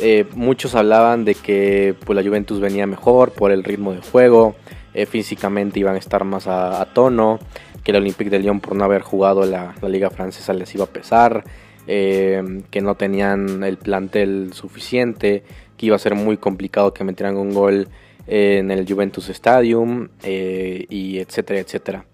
Eh, 0.00 0.26
muchos 0.34 0.74
hablaban 0.74 1.24
de 1.24 1.34
que 1.34 1.94
pues, 2.04 2.16
la 2.16 2.22
Juventus 2.22 2.60
venía 2.60 2.86
mejor 2.86 3.32
por 3.32 3.52
el 3.52 3.62
ritmo 3.62 3.92
de 3.92 4.00
juego, 4.00 4.56
eh, 4.92 5.06
físicamente 5.06 5.78
iban 5.78 5.94
a 5.94 5.98
estar 5.98 6.24
más 6.24 6.46
a, 6.46 6.84
tono, 6.92 7.38
que 7.82 7.92
el 7.92 7.98
Olympique 7.98 8.30
de 8.30 8.40
Lyon 8.40 8.60
por 8.60 8.74
no 8.74 8.84
haber 8.84 9.02
jugado 9.02 9.44
la, 9.46 9.74
liga 9.88 10.10
francesa 10.10 10.52
les 10.52 10.74
iba 10.74 10.84
a 10.84 10.88
pesar, 10.88 11.44
eh, 11.86 12.42
que 12.70 12.80
no 12.80 12.96
tenían 12.96 13.62
el 13.62 13.76
plantel 13.76 14.52
suficiente, 14.52 15.44
que 15.76 15.86
iba 15.86 15.96
a 15.96 16.00
ser 16.00 16.14
muy 16.14 16.38
complicado 16.38 16.92
que 16.92 17.04
metieran 17.04 17.36
un 17.36 17.52
gol 17.52 17.88
en 18.26 18.70
el 18.70 18.90
Juventus 18.90 19.28
Stadium, 19.28 20.08
y 20.24 21.18
etcétera, 21.18 21.60
etcétera. 21.60 22.04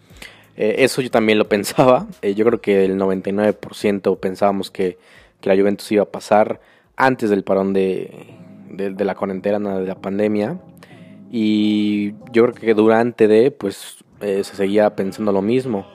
Eso 0.60 1.02
yo 1.02 1.10
también 1.10 1.38
lo 1.38 1.48
pensaba, 1.48 2.06
yo 2.22 2.44
creo 2.44 2.60
que 2.60 2.84
el 2.84 2.98
99% 2.98 4.18
pensábamos 4.18 4.70
que, 4.70 4.98
la 5.42 5.56
Juventus 5.56 5.90
iba 5.92 6.02
a 6.02 6.10
pasar 6.10 6.60
antes 6.96 7.30
del 7.30 7.44
parón 7.44 7.72
de, 7.72 8.26
de 8.68 9.04
la 9.06 9.14
cuarentena 9.14 9.78
de 9.78 9.86
la 9.86 9.94
pandemia. 9.94 10.58
Y 11.30 12.12
yo 12.32 12.42
creo 12.42 12.54
que 12.54 12.74
durante 12.74 13.28
de, 13.28 13.50
pues 13.50 14.04
eh, 14.20 14.42
se 14.44 14.56
seguía 14.56 14.94
pensando 14.96 15.32
lo 15.32 15.42
mismo. 15.42 15.86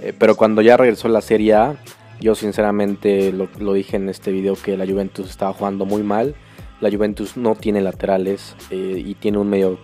Eh, 0.00 0.12
pero 0.16 0.36
cuando 0.36 0.62
ya 0.62 0.76
regresó 0.76 1.08
la 1.08 1.20
Serie 1.20 1.54
A, 1.54 1.76
yo 2.20 2.34
sinceramente 2.34 3.32
lo, 3.32 3.72
dije 3.72 3.96
en 3.96 4.08
este 4.08 4.30
video 4.30 4.54
que 4.54 4.76
la 4.76 4.86
Juventus 4.86 5.28
estaba 5.28 5.52
jugando 5.52 5.84
muy 5.84 6.02
mal. 6.02 6.34
La 6.80 6.90
Juventus 6.90 7.36
no 7.36 7.54
tiene 7.54 7.80
laterales 7.80 8.54
eh, 8.70 9.02
y 9.04 9.14
tiene 9.14 9.38
un 9.38 9.48
medio 9.48 9.78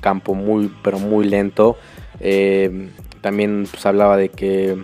campo 0.00 0.34
muy, 0.34 0.72
pero 0.82 0.98
muy 0.98 1.24
lento. 1.24 1.76
También 3.22 3.66
pues, 3.70 3.86
hablaba 3.86 4.18
de 4.18 4.28
que 4.28 4.76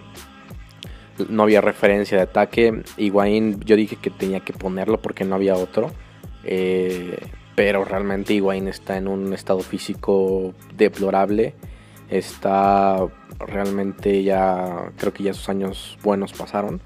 no 1.28 1.42
había 1.42 1.60
referencia 1.60 2.16
de 2.16 2.22
ataque. 2.22 2.82
Higuaín 2.96 3.60
yo 3.60 3.76
dije 3.76 3.96
que 3.96 4.08
tenía 4.08 4.40
que 4.40 4.54
ponerlo 4.54 5.02
porque 5.02 5.24
no 5.24 5.34
había 5.34 5.54
otro 5.54 5.92
pero 7.58 7.84
realmente 7.84 8.34
Higuaín 8.34 8.68
está 8.68 8.98
en 8.98 9.08
un 9.08 9.34
estado 9.34 9.58
físico 9.58 10.54
deplorable. 10.76 11.54
Está 12.08 13.04
realmente 13.40 14.22
ya, 14.22 14.92
creo 14.96 15.12
que 15.12 15.24
ya 15.24 15.34
sus 15.34 15.48
años 15.48 15.98
buenos 16.04 16.32
pasaron. 16.32 16.80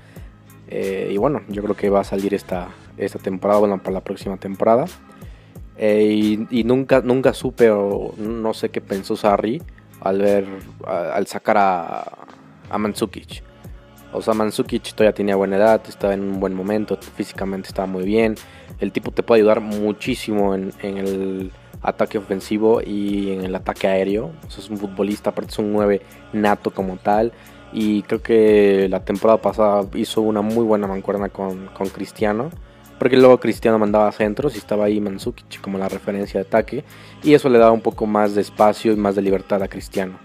Eh, 0.68 1.10
y 1.12 1.18
bueno, 1.18 1.42
yo 1.48 1.62
creo 1.62 1.76
que 1.76 1.90
va 1.90 2.00
a 2.00 2.04
salir 2.04 2.32
esta, 2.32 2.70
esta 2.96 3.18
temporada, 3.18 3.60
bueno, 3.60 3.82
para 3.82 3.92
la 3.92 4.00
próxima 4.00 4.38
temporada. 4.38 4.86
Eh, 5.76 6.46
y, 6.50 6.64
nunca, 6.64 7.02
nunca 7.02 7.34
supe 7.34 7.70
o 7.70 8.14
no 8.16 8.54
sé 8.54 8.70
qué 8.70 8.80
pensó 8.80 9.14
Sarri 9.14 9.60
al 10.02 10.18
ver, 10.18 10.46
al 10.86 11.26
sacar 11.26 11.56
a, 11.58 12.04
a 12.70 12.78
Mandzukic. 12.78 13.42
O 14.12 14.20
sea, 14.20 14.34
Mandzukic 14.34 14.92
todavía 14.94 15.14
tenía 15.14 15.36
buena 15.36 15.56
edad, 15.56 15.82
estaba 15.88 16.14
en 16.14 16.20
un 16.22 16.40
buen 16.40 16.54
momento, 16.54 16.98
físicamente 17.16 17.68
estaba 17.68 17.86
muy 17.86 18.04
bien 18.04 18.36
el 18.82 18.90
tipo 18.90 19.12
te 19.12 19.22
puede 19.22 19.40
ayudar 19.40 19.60
muchísimo 19.60 20.54
en, 20.56 20.72
el 20.82 21.52
ataque 21.82 22.18
ofensivo 22.18 22.80
y 22.82 23.30
en 23.30 23.44
el 23.44 23.54
ataque 23.54 23.86
aéreo. 23.86 24.32
es 24.46 24.68
un 24.68 24.76
futbolista, 24.76 25.30
aparte 25.30 25.52
es 25.52 25.58
un 25.58 25.72
9 25.72 26.02
nato 26.32 26.70
como 26.72 26.96
tal. 26.96 27.32
Y 27.72 28.02
creo 28.02 28.22
que 28.22 28.88
la 28.90 29.04
temporada 29.04 29.40
pasada 29.40 29.86
hizo 29.94 30.20
una 30.20 30.42
muy 30.42 30.64
buena 30.64 30.88
mancuerna 30.88 31.28
con, 31.28 31.68
Cristiano. 31.94 32.50
Porque 33.02 33.16
luego 33.16 33.40
Cristiano 33.40 33.80
mandaba 33.80 34.12
centros 34.12 34.54
y 34.54 34.58
estaba 34.58 34.84
ahí 34.84 35.00
Manzukic 35.00 35.60
como 35.60 35.76
la 35.76 35.88
referencia 35.88 36.38
de 36.38 36.46
ataque. 36.46 36.84
Y 37.24 37.34
eso 37.34 37.48
le 37.48 37.58
daba 37.58 37.72
un 37.72 37.80
poco 37.80 38.06
más 38.06 38.36
de 38.36 38.42
espacio 38.42 38.92
y 38.92 38.96
más 38.96 39.16
de 39.16 39.22
libertad 39.22 39.60
a 39.60 39.66
Cristiano. 39.66 40.20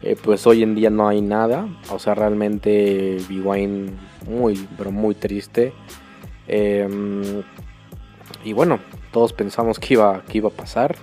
Eh, 0.00 0.16
pues 0.24 0.46
hoy 0.46 0.62
en 0.62 0.74
día 0.74 0.88
no 0.88 1.06
hay 1.06 1.20
nada. 1.20 1.68
O 1.90 1.98
sea, 1.98 2.14
realmente 2.14 3.18
Biguain 3.28 3.98
muy, 4.26 4.66
pero 4.78 4.90
muy 4.90 5.14
triste. 5.14 5.74
Eh, 6.48 7.42
y 8.42 8.54
bueno, 8.54 8.80
todos 9.12 9.34
pensamos 9.34 9.78
que 9.78 9.92
iba, 9.92 10.22
que 10.22 10.38
iba 10.38 10.48
a 10.48 10.52
pasar. 10.52 10.96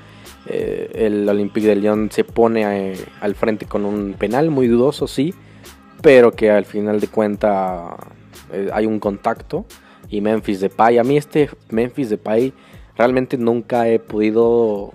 Eh, 0.47 0.89
el 0.95 1.29
Olympique 1.29 1.67
de 1.67 1.75
Lyon 1.75 2.09
se 2.11 2.23
pone 2.23 2.93
eh, 2.93 2.97
al 3.19 3.35
frente 3.35 3.67
con 3.67 3.85
un 3.85 4.13
penal 4.13 4.49
muy 4.49 4.65
dudoso, 4.65 5.05
sí, 5.05 5.35
pero 6.01 6.31
que 6.31 6.49
al 6.49 6.65
final 6.65 6.99
de 6.99 7.09
cuenta 7.09 7.95
hay 8.73 8.87
un 8.87 8.99
contacto 8.99 9.67
y 10.11 10.21
Memphis 10.21 10.59
Depay. 10.59 10.99
A 10.99 11.03
mí 11.03 11.17
este 11.17 11.49
Memphis 11.69 12.11
Depay 12.11 12.53
realmente 12.95 13.37
nunca 13.37 13.87
he 13.87 13.97
podido 13.97 14.93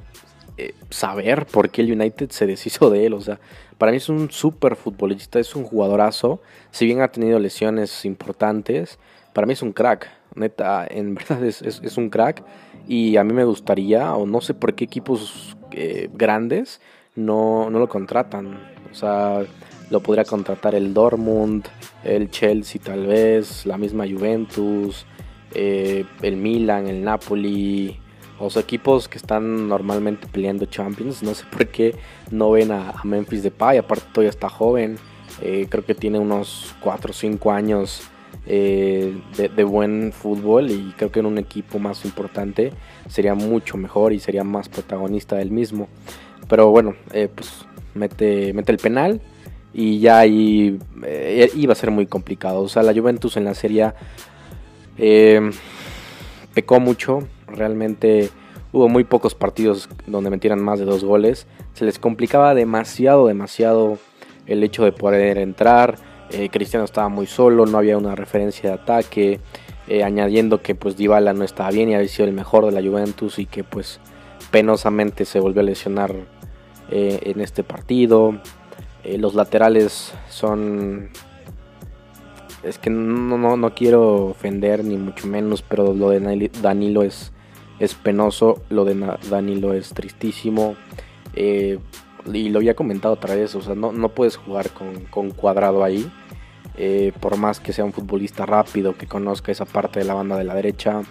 saber 0.90 1.46
por 1.46 1.70
qué 1.70 1.83
el 1.83 1.92
United 1.92 2.31
se 2.31 2.46
deshizo 2.46 2.90
de 2.90 3.07
él. 3.07 3.14
O 3.14 3.20
sea, 3.20 3.40
para 3.79 3.92
mí 3.92 3.98
es 3.98 4.09
un 4.09 4.31
súper 4.31 4.76
futbolista, 4.76 5.38
es 5.38 5.55
un 5.55 5.64
jugadorazo. 5.64 6.40
Si 6.70 6.87
bien 6.87 7.02
ha 7.02 7.09
tenido 7.09 7.38
lesiones 7.38 8.05
importantes, 8.05 8.98
para 9.33 9.46
mí 9.46 9.52
es 9.52 9.62
un 9.62 9.72
crack. 9.72 10.11
Neta, 10.35 10.87
en 10.88 11.14
verdad 11.16 11.44
es, 11.44 11.96
un 11.96 12.11
crack. 12.11 12.42
Y 12.88 13.16
a 13.16 13.24
mí 13.24 13.33
me 13.33 13.44
gustaría, 13.44 14.14
o 14.14 14.26
no 14.26 14.40
sé 14.40 14.55
por 14.55 14.74
qué 14.74 14.85
equipos 14.85 15.57
eh, 15.72 16.09
grandes 16.12 16.81
no, 17.14 17.70
no 17.70 17.79
lo 17.79 17.88
contratan. 17.88 18.59
O 18.90 18.94
sea, 18.94 19.44
lo 19.90 20.01
podría 20.01 20.25
contratar 20.25 20.75
el 20.75 20.92
Dortmund, 20.92 21.64
el 22.05 22.31
Chelsea 22.31 22.81
tal 22.83 23.07
vez, 23.07 23.66
la 23.66 23.79
misma 23.79 24.05
Juventus, 24.07 25.07
eh, 25.55 26.05
el 26.22 26.37
Milan, 26.37 26.87
el 26.87 27.03
Napoli. 27.03 27.99
O 28.38 28.51
equipos 28.59 29.09
que 29.09 29.16
están 29.16 29.66
normalmente 29.66 30.27
peleando 30.27 30.66
Champions. 30.66 31.22
No 31.22 31.33
sé 31.33 31.46
por 31.51 31.66
qué 31.68 31.94
no 32.31 32.51
ven 32.51 32.70
a, 32.70 32.92
Memphis 33.03 33.42
Depay. 33.42 33.79
Aparte 33.79 34.05
todavía 34.12 34.29
está 34.29 34.51
joven. 34.51 34.99
Eh, 35.40 35.66
creo 35.70 35.87
que 35.87 35.94
tiene 35.94 36.18
unos 36.18 36.75
4 36.81 37.11
o 37.11 37.14
5 37.14 37.51
años 37.51 38.03
eh, 38.46 39.18
de, 39.38 39.64
buen 39.64 40.12
fútbol 40.12 40.70
y 40.70 40.92
creo 40.99 41.11
que 41.11 41.20
en 41.20 41.27
un 41.27 41.38
equipo 41.38 41.79
más 41.79 42.05
importante 42.05 42.75
sería 43.09 43.35
mucho 43.35 43.79
mejor 43.79 44.12
y 44.12 44.20
sería 44.20 44.44
más 44.44 44.68
protagonista 44.68 45.37
del 45.37 45.51
mismo. 45.51 45.88
Pero 46.46 46.70
bueno, 46.70 46.94
pues 47.11 47.64
mete, 47.94 48.53
mete 48.53 48.72
el 48.72 48.79
penal 48.79 49.22
y 49.76 50.00
ya 50.00 50.18
ahí 50.20 50.78
eh, 51.04 51.50
iba 51.54 51.72
a 51.72 51.76
ser 51.76 51.90
muy 51.90 52.06
complicado. 52.06 52.62
O 52.62 52.68
sea, 52.68 52.82
la 52.82 52.94
Juventus 52.94 53.36
en 53.36 53.44
la 53.44 53.54
serie 53.54 53.92
pecó 56.54 56.80
mucho, 56.80 57.20
realmente 57.46 58.30
hubo 58.72 58.88
muy 58.88 59.04
pocos 59.04 59.34
partidos 59.34 59.88
donde 60.06 60.30
metieran 60.30 60.62
más 60.62 60.78
de 60.78 60.86
dos 60.86 61.04
goles. 61.04 61.46
Se 61.74 61.84
les 61.84 61.98
complicaba 61.98 62.54
demasiado, 62.54 63.26
demasiado 63.26 63.98
el 64.46 64.62
hecho 64.62 64.84
de 64.84 64.92
poder 64.92 65.38
entrar 65.38 65.98
eh, 66.30 66.48
Cristiano 66.50 66.84
estaba 66.84 67.08
muy 67.08 67.26
solo, 67.26 67.66
no 67.66 67.78
había 67.78 67.96
una 67.96 68.14
referencia 68.14 68.70
de 68.70 68.74
ataque, 68.76 69.40
eh, 69.86 70.02
añadiendo 70.02 70.60
que 70.60 70.74
pues 70.74 70.96
Dybala 70.96 71.32
no 71.32 71.44
estaba 71.44 71.70
bien 71.70 71.88
y 71.88 71.94
había 71.94 72.08
sido 72.08 72.26
el 72.26 72.34
mejor 72.34 72.66
de 72.66 72.72
la 72.72 72.86
Juventus 72.86 73.38
y 73.38 73.46
que 73.46 73.62
pues 73.62 74.00
penosamente 74.50 75.24
se 75.24 75.38
volvió 75.38 75.60
a 75.60 75.64
lesionar 75.64 76.14
eh, 76.90 77.20
en 77.22 77.40
este 77.40 77.62
partido. 77.62 78.40
Los 79.19 79.35
laterales 79.35 80.12
son... 80.29 81.11
Es 82.62 82.79
que 82.79 82.90
no, 82.90 83.38
no, 83.38 83.57
no, 83.57 83.75
quiero 83.75 84.27
ofender 84.27 84.83
ni 84.85 84.97
mucho 84.97 85.29
menos, 85.29 85.62
pero 85.62 85.95
lo 85.95 86.11
de 86.11 86.51
Danilo 86.61 87.05
es, 87.05 87.33
es 87.79 87.95
penoso, 87.95 88.62
lo 88.71 88.85
de 88.85 88.97
Danilo 89.31 89.73
es 89.73 89.90
tristísimo 89.90 90.75
y 92.33 92.49
lo 92.49 92.59
había 92.59 92.75
comentado 92.75 93.14
otra 93.14 93.35
vez, 93.35 93.55
o 93.55 93.61
sea, 93.61 93.75
no, 93.75 93.92
no 93.92 94.09
puedes 94.09 94.37
jugar 94.37 94.71
con, 95.11 95.31
cuadrado 95.31 95.85
ahí. 95.85 96.11
Eh, 96.79 97.12
por 97.21 97.38
más 97.38 97.59
que 97.59 97.73
sea 97.73 97.87
un 97.87 97.92
futbolista 97.95 98.45
rápido, 98.45 98.97
que 98.97 99.07
conozca 99.07 99.51
esa 99.51 99.64
parte 99.64 99.99
de 99.99 100.05
la 100.05 100.12
banda 100.12 100.37
de 100.37 100.45
la 100.45 100.55
derecha, 100.55 101.03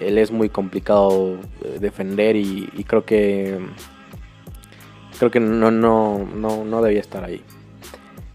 él 0.00 0.18
es 0.18 0.32
muy 0.32 0.48
complicado 0.48 1.36
eh, 1.62 1.78
defender 1.78 2.34
y, 2.34 2.66
creo 2.84 3.04
que 3.04 3.60
creo 5.18 5.30
que 5.30 5.40
no, 5.40 5.70
no, 5.70 6.18
no, 6.18 6.64
no 6.64 6.82
debía 6.82 7.00
estar 7.00 7.24
ahí. 7.24 7.42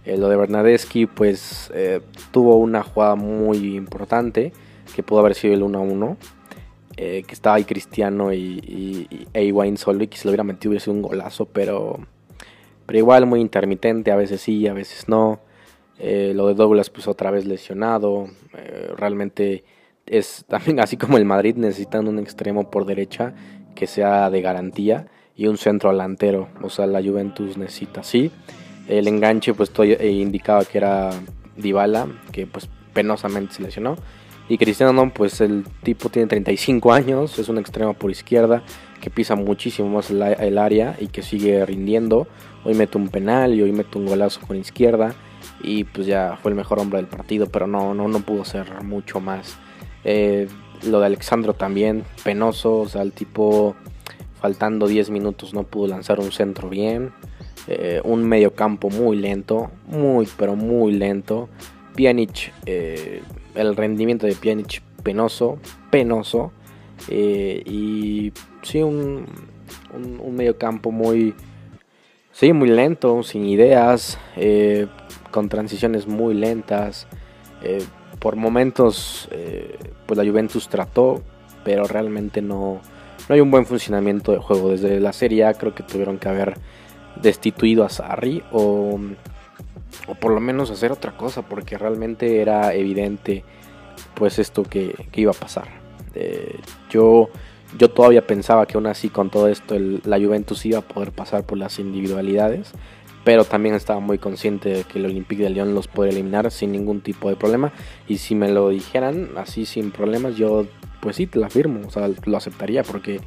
Eh, 0.05 0.17
lo 0.17 0.29
de 0.29 0.37
Bernadeschi, 0.37 1.05
pues 1.05 1.71
eh, 1.73 2.01
tuvo 2.31 2.57
una 2.57 2.81
jugada 2.81 3.15
muy 3.15 3.75
importante 3.75 4.51
que 4.95 5.03
pudo 5.03 5.19
haber 5.19 5.35
sido 5.35 5.53
el 5.53 5.61
1 5.61 5.77
a 5.77 5.81
1. 5.81 6.17
Eh, 6.97 7.23
que 7.25 7.33
estaba 7.33 7.55
ahí 7.55 7.63
Cristiano 7.63 8.33
y, 8.33 9.07
y, 9.33 9.77
solo 9.77 10.03
y 10.03 10.07
que 10.07 10.17
se 10.17 10.25
lo 10.25 10.31
hubiera 10.31 10.43
metido 10.43 10.71
hubiera 10.71 10.83
sido 10.83 10.95
un 10.95 11.01
golazo, 11.01 11.45
pero, 11.45 11.97
pero 12.85 12.99
igual 12.99 13.25
muy 13.25 13.39
intermitente, 13.39 14.11
a 14.11 14.17
veces 14.17 14.41
sí, 14.41 14.67
a 14.67 14.73
veces 14.73 15.07
no. 15.07 15.39
lo 15.97 16.47
de 16.47 16.53
Douglas, 16.55 16.89
pues 16.89 17.07
otra 17.07 17.31
vez 17.31 17.45
lesionado. 17.45 18.27
realmente 18.97 19.63
es 20.05 20.43
también 20.49 20.79
así 20.81 20.97
como 20.97 21.17
el 21.17 21.23
Madrid 21.23 21.55
necesitan 21.55 22.07
un 22.07 22.19
extremo 22.19 22.69
por 22.69 22.85
derecha 22.85 23.33
que 23.75 23.87
sea 23.87 24.29
de 24.29 24.41
garantía 24.41 25.07
y 25.39 25.47
un 25.47 25.57
centro 25.57 25.89
delantero. 25.89 26.49
O 26.61 26.69
sea, 26.69 26.85
la 26.85 27.01
Juventus 27.01 27.57
necesita 27.57 28.01
así. 28.01 28.29
El 28.89 29.07
enganche, 29.07 29.53
pues 29.53 29.71
todo 29.71 29.85
eh, 29.85 30.11
indicaba 30.11 30.65
que 30.65 30.77
era 30.77 31.11
Dybala, 31.55 32.07
que 32.33 32.45
pues 32.45 32.67
penosamente 32.93 33.53
se 33.53 33.63
lesionó. 33.63 33.95
Y 34.49 34.57
Cristiano, 34.57 35.13
pues 35.13 35.39
el 35.39 35.63
tipo 35.81 36.09
tiene 36.09 36.27
35 36.27 36.91
años, 36.91 37.39
es 37.39 37.47
un 37.47 37.57
extremo 37.57 37.93
por 37.93 38.11
izquierda 38.11 38.63
que 38.99 39.09
pisa 39.09 39.35
muchísimo 39.35 39.87
más 39.87 40.09
el, 40.09 40.57
área 40.57 40.97
y 40.99 41.07
que 41.07 41.21
sigue 41.21 41.65
rindiendo. 41.65 42.27
Hoy 42.65 42.73
mete 42.73 42.97
un 42.97 43.07
penal 43.07 43.53
y 43.53 43.61
hoy 43.61 43.71
mete 43.71 43.97
un 43.97 44.07
golazo 44.07 44.41
con 44.45 44.57
izquierda 44.57 45.15
y 45.63 45.85
pues 45.85 46.05
ya 46.05 46.37
fue 46.41 46.51
el 46.51 46.57
mejor 46.57 46.79
hombre 46.79 46.97
del 46.97 47.07
partido, 47.07 47.45
pero 47.45 47.65
no, 47.65 47.93
no, 47.93 48.09
no 48.09 48.19
pudo 48.19 48.43
ser 48.43 48.83
mucho 48.83 49.21
más. 49.21 49.57
Eh, 50.03 50.49
lo 50.83 50.99
de 50.99 51.05
Alexandro 51.05 51.53
también, 51.53 52.03
penoso, 52.25 52.79
o 52.79 52.89
sea, 52.89 53.03
el 53.03 53.13
tipo 53.13 53.77
faltando 54.39 54.87
10 54.87 55.09
minutos 55.09 55.53
no 55.53 55.63
pudo 55.63 55.87
lanzar 55.87 56.19
un 56.19 56.31
centro 56.31 56.69
bien. 56.69 57.11
Eh, 57.67 58.01
un 58.03 58.27
medio 58.27 58.55
campo 58.55 58.89
muy 58.89 59.17
lento, 59.17 59.69
muy 59.87 60.27
pero 60.37 60.55
muy 60.55 60.93
lento. 60.93 61.49
Pjanic, 61.95 62.53
eh, 62.65 63.21
el 63.53 63.75
rendimiento 63.75 64.25
de 64.25 64.33
Pjanic 64.33 64.81
penoso, 65.03 65.59
penoso. 65.91 66.51
Eh, 67.07 67.61
y 67.65 68.33
sí, 68.63 68.81
un, 68.81 69.25
un, 69.93 70.35
medio 70.35 70.57
campo 70.57 70.91
muy, 70.91 71.35
sí, 72.31 72.53
muy 72.53 72.69
lento, 72.69 73.23
sin 73.23 73.45
ideas, 73.45 74.17
con 75.31 75.49
transiciones 75.49 76.07
muy 76.07 76.33
lentas. 76.33 77.07
por 78.19 78.35
momentos, 78.35 79.29
pues 80.05 80.17
la 80.17 80.29
Juventus 80.29 80.67
trató, 80.67 81.21
pero 81.63 81.85
realmente 81.85 82.41
no, 82.41 82.81
no 83.29 83.35
hay 83.35 83.41
un 83.41 83.51
buen 83.51 83.65
funcionamiento 83.65 84.31
de 84.31 84.39
juego. 84.39 84.71
Desde 84.71 84.99
la 84.99 85.13
Serie 85.13 85.45
A 85.45 85.53
creo 85.53 85.73
que 85.73 85.83
tuvieron 85.83 86.17
que 86.17 86.27
haber 86.27 86.55
destituido 87.21 87.85
a 87.85 87.89
Sarri 87.89 88.43
o, 88.51 88.99
o 90.07 90.15
por 90.15 90.33
lo 90.33 90.39
menos 90.39 90.71
hacer 90.71 90.91
otra 90.91 91.15
cosa 91.15 91.43
porque 91.43 91.77
realmente 91.77 92.41
era 92.41 92.73
evidente 92.73 93.43
pues 94.15 94.39
esto 94.39 94.63
que, 94.63 94.95
iba 95.13 95.31
a 95.31 95.35
pasar. 95.35 95.67
Eh, 96.15 96.59
yo, 96.89 97.29
yo 97.77 97.89
todavía 97.89 98.25
pensaba 98.25 98.65
que 98.65 98.77
aún 98.77 98.87
así 98.87 99.09
con 99.09 99.29
todo 99.29 99.47
esto 99.47 99.75
la 99.77 100.17
Juventus 100.17 100.65
iba 100.65 100.79
a 100.79 100.81
poder 100.81 101.11
pasar 101.11 101.43
por 101.43 101.57
las 101.57 101.79
individualidades, 101.79 102.71
pero 103.23 103.45
también 103.45 103.75
estaba 103.75 103.99
muy 103.99 104.17
consciente 104.17 104.69
de 104.69 104.83
que 104.85 104.97
el 104.97 105.05
Olympique 105.05 105.43
de 105.43 105.51
Lyon 105.51 105.75
los 105.75 105.87
puede 105.87 106.09
eliminar 106.09 106.49
sin 106.51 106.71
ningún 106.71 107.01
tipo 107.01 107.29
de 107.29 107.35
problema 107.35 107.71
y 108.07 108.17
si 108.17 108.33
me 108.33 108.49
lo 108.49 108.69
dijeran 108.69 109.29
así 109.37 109.65
sin 109.65 109.91
problemas 109.91 110.35
yo 110.35 110.65
pues 111.01 111.15
sí 111.15 111.27
te 111.27 111.39
la 111.39 111.49
firmo, 111.49 111.87
o 111.87 111.89
sea, 111.89 112.09
lo 112.25 112.37
aceptaría 112.37 112.83
porque 112.83 113.19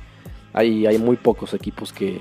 hay, 0.53 0.87
hay 0.87 0.99
muy 0.99 1.17
pocos 1.17 1.55
equipos 1.55 1.93
que, 1.93 2.21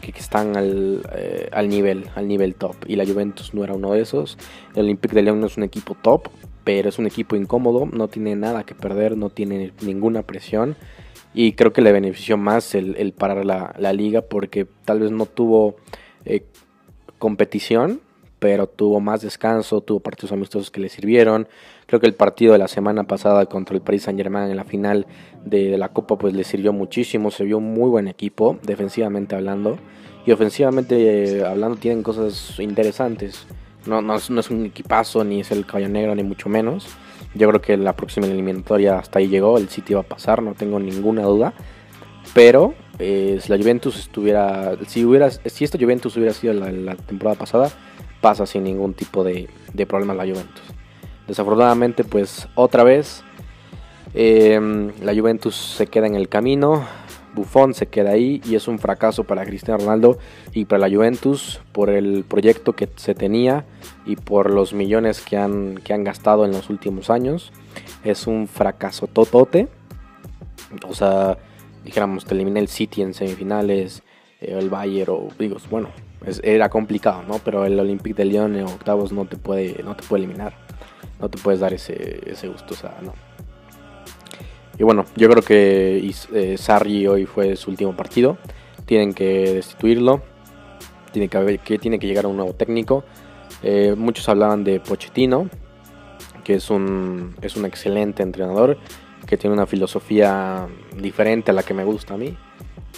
que, 0.00 0.10
están 0.18 0.52
eh, 0.56 1.48
al, 1.52 1.68
nivel, 1.68 2.08
al 2.14 2.28
nivel 2.28 2.54
top. 2.54 2.76
Y 2.86 2.96
la 2.96 3.06
Juventus 3.06 3.54
no 3.54 3.64
era 3.64 3.74
uno 3.74 3.92
de 3.92 4.00
esos. 4.00 4.38
El 4.74 4.84
Olympique 4.84 5.14
de 5.14 5.22
Lyon 5.22 5.40
no 5.40 5.46
es 5.46 5.56
un 5.56 5.62
equipo 5.62 5.96
top, 6.00 6.28
pero 6.64 6.88
es 6.88 6.98
un 6.98 7.06
equipo 7.06 7.36
incómodo, 7.36 7.86
no 7.86 8.08
tiene 8.08 8.34
nada 8.34 8.64
que 8.64 8.74
perder, 8.74 9.16
no 9.16 9.30
tiene 9.30 9.72
ninguna 9.82 10.22
presión. 10.22 10.76
Y 11.34 11.52
creo 11.52 11.72
que 11.72 11.82
le 11.82 11.92
benefició 11.92 12.36
más 12.36 12.74
el, 12.74 13.12
parar 13.12 13.44
la, 13.44 13.92
liga 13.92 14.22
porque 14.22 14.66
tal 14.84 15.00
vez 15.00 15.10
no 15.10 15.26
tuvo 15.26 15.76
eh, 16.24 16.44
competición, 17.18 18.00
pero 18.38 18.66
tuvo 18.66 19.00
más 19.00 19.20
descanso, 19.20 19.80
tuvo 19.80 20.00
partidos 20.00 20.32
amistosos 20.32 20.70
que 20.70 20.80
le 20.80 20.88
sirvieron. 20.88 21.46
Creo 21.86 22.00
que 22.00 22.06
el 22.06 22.14
partido 22.14 22.52
de 22.52 22.58
la 22.58 22.66
semana 22.66 23.04
pasada 23.04 23.46
contra 23.46 23.76
el 23.76 23.80
Paris 23.80 24.02
Saint 24.02 24.18
Germain 24.18 24.50
en 24.50 24.56
la 24.56 24.64
final 24.64 25.06
de, 25.44 25.78
la 25.78 25.90
Copa 25.90 26.18
pues 26.18 26.34
le 26.34 26.42
sirvió 26.42 26.72
muchísimo, 26.72 27.30
se 27.30 27.44
vio 27.44 27.58
un 27.58 27.74
muy 27.74 27.88
buen 27.88 28.08
equipo, 28.08 28.58
defensivamente 28.62 29.36
hablando. 29.36 29.78
Y 30.26 30.32
ofensivamente 30.32 31.38
eh, 31.38 31.44
hablando 31.44 31.76
tienen 31.76 32.02
cosas 32.02 32.58
interesantes. 32.58 33.46
No, 33.86 34.02
no, 34.02 34.16
no, 34.28 34.40
es 34.40 34.50
un 34.50 34.66
equipazo, 34.66 35.22
ni 35.22 35.40
es 35.40 35.52
el 35.52 35.64
caballo 35.64 35.88
negro, 35.88 36.16
ni 36.16 36.24
mucho 36.24 36.48
menos. 36.48 36.88
Yo 37.36 37.48
creo 37.48 37.60
que 37.60 37.76
la 37.76 37.94
próxima 37.94 38.26
eliminatoria 38.26 38.98
hasta 38.98 39.20
ahí 39.20 39.28
llegó, 39.28 39.56
el 39.56 39.68
City 39.68 39.94
va 39.94 40.00
a 40.00 40.04
pasar, 40.04 40.42
no 40.42 40.54
tengo 40.54 40.80
ninguna 40.80 41.22
duda. 41.22 41.54
Pero 42.34 42.74
eh, 42.98 43.38
si 43.40 43.48
la 43.48 43.58
Juventus 43.58 43.96
estuviera, 43.96 44.76
si 44.88 45.04
hubiera, 45.04 45.30
si 45.30 45.64
esta 45.64 45.78
Juventus 45.78 46.16
hubiera 46.16 46.34
sido 46.34 46.54
la 46.54 46.96
temporada 46.96 47.38
pasada, 47.38 47.70
pasa 48.20 48.44
sin 48.44 48.64
ningún 48.64 48.94
tipo 48.94 49.22
de, 49.22 49.48
de 49.72 49.86
problemas 49.86 50.16
la 50.16 50.24
Juventus. 50.24 50.75
Desafortunadamente, 51.26 52.04
pues 52.04 52.48
otra 52.54 52.84
vez 52.84 53.22
em, 54.14 54.92
la 55.02 55.14
Juventus 55.14 55.54
se 55.54 55.86
queda 55.86 56.06
en 56.06 56.14
el 56.14 56.28
camino. 56.28 56.86
Buffon 57.34 57.74
se 57.74 57.86
queda 57.86 58.12
ahí 58.12 58.40
y 58.46 58.54
es 58.54 58.66
un 58.66 58.78
fracaso 58.78 59.24
para 59.24 59.44
Cristiano 59.44 59.78
Ronaldo 59.78 60.18
y 60.54 60.64
para 60.64 60.88
la 60.88 60.94
Juventus 60.94 61.60
por 61.72 61.90
el 61.90 62.24
proyecto 62.24 62.72
que 62.74 62.88
se 62.96 63.14
tenía 63.14 63.66
y 64.06 64.16
por 64.16 64.50
los 64.50 64.72
millones 64.72 65.20
que 65.20 65.36
han, 65.36 65.76
que 65.84 65.92
han 65.92 66.02
gastado 66.02 66.46
en 66.46 66.52
los 66.52 66.70
últimos 66.70 67.10
años. 67.10 67.52
Es 68.04 68.26
un 68.26 68.48
fracaso 68.48 69.06
totote. 69.06 69.68
O 70.88 70.94
sea, 70.94 71.36
dijéramos 71.84 72.24
que 72.24 72.34
elimina 72.34 72.58
el 72.58 72.68
City 72.68 73.02
en 73.02 73.12
semifinales, 73.12 74.02
eh, 74.40 74.56
el 74.58 74.70
Bayern 74.70 75.12
o 75.12 75.28
digo, 75.38 75.58
bueno, 75.70 75.90
era 76.42 76.68
complicado, 76.68 77.22
¿no? 77.22 77.38
Pero 77.44 77.64
el 77.64 77.78
Olympique 77.78 78.16
de 78.16 78.24
Lyon 78.24 78.56
en 78.56 78.64
octavos 78.64 79.12
no 79.12 79.26
te 79.26 79.36
puede, 79.36 79.82
no 79.82 79.94
te 79.94 80.04
puede 80.04 80.24
eliminar. 80.24 80.65
No 81.20 81.28
te 81.28 81.38
puedes 81.38 81.60
dar 81.60 81.72
ese, 81.72 82.20
ese 82.30 82.48
gusto, 82.48 82.74
no. 83.02 83.14
Y 84.78 84.82
bueno, 84.82 85.06
yo 85.16 85.28
creo 85.30 85.42
que 85.42 86.12
eh, 86.34 86.58
Sarri 86.58 87.06
hoy 87.06 87.24
fue 87.24 87.56
su 87.56 87.70
último 87.70 87.96
partido. 87.96 88.36
Tienen 88.84 89.14
que 89.14 89.54
destituirlo. 89.54 90.22
Tiene 91.12 91.28
que, 91.28 91.58
que, 91.58 91.78
tiene 91.78 91.98
que 91.98 92.06
llegar 92.06 92.26
a 92.26 92.28
un 92.28 92.36
nuevo 92.36 92.52
técnico. 92.52 93.04
Eh, 93.62 93.94
muchos 93.96 94.28
hablaban 94.28 94.64
de 94.64 94.80
Pochettino, 94.80 95.48
que 96.44 96.54
es 96.54 96.68
un, 96.68 97.34
es 97.40 97.56
un 97.56 97.64
excelente 97.64 98.22
entrenador, 98.22 98.76
que 99.26 99.38
tiene 99.38 99.54
una 99.54 99.64
filosofía 99.64 100.68
diferente 100.94 101.52
a 101.52 101.54
la 101.54 101.62
que 101.62 101.72
me 101.72 101.84
gusta 101.84 102.14
a 102.14 102.16
mí 102.18 102.36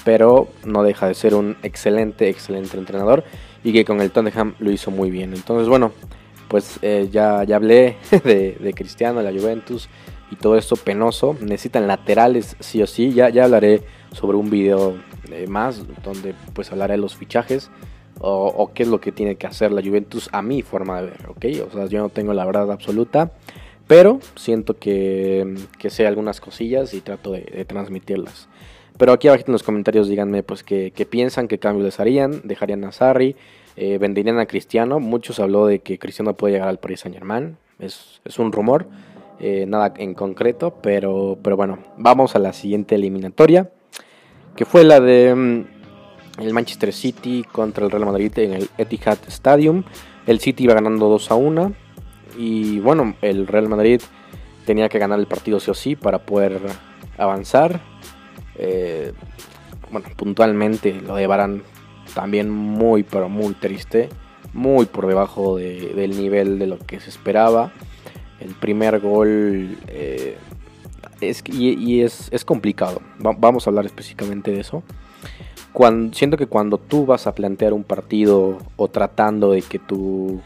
pero 0.04 0.48
no 0.64 0.82
deja 0.82 1.06
de 1.06 1.14
ser 1.14 1.34
un 1.34 1.56
excelente, 1.62 2.28
excelente 2.28 2.78
entrenador 2.78 3.24
y 3.62 3.72
que 3.72 3.84
con 3.84 4.00
el 4.00 4.10
Tottenham 4.10 4.54
lo 4.58 4.70
hizo 4.70 4.90
muy 4.90 5.10
bien. 5.10 5.34
Entonces, 5.34 5.68
bueno, 5.68 5.92
pues 6.48 6.78
eh, 6.82 7.08
ya, 7.10 7.44
ya 7.44 7.56
hablé 7.56 7.96
de, 8.24 8.72
Cristiano, 8.74 9.22
de 9.22 9.32
la 9.32 9.38
Juventus 9.38 9.88
y 10.30 10.36
todo 10.36 10.56
esto 10.56 10.76
penoso. 10.76 11.36
Necesitan 11.40 11.86
laterales 11.86 12.56
sí 12.60 12.82
o 12.82 12.86
sí. 12.86 13.12
Ya, 13.12 13.28
ya 13.28 13.44
hablaré 13.44 13.82
sobre 14.12 14.36
un 14.36 14.50
video 14.50 14.96
eh, 15.30 15.46
más 15.46 15.82
donde 16.02 16.34
pues 16.54 16.72
hablaré 16.72 16.94
de 16.94 16.98
los 16.98 17.16
fichajes 17.16 17.70
o, 18.20 18.72
qué 18.74 18.82
es 18.82 18.88
lo 18.88 19.00
que 19.00 19.12
tiene 19.12 19.36
que 19.36 19.46
hacer 19.46 19.70
la 19.70 19.80
Juventus 19.80 20.28
a 20.32 20.42
mi 20.42 20.62
forma 20.62 21.00
de 21.00 21.10
ver, 21.10 21.28
¿ok? 21.28 21.68
O 21.68 21.72
sea, 21.72 21.86
yo 21.86 22.00
no 22.00 22.08
tengo 22.08 22.34
la 22.34 22.44
verdad 22.44 22.72
absoluta. 22.72 23.30
Pero 23.86 24.18
siento 24.34 24.76
que, 24.76 25.54
que 25.78 25.88
sé 25.88 26.06
algunas 26.06 26.40
cosillas 26.40 26.92
y 26.94 27.00
trato 27.00 27.32
de 27.32 27.64
transmitirlas. 27.66 28.48
Pero 28.98 29.12
aquí 29.12 29.28
abajo 29.28 29.44
en 29.46 29.52
los 29.52 29.62
comentarios 29.62 30.08
díganme 30.08 30.42
pues 30.42 30.64
qué, 30.64 30.92
piensan, 31.08 31.46
qué 31.46 31.58
cambios 31.58 31.84
les 31.84 32.00
harían, 32.00 32.40
dejarían 32.42 32.84
a 32.84 32.92
Sarri, 32.92 33.36
eh, 33.78 34.34
a 34.38 34.46
Cristiano. 34.46 35.00
Muchos 35.00 35.38
habló 35.40 35.66
de 35.66 35.80
que 35.80 35.98
Cristiano 35.98 36.34
puede 36.34 36.54
llegar 36.54 36.68
al 36.68 36.78
Paris 36.78 37.00
Saint 37.00 37.16
Germain, 37.16 37.56
es, 37.78 38.20
un 38.38 38.50
rumor, 38.50 38.86
eh, 39.38 39.66
nada 39.68 39.94
en 39.96 40.14
concreto, 40.14 40.74
pero, 40.82 41.38
pero 41.42 41.56
bueno, 41.56 41.78
vamos 41.96 42.34
a 42.34 42.40
la 42.40 42.52
siguiente 42.52 42.96
eliminatoria, 42.96 43.70
que 44.56 44.64
fue 44.64 44.82
la 44.82 44.98
de 45.00 45.34
mm, 45.34 45.64
el 46.40 46.52
Manchester 46.52 46.92
City 46.92 47.44
contra 47.50 47.84
el 47.84 47.90
Real 47.90 48.06
Madrid 48.06 48.36
en 48.38 48.54
el 48.54 48.68
Etihad 48.78 49.18
Stadium. 49.28 49.84
El 50.26 50.40
City 50.40 50.64
iba 50.64 50.74
ganando 50.74 51.08
2 51.08 51.30
a 51.30 51.34
1 51.36 51.72
y 52.36 52.80
bueno, 52.80 53.14
el 53.22 53.46
Real 53.46 53.68
Madrid 53.68 54.00
tenía 54.66 54.88
que 54.88 54.98
ganar 54.98 55.18
el 55.18 55.26
partido 55.26 55.60
sí 55.60 55.70
o 55.70 55.74
sí 55.74 55.96
para 55.96 56.18
poder 56.18 56.60
avanzar. 57.16 57.80
Eh, 58.56 59.12
bueno, 59.90 60.08
puntualmente 60.16 60.92
lo 60.92 61.16
de 61.16 61.26
también 62.14 62.50
muy, 62.50 63.02
pero 63.02 63.28
muy 63.28 63.54
triste. 63.54 64.08
Muy 64.52 64.86
por 64.86 65.06
debajo 65.06 65.56
del 65.58 66.10
nivel 66.10 66.58
de 66.58 66.66
lo 66.66 66.78
que 66.78 67.00
se 67.00 67.10
esperaba. 67.10 67.72
El 68.40 68.54
primer 68.54 69.00
gol 69.00 69.76
eh, 69.88 70.38
es, 71.20 71.42
y, 71.52 72.02
es, 72.02 72.44
complicado. 72.44 73.02
vamos 73.18 73.66
a 73.66 73.70
hablar 73.70 73.86
específicamente 73.86 74.50
de 74.52 74.60
eso. 74.60 74.82
cuando, 75.72 76.14
siento 76.14 76.36
que 76.36 76.46
cuando 76.46 76.78
tú 76.78 77.04
vas 77.04 77.26
a 77.26 77.34
plantear 77.34 77.72
un 77.72 77.84
partido 77.84 78.58
o 78.76 78.88
tratando 78.88 79.52
de 79.52 79.62
que, 79.62 79.78
tu, 79.78 80.40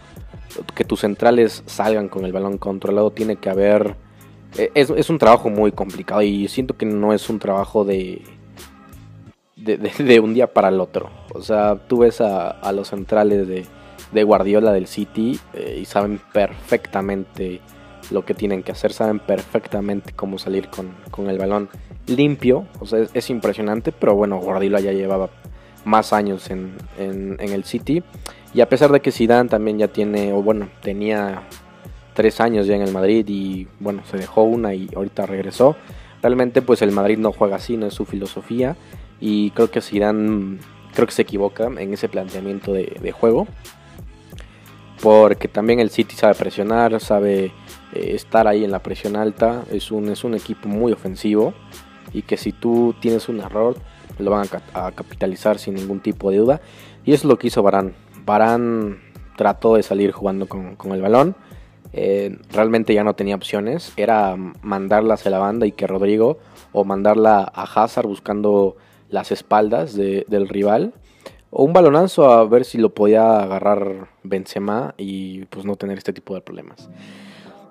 que 0.74 0.84
tus 0.84 1.00
centrales 1.00 1.62
salgan 1.66 2.08
con 2.08 2.24
el 2.24 2.32
balón 2.32 2.58
controlado, 2.58 3.10
tiene 3.10 3.36
que 3.36 3.50
haber... 3.50 3.94
Eh, 4.58 4.70
es, 4.74 5.08
un 5.08 5.18
trabajo 5.18 5.48
muy 5.48 5.72
complicado 5.72 6.22
y 6.22 6.48
siento 6.48 6.76
que 6.76 6.84
no 6.84 7.14
es 7.14 7.30
un 7.30 7.38
trabajo 7.38 7.84
de, 7.84 8.22
de, 9.62 10.20
un 10.20 10.34
día 10.34 10.52
para 10.52 10.68
el 10.68 10.80
otro. 10.80 11.10
O 11.34 11.42
sea, 11.42 11.76
tú 11.88 11.98
ves 11.98 12.20
a, 12.20 12.72
los 12.72 12.88
centrales 12.88 13.46
de, 13.46 14.24
Guardiola 14.24 14.72
del 14.72 14.86
City 14.86 15.38
eh, 15.54 15.78
y 15.80 15.84
saben 15.84 16.20
perfectamente 16.32 17.60
lo 18.10 18.24
que 18.24 18.34
tienen 18.34 18.62
que 18.62 18.72
hacer, 18.72 18.92
saben 18.92 19.20
perfectamente 19.20 20.12
cómo 20.12 20.38
salir 20.38 20.68
con, 20.68 20.94
con 21.10 21.30
el 21.30 21.38
balón 21.38 21.70
limpio, 22.06 22.66
o 22.80 22.86
sea, 22.86 23.06
es, 23.12 23.30
impresionante, 23.30 23.92
pero 23.92 24.14
bueno, 24.14 24.38
Guardiola 24.38 24.80
ya 24.80 24.92
llevaba 24.92 25.30
más 25.84 26.12
años 26.12 26.50
en, 26.50 26.76
el 27.38 27.64
City. 27.64 28.02
Y 28.54 28.60
a 28.60 28.68
pesar 28.68 28.92
de 28.92 29.00
que 29.00 29.12
Zidane 29.12 29.48
también 29.48 29.78
ya 29.78 29.88
tiene, 29.88 30.32
o 30.32 30.42
bueno, 30.42 30.68
tenía 30.82 31.42
tres 32.14 32.40
años 32.40 32.66
ya 32.66 32.76
en 32.76 32.82
el 32.82 32.92
Madrid 32.92 33.24
y 33.28 33.66
bueno, 33.80 34.02
se 34.10 34.18
dejó 34.18 34.42
una 34.42 34.74
y 34.74 34.90
ahorita 34.94 35.26
regresó. 35.26 35.76
Realmente 36.22 36.60
pues 36.62 36.82
el 36.82 36.92
Madrid 36.92 37.18
no 37.18 37.32
juega 37.32 37.56
así, 37.56 37.76
no 37.76 37.86
es 37.86 37.94
su 37.94 38.04
filosofía. 38.04 38.76
Y 39.24 39.52
creo 39.52 39.70
que 39.70 39.80
Zidane, 39.80 40.58
creo 40.92 41.06
que 41.06 41.12
se 41.12 41.22
equivoca 41.22 41.66
en 41.66 41.94
ese 41.94 42.08
planteamiento 42.08 42.72
de, 42.72 43.12
juego. 43.12 43.46
Porque 45.00 45.46
también 45.46 45.78
el 45.78 45.90
City 45.90 46.16
sabe 46.16 46.34
presionar, 46.34 47.00
sabe 47.00 47.52
eh, 47.92 48.14
estar 48.14 48.48
ahí 48.48 48.64
en 48.64 48.72
la 48.72 48.80
presión 48.80 49.14
alta. 49.14 49.62
Es 49.70 49.92
un, 49.92 50.08
es 50.08 50.24
un 50.24 50.34
equipo 50.34 50.68
muy 50.68 50.90
ofensivo 50.92 51.54
y 52.12 52.22
que 52.22 52.36
si 52.36 52.50
tú 52.50 52.96
tienes 53.00 53.28
un 53.28 53.38
error 53.38 53.76
lo 54.18 54.32
van 54.32 54.48
a, 54.74 54.90
capitalizar 54.90 55.58
sin 55.58 55.74
ningún 55.74 56.00
tipo 56.00 56.32
de 56.32 56.38
duda. 56.38 56.60
Y 57.04 57.12
eso 57.12 57.22
es 57.22 57.30
lo 57.30 57.38
que 57.38 57.46
hizo 57.46 57.62
Barán. 57.62 57.94
Barán 58.26 58.98
trató 59.36 59.76
de 59.76 59.84
salir 59.84 60.10
jugando 60.10 60.48
con, 60.48 60.76
el 60.92 61.00
balón. 61.00 61.36
Eh, 61.92 62.38
realmente 62.50 62.92
ya 62.92 63.04
no 63.04 63.14
tenía 63.14 63.36
opciones. 63.36 63.92
Era 63.96 64.36
mandarla 64.62 65.14
hacia 65.14 65.30
la 65.30 65.38
banda 65.38 65.64
y 65.64 65.72
que 65.72 65.86
Rodrigo 65.86 66.38
o 66.72 66.84
mandarla 66.84 67.50
a 67.54 67.62
Hazard 67.62 68.08
buscando 68.08 68.76
las 69.12 69.30
espaldas 69.30 69.94
del 69.94 70.48
rival. 70.48 70.92
O 71.50 71.62
un 71.62 71.72
balonazo 71.72 72.32
a 72.32 72.44
ver 72.44 72.64
si 72.64 72.78
lo 72.78 72.94
podía 72.94 73.40
agarrar 73.40 74.08
Benzema 74.24 74.94
y 74.96 75.44
pues 75.44 75.64
no 75.64 75.76
tener 75.76 75.98
este 75.98 76.12
tipo 76.12 76.34
de 76.34 76.40
problemas. 76.40 76.90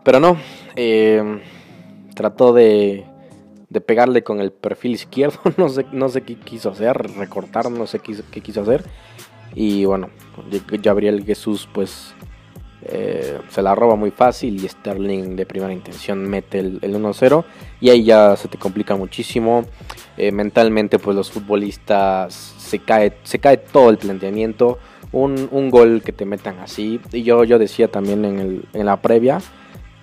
Pero 0.06 0.20
no, 0.20 0.38
eh, 0.76 1.42
trató 2.16 2.54
de 2.54 3.06
de 3.72 3.80
pegarle 3.80 4.22
con 4.22 4.42
el 4.42 4.52
perfil 4.52 4.92
izquierdo. 4.92 5.40
No 5.58 5.70
sé, 5.70 5.86
no 5.92 6.10
sé 6.10 6.22
qué 6.22 6.36
quiso 6.36 6.70
hacer, 6.70 6.98
recortar, 7.18 7.72
no 7.72 7.88
sé 7.88 8.00
qué, 8.00 8.42
quiso 8.42 8.62
hacer. 8.62 8.84
Y 9.56 9.86
bueno, 9.86 10.10
Gabriel 10.82 11.24
Jesús 11.24 11.68
pues 11.74 12.14
eh, 12.84 13.40
se 13.50 13.62
la 13.62 13.76
roba 13.76 13.96
muy 13.96 14.12
fácil 14.12 14.64
y 14.64 14.68
Sterling 14.68 15.36
de 15.36 15.46
primera 15.46 15.72
intención 15.72 16.28
mete 16.28 16.60
el, 16.60 16.82
1-0 16.82 17.44
y 17.80 17.90
ahí 17.90 18.04
ya 18.04 18.36
se 18.36 18.48
te 18.48 18.58
complica 18.58 18.96
muchísimo. 18.96 19.66
Eh, 20.18 20.32
mentalmente 20.32 21.00
pues 21.00 21.16
los 21.16 21.32
futbolistas 21.32 22.34
se 22.34 22.80
cae, 22.80 23.14
se 23.24 23.40
cae 23.40 23.58
todo 23.58 23.90
el 23.90 23.98
planteamiento. 23.98 24.80
Un, 25.12 25.50
un, 25.52 25.70
gol 25.70 26.02
que 26.04 26.14
te 26.14 26.24
metan 26.24 26.60
así. 26.60 27.02
Y 27.12 27.24
yo, 27.24 27.44
yo 27.44 27.60
decía 27.60 27.90
también 27.90 28.24
en, 28.24 28.40
el, 28.40 28.66
en 28.72 28.86
la 28.86 29.02
previa 29.02 29.40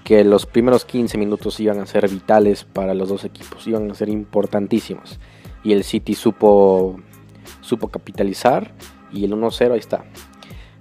que 0.05 0.23
los 0.23 0.45
primeros 0.47 0.85
15 0.85 1.17
minutos 1.17 1.59
iban 1.61 1.81
a 1.81 1.87
ser 1.87 2.09
vitales 2.09 2.65
para 2.65 2.95
los 2.95 3.09
dos 3.09 3.25
equipos, 3.25 3.67
iban 3.67 3.91
a 3.91 3.95
ser 3.95 4.11
importantísimos. 4.11 5.19
Y 5.65 5.73
el 5.73 5.83
City 5.83 6.15
supo, 6.15 7.01
supo 7.63 7.89
capitalizar 7.89 8.73
y 9.13 9.25
el 9.25 9.33
1-0 9.33 9.73
ahí 9.73 9.79
está. 9.79 10.05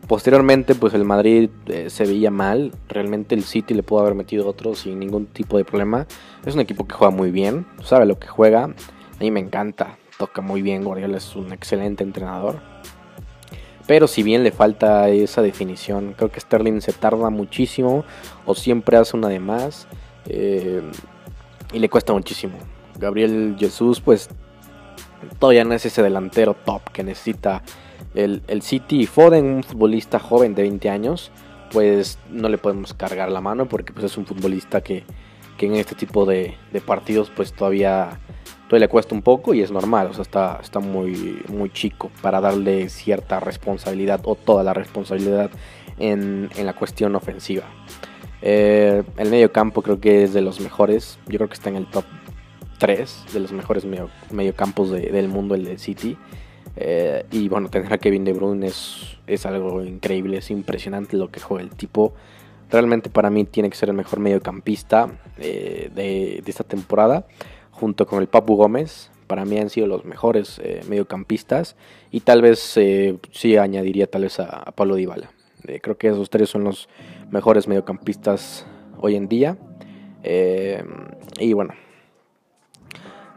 Posteriormente, 0.08 0.74
pues 0.74 0.94
el 0.94 1.04
Madrid 1.04 1.50
eh, 1.66 1.90
se 1.90 2.06
veía 2.06 2.32
mal. 2.32 2.72
Realmente 2.88 3.36
el 3.36 3.44
City 3.44 3.74
le 3.74 3.84
pudo 3.84 4.00
haber 4.00 4.16
metido 4.16 4.48
otro 4.48 4.74
sin 4.74 5.00
ningún 5.00 5.26
tipo 5.26 5.58
de 5.58 5.66
problema. 5.66 6.08
Es 6.46 6.54
un 6.54 6.62
equipo 6.62 6.88
que 6.88 6.96
juega 6.96 7.14
muy 7.14 7.30
bien, 7.30 7.68
sabe 7.84 8.06
lo 8.06 8.18
que 8.18 8.28
juega. 8.28 8.64
A 8.64 9.20
mí 9.20 9.32
me 9.32 9.42
encanta, 9.42 9.98
toca 10.18 10.42
muy 10.42 10.62
bien. 10.62 10.86
Guardiola 10.86 11.18
es 11.18 11.36
un 11.36 11.52
excelente 11.52 12.06
entrenador. 12.06 12.62
Pero 13.86 14.08
si 14.08 14.24
bien 14.24 14.44
le 14.44 14.52
falta 14.52 15.10
esa 15.10 15.42
definición, 15.42 16.14
creo 16.16 16.32
que 16.32 16.40
Sterling 16.40 16.82
se 16.82 16.94
tarda 16.94 17.30
muchísimo 17.30 18.06
o 18.46 18.56
siempre 18.56 18.98
hace 18.98 19.16
una 19.16 19.30
de 19.30 19.40
más 19.40 19.88
eh, 20.28 20.82
y 21.74 21.80
le 21.80 21.90
cuesta 21.90 22.14
muchísimo. 22.14 22.58
Gabriel 23.00 23.56
Jesús 23.58 24.02
pues 24.02 24.30
todavía 25.40 25.64
no 25.64 25.74
es 25.74 25.86
ese 25.86 26.04
delantero 26.04 26.54
top 26.54 26.82
que 26.92 27.04
necesita 27.04 27.64
el, 28.18 28.62
City 28.62 29.02
y 29.02 29.06
Foden, 29.06 29.46
un 29.46 29.64
futbolista 29.64 30.20
joven 30.20 30.56
de 30.56 30.64
20 30.64 30.90
años, 30.90 31.32
pues 31.72 32.18
no 32.30 32.50
le 32.50 32.58
podemos 32.58 32.94
cargar 32.94 33.32
la 33.32 33.42
mano 33.42 33.68
porque 33.68 33.94
pues 33.94 34.06
es 34.06 34.18
un 34.18 34.26
futbolista 34.26 34.82
que, 34.82 35.04
en 35.60 35.76
este 35.76 35.96
tipo 35.96 36.26
de, 36.26 36.56
partidos 36.86 37.32
pues 37.36 37.52
todavía 37.54 38.20
todavía 38.68 38.86
le 38.86 38.90
cuesta 38.90 39.16
un 39.16 39.22
poco 39.22 39.54
y 39.54 39.62
es 39.62 39.72
normal, 39.72 40.08
o 40.08 40.14
sea, 40.14 40.24
está, 40.24 40.60
está 40.62 40.80
muy, 40.80 41.42
muy 41.48 41.70
chico 41.70 42.12
para 42.22 42.42
darle 42.42 42.90
cierta 42.90 43.40
responsabilidad 43.40 44.20
o 44.26 44.36
toda 44.36 44.62
la 44.64 44.74
responsabilidad 44.74 45.50
en, 46.00 46.50
la 46.62 46.74
cuestión 46.74 47.16
ofensiva. 47.16 47.64
Eh, 48.42 49.04
el 49.18 49.30
medio 49.30 49.52
campo 49.54 49.82
creo 49.82 50.02
que 50.02 50.24
es 50.24 50.34
de 50.34 50.42
los 50.42 50.60
mejores, 50.60 51.18
yo 51.28 51.38
creo 51.38 51.48
que 51.48 51.54
está 51.54 51.70
en 51.70 51.78
el 51.78 51.90
top 51.90 52.04
3 52.78 53.26
de 53.34 53.40
los 53.40 53.54
mejores 53.54 53.86
medio, 53.86 54.56
campos 54.56 54.92
del 54.92 55.30
mundo, 55.30 55.56
el 55.56 55.64
de 55.64 55.78
City. 55.78 56.18
Eh, 56.80 57.26
y 57.32 57.50
bueno, 57.50 57.70
tener 57.70 57.92
a 57.92 57.98
Kevin 57.98 58.24
De 58.24 58.34
Bruyne 58.34 58.68
es, 58.68 59.18
es 59.26 59.46
algo 59.46 59.84
increíble, 59.84 60.38
es 60.38 60.52
impresionante 60.52 61.18
lo 61.18 61.30
que 61.30 61.40
juega 61.40 61.64
el 61.64 61.72
tipo. 61.72 62.14
Realmente 62.70 63.10
para 63.10 63.30
mí 63.30 63.46
tiene 63.46 63.70
que 63.70 63.76
ser 63.76 63.90
el 63.90 63.96
mejor 63.96 64.20
mediocampista 64.20 65.10
eh, 65.38 65.90
de, 65.94 66.44
esta 66.46 66.64
temporada 66.64 67.26
junto 67.72 68.06
con 68.08 68.22
el 68.22 68.28
Papu 68.28 68.56
Gómez, 68.56 69.12
para 69.28 69.46
mí 69.46 69.60
han 69.60 69.70
sido 69.70 69.88
los 69.88 70.06
mejores 70.06 70.60
eh, 70.64 70.82
mediocampistas 70.88 71.76
y 72.12 72.22
tal 72.22 72.42
vez 72.42 72.76
eh, 72.78 73.20
sí 73.32 73.58
añadiría 73.58 74.10
tal 74.10 74.24
vez 74.24 74.40
a, 74.40 74.72
Pablo 74.72 74.96
Dybala. 74.96 75.30
Eh, 75.68 75.80
creo 75.82 75.98
que 75.98 76.08
esos 76.08 76.30
tres 76.30 76.50
son 76.50 76.64
los 76.64 76.88
mejores 77.30 77.68
mediocampistas 77.68 78.66
hoy 79.00 79.16
en 79.16 79.28
día. 79.28 79.58
y 81.40 81.54
bueno. 81.54 81.74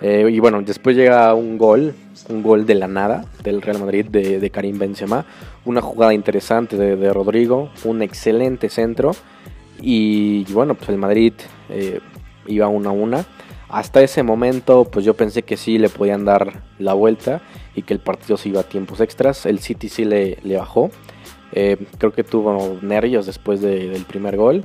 Y 0.03 0.41
bueno, 0.41 0.63
después 0.63 0.97
llega 0.97 1.35
un 1.35 1.59
gol, 1.59 1.95
un 2.29 2.43
gol 2.43 2.65
de 2.65 2.75
la 2.75 2.89
nada 2.89 3.25
del 3.43 3.61
Real 3.61 3.79
Madrid 3.79 4.07
de, 4.07 4.51
Karim 4.51 4.79
Benzema. 4.79 5.27
Una 5.65 5.83
jugada 5.83 6.15
interesante 6.15 6.77
de, 6.77 7.13
Rodrigo, 7.13 7.71
un 7.85 8.03
excelente 8.03 8.69
centro. 8.69 9.13
Y, 9.83 10.45
bueno, 10.53 10.75
pues 10.75 10.89
el 10.89 10.99
Madrid 10.99 11.35
iba 12.47 12.69
una 12.69 12.91
a 12.91 12.93
una 12.93 13.27
hasta 13.71 14.03
ese 14.03 14.23
momento, 14.23 14.85
pues 14.85 15.05
yo 15.05 15.15
pensé 15.15 15.43
que 15.43 15.57
sí 15.57 15.79
le 15.79 15.89
podían 15.89 16.25
dar 16.25 16.63
la 16.79 16.93
vuelta 16.93 17.41
y 17.77 17.83
que 17.83 17.95
el 17.95 18.01
partido 18.01 18.37
se 18.37 18.49
iba 18.49 18.61
a 18.61 18.65
tiempos 18.65 19.01
extras. 19.01 19.47
El 19.47 19.61
City 19.61 19.89
sí 19.89 20.05
le, 20.05 20.39
bajó. 20.59 20.91
Eh, 21.53 21.77
creo 21.99 22.13
que 22.13 22.25
tuvo 22.25 22.79
nervios 22.83 23.27
después 23.27 23.61
del 23.61 24.05
primer 24.07 24.37
gol, 24.37 24.65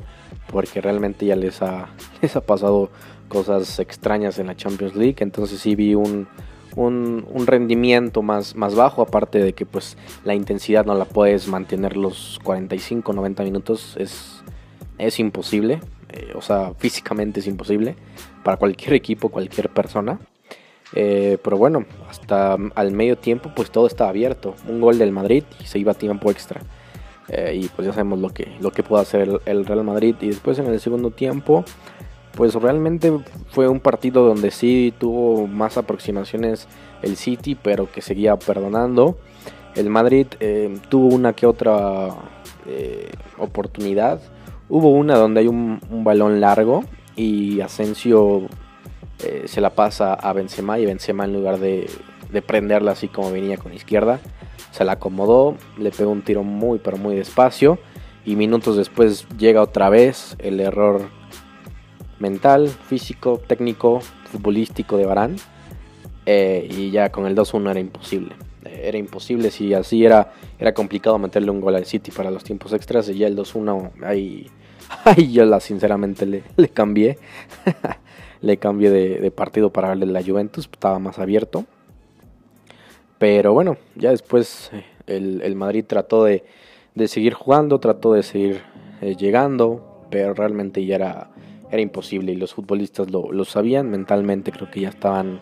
porque 0.51 0.81
realmente 0.81 1.25
ya 1.25 1.35
les 1.35 1.61
ha, 1.61 1.89
les 2.21 2.35
ha 2.35 2.41
pasado 2.41 2.89
cosas 3.27 3.79
extrañas 3.79 4.39
en 4.39 4.47
la 4.47 4.55
Champions 4.55 4.95
League. 4.95 5.17
Entonces 5.19 5.59
sí 5.59 5.75
vi 5.75 5.95
un, 5.95 6.27
rendimiento 7.45 8.21
más, 8.21 8.55
más 8.55 8.75
bajo, 8.75 9.01
aparte 9.01 9.39
de 9.39 9.53
que 9.53 9.65
pues 9.65 9.97
la 10.23 10.35
intensidad 10.35 10.85
no 10.85 10.95
la 10.95 11.05
puedes 11.05 11.47
mantener 11.47 11.97
los 11.97 12.39
45, 12.43 13.13
90 13.13 13.43
minutos, 13.43 13.95
es, 13.97 14.43
es 14.97 15.19
imposible. 15.19 15.79
Eh, 16.09 16.33
o 16.35 16.41
sea, 16.41 16.73
físicamente 16.77 17.39
es 17.39 17.47
imposible 17.47 17.95
para 18.43 18.57
cualquier 18.57 18.93
equipo, 18.93 19.29
cualquier 19.29 19.69
persona. 19.69 20.19
Eh, 20.93 21.37
pero 21.43 21.57
bueno, 21.57 21.85
hasta 22.09 22.57
al 22.75 22.91
medio 22.91 23.17
tiempo 23.17 23.51
pues 23.55 23.71
todo 23.71 23.87
estaba 23.87 24.09
abierto. 24.09 24.55
Un 24.67 24.81
gol 24.81 24.97
del 24.97 25.11
Madrid 25.11 25.43
y 25.59 25.65
se 25.65 25.79
iba 25.79 25.91
a 25.91 25.95
tiempo 25.95 26.31
extra. 26.31 26.61
Eh, 27.27 27.59
y 27.63 27.67
pues 27.69 27.87
ya 27.87 27.93
sabemos 27.93 28.19
lo 28.19 28.29
que, 28.29 28.55
lo 28.59 28.71
que 28.71 28.83
puede 28.83 29.01
hacer 29.01 29.41
el, 29.45 29.65
Real 29.65 29.83
Madrid. 29.83 30.15
Y 30.21 30.27
después 30.27 30.59
en 30.59 30.67
el 30.67 30.79
segundo 30.79 31.11
tiempo 31.11 31.65
pues 32.35 32.53
realmente 32.55 33.11
fue 33.49 33.67
un 33.67 33.79
partido 33.79 34.25
donde 34.25 34.51
sí 34.51 34.93
tuvo 34.97 35.47
más 35.47 35.77
aproximaciones 35.77 36.67
el 37.01 37.15
City, 37.15 37.55
pero 37.55 37.91
que 37.91 38.01
seguía 38.01 38.37
perdonando. 38.37 39.17
El 39.75 39.89
Madrid 39.89 40.27
tuvo 40.89 41.13
una 41.13 41.33
que 41.33 41.45
otra 41.45 42.09
oportunidad 43.37 44.21
Hubo 44.67 44.89
una 44.91 45.15
donde 45.15 45.41
hay 45.41 45.47
un, 45.47 45.79
balón 46.03 46.41
largo 46.41 46.83
y 47.15 47.61
Asensio 47.61 48.47
eh, 49.23 49.43
se 49.45 49.61
la 49.61 49.69
pasa 49.71 50.13
a 50.13 50.33
Benzema 50.33 50.79
y 50.79 50.85
Benzema 50.85 51.25
en 51.25 51.33
lugar 51.33 51.59
de, 51.59 51.87
prenderla 52.45 52.91
así 52.91 53.07
como 53.07 53.31
venía 53.31 53.57
con 53.57 53.73
izquierda, 53.73 54.19
se 54.71 54.83
la 54.83 54.93
acomodó, 54.93 55.55
le 55.77 55.91
pegó 55.91 56.11
un 56.11 56.23
tiro 56.23 56.43
muy 56.43 56.79
pero 56.79 56.97
muy 56.97 57.15
despacio 57.15 57.77
y 58.25 58.35
minutos 58.35 58.75
después 58.75 59.27
llega 59.37 59.61
otra 59.61 59.89
vez 59.89 60.35
el 60.39 60.59
error 60.59 61.09
mental, 62.19 62.69
físico, 62.69 63.41
técnico, 63.45 63.99
futbolístico 64.31 64.97
de 64.97 65.05
Barán 65.05 65.35
eh, 66.25 66.67
y 66.69 66.91
ya 66.91 67.11
con 67.11 67.25
el 67.25 67.35
2-1 67.35 67.71
era 67.71 67.79
imposible. 67.79 68.35
era 68.63 68.97
imposible, 68.97 69.51
si 69.51 69.73
así 69.73 70.05
era, 70.05 70.33
era 70.57 70.73
complicado 70.73 71.17
meterle 71.19 71.51
un 71.51 71.61
gol 71.61 71.75
al 71.75 71.85
City 71.85 72.11
para 72.11 72.31
los 72.31 72.43
tiempos 72.43 72.73
extras 72.73 73.07
y 73.09 73.17
ya 73.17 73.27
el 73.27 73.37
2-1 73.37 74.03
ahí, 74.03 74.49
ahí 75.03 75.31
yo 75.31 75.45
la 75.45 75.59
sinceramente 75.59 76.25
le, 76.25 76.43
le 76.55 76.69
cambié, 76.69 77.17
le 78.41 78.57
cambié 78.57 78.89
de, 78.89 79.31
partido 79.31 79.71
para 79.71 79.89
darle 79.89 80.07
la 80.07 80.23
Juventus, 80.23 80.69
estaba 80.71 80.99
más 80.99 81.19
abierto. 81.19 81.65
Pero 83.17 83.53
bueno, 83.53 83.77
ya 83.95 84.11
después 84.11 84.71
eh, 84.73 84.83
el, 85.07 85.55
Madrid 85.55 85.85
trató 85.87 86.23
de, 86.25 86.43
de, 86.95 87.07
seguir 87.07 87.33
jugando, 87.33 87.79
trató 87.79 88.13
de 88.13 88.23
seguir 88.23 88.61
eh, 89.01 89.15
llegando, 89.15 90.05
pero 90.09 90.33
realmente 90.33 90.85
ya 90.85 90.95
era, 90.95 91.29
era 91.71 91.81
imposible 91.81 92.31
y 92.31 92.35
los 92.35 92.53
futbolistas 92.53 93.09
lo, 93.11 93.31
lo 93.31 93.45
sabían, 93.45 93.89
mentalmente 93.89 94.51
creo 94.51 94.69
que 94.69 94.81
ya 94.81 94.89
estaban 94.89 95.39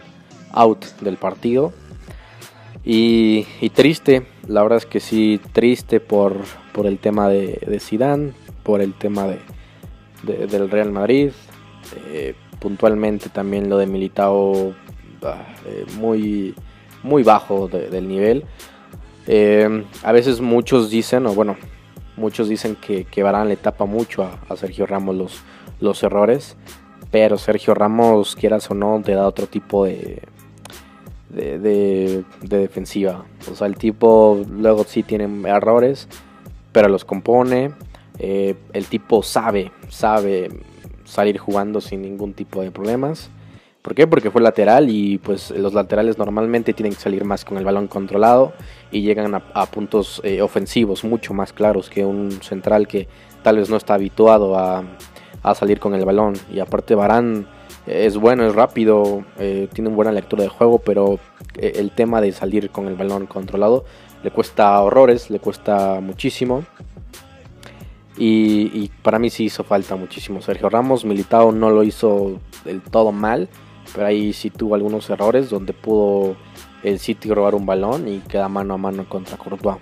out 0.53 0.85
del 1.01 1.17
partido. 1.17 1.73
Y, 2.85 3.45
triste, 3.73 4.25
la 4.47 4.61
verdad 4.61 4.79
es 4.79 4.85
que 4.85 4.99
sí, 4.99 5.39
triste 5.53 6.01
por, 6.01 6.35
por 6.73 6.85
el 6.85 6.99
tema 6.99 7.29
de, 7.29 7.61
de 7.65 7.79
Zidane, 7.79 8.33
por 8.63 8.81
el 8.81 8.93
tema 8.93 9.25
de, 9.25 10.47
del 10.47 10.69
Real 10.69 10.91
Madrid, 10.91 11.31
eh, 12.07 12.35
puntualmente 12.59 13.29
también 13.29 13.69
lo 13.69 13.77
de 13.77 13.87
Militao 13.87 14.73
eh, 15.65 15.85
muy, 15.97 16.55
muy 17.03 17.23
bajo 17.23 17.69
del 17.69 18.07
nivel. 18.07 18.43
Eh, 19.27 19.85
a 20.03 20.11
veces 20.11 20.41
muchos 20.41 20.89
dicen, 20.89 21.25
o 21.25 21.33
bueno, 21.33 21.55
muchos 22.17 22.49
dicen 22.49 22.75
que, 22.75 23.05
que 23.05 23.23
Barán 23.23 23.47
le 23.47 23.55
tapa 23.55 23.85
mucho 23.85 24.23
a, 24.23 24.41
a 24.49 24.57
Sergio 24.57 24.85
Ramos 24.85 25.15
los, 25.15 25.41
los 25.79 26.03
errores, 26.03 26.55
pero 27.11 27.37
Sergio 27.37 27.73
Ramos, 27.73 28.35
quieras 28.35 28.69
o 28.71 28.73
no, 28.73 29.01
te 29.03 29.13
da 29.13 29.27
otro 29.27 29.47
tipo 29.47 29.85
de, 29.85 30.21
de, 31.29 32.23
defensiva. 32.41 33.25
O 33.51 33.55
sea, 33.55 33.67
el 33.67 33.75
tipo 33.75 34.43
luego 34.49 34.83
sí 34.83 35.03
tiene 35.03 35.47
errores, 35.49 36.07
pero 36.71 36.87
los 36.87 37.05
compone. 37.05 37.71
Eh, 38.19 38.55
el 38.73 38.85
tipo 38.85 39.23
sabe, 39.23 39.71
sabe 39.89 40.49
salir 41.05 41.37
jugando 41.37 41.81
sin 41.81 42.01
ningún 42.01 42.33
tipo 42.33 42.61
de 42.61 42.71
problemas. 42.71 43.29
¿Por 43.83 43.95
qué? 43.95 44.07
Porque 44.07 44.31
fue 44.31 44.41
lateral 44.41 44.89
y 44.89 45.17
pues 45.17 45.51
los 45.51 45.73
laterales 45.73 46.17
normalmente 46.17 46.73
tienen 46.73 46.93
que 46.93 47.01
salir 47.01 47.25
más 47.25 47.43
con 47.43 47.57
el 47.57 47.65
balón 47.65 47.87
controlado 47.87 48.53
y 48.91 49.01
llegan 49.01 49.35
a, 49.35 49.65
puntos 49.65 50.21
eh, 50.23 50.41
ofensivos 50.41 51.03
mucho 51.03 51.33
más 51.33 51.51
claros 51.51 51.89
que 51.89 52.05
un 52.05 52.31
central 52.31 52.87
que 52.87 53.09
tal 53.43 53.57
vez 53.57 53.69
no 53.69 53.75
está 53.75 53.95
habituado 53.95 54.57
a, 54.57 54.85
a 55.43 55.53
salir 55.53 55.79
con 55.79 55.93
el 55.93 56.05
balón. 56.05 56.33
Y 56.51 56.59
aparte 56.59 56.95
Barán 56.95 57.47
es 57.85 58.17
bueno, 58.17 58.45
es 58.45 58.55
rápido, 58.55 59.23
eh, 59.37 59.67
tiene 59.73 59.89
una 59.89 59.97
buena 59.97 60.11
lectura 60.11 60.43
de 60.43 60.49
juego, 60.49 60.79
pero 60.79 61.19
eh, 61.57 61.73
el 61.75 61.91
tema 61.91 62.21
de 62.21 62.31
salir 62.31 62.69
con 62.69 62.87
el 62.87 62.95
balón 62.95 63.27
controlado 63.27 63.83
le 64.23 64.31
cuesta 64.31 64.81
horrores, 64.81 65.29
le 65.29 65.39
cuesta 65.39 65.99
muchísimo. 66.01 66.63
Y, 68.15 68.89
para 69.01 69.17
mí 69.17 69.29
sí 69.31 69.45
hizo 69.45 69.63
falta 69.63 69.95
muchísimo 69.95 70.41
Sergio 70.41 70.69
Ramos. 70.69 71.03
Militao 71.03 71.51
no 71.51 71.71
lo 71.71 71.83
hizo 71.83 72.39
del 72.63 72.81
todo 72.81 73.11
mal, 73.11 73.49
pero 73.93 74.05
ahí 74.05 74.33
sí 74.33 74.49
tuvo 74.51 74.75
algunos 74.75 75.09
errores 75.09 75.49
donde 75.49 75.73
pudo 75.73 76.35
el 76.83 76.99
City 76.99 77.33
robar 77.33 77.55
un 77.55 77.65
balón 77.65 78.07
y 78.07 78.19
queda 78.19 78.47
mano 78.49 78.75
a 78.75 78.77
mano 78.77 79.09
contra 79.09 79.37
Courtois. 79.37 79.77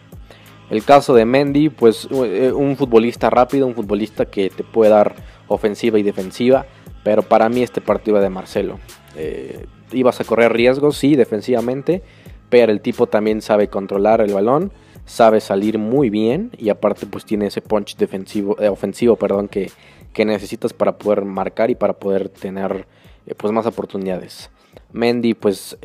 El 0.70 0.86
caso 0.86 1.14
de 1.14 1.26
Mendy, 1.26 1.68
pues 1.70 2.07
eh, 2.09 2.53
un 2.55 2.78
futbolista 2.78 3.30
rápido, 3.30 3.68
un 3.68 3.76
futbolista 3.76 4.26
que 4.28 4.49
te 4.49 4.64
puede 4.64 4.91
dar 4.91 5.14
ofensiva 5.54 5.99
y 5.99 6.04
defensiva 6.04 6.66
pero 7.04 7.24
para 7.24 7.49
mí 7.49 7.64
este 7.64 7.82
partido 7.82 8.20
de 8.20 8.30
Marcelo. 8.30 8.80
Eh, 9.16 9.66
ibas 9.91 10.20
a 10.22 10.24
correr 10.24 10.54
riesgos, 10.54 10.97
sí, 10.97 11.16
defensivamente, 11.16 12.02
pero 12.49 12.72
el 12.72 12.82
tipo 12.82 13.08
también 13.08 13.41
sabe 13.41 13.68
controlar 13.68 14.22
el 14.22 14.34
balón, 14.34 14.72
sabe 15.06 15.41
salir 15.41 15.78
muy 15.78 16.10
bien 16.10 16.52
y 16.58 16.70
aparte 16.70 17.06
pues 17.06 17.26
tiene 17.26 17.47
ese 17.47 17.62
punch 17.62 17.97
defensivo, 17.97 18.60
eh, 18.60 18.70
ofensivo 18.70 19.16
perdón, 19.16 19.47
que, 19.47 19.72
que, 20.14 20.26
necesitas 20.26 20.74
para 20.74 20.97
poder 20.97 21.26
marcar 21.26 21.70
y 21.70 21.76
para 21.76 21.93
poder 21.93 22.30
tener 22.30 22.86
eh, 23.26 23.34
pues 23.36 23.52
más 23.52 23.66
oportunidades. 23.66 24.52
Mendy 24.93 25.34
pues 25.34 25.78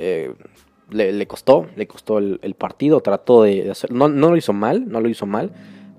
le, 0.90 1.26
costó, 1.26 1.66
le 1.76 1.86
costó 1.86 2.18
el, 2.18 2.54
partido, 2.56 3.00
trató 3.00 3.42
de, 3.42 3.70
hacer, 3.70 3.90
no, 3.92 4.08
no, 4.08 4.30
lo 4.30 4.36
hizo 4.36 4.52
mal, 4.52 4.88
no 4.88 5.00
lo 5.00 5.08
hizo 5.08 5.26
mal, 5.26 5.52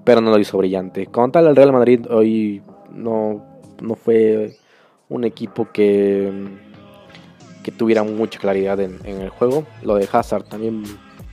pero 0.03 0.21
no 0.21 0.31
lo 0.31 0.39
hizo 0.39 0.57
brillante. 0.57 1.07
Con 1.07 1.31
tal 1.31 1.47
el 1.47 1.55
Real 1.55 1.73
Madrid 1.73 2.05
hoy 2.09 2.61
no, 2.91 3.46
no 3.81 3.95
fue 3.95 4.57
un 5.09 5.23
equipo 5.23 5.71
que, 5.71 6.31
que 7.63 7.71
tuviera 7.71 8.03
mucha 8.03 8.39
claridad 8.39 8.79
en, 8.79 9.05
el 9.05 9.29
juego. 9.29 9.65
Lo 9.81 9.95
de 9.95 10.07
Hazard 10.11 10.43
también 10.45 10.83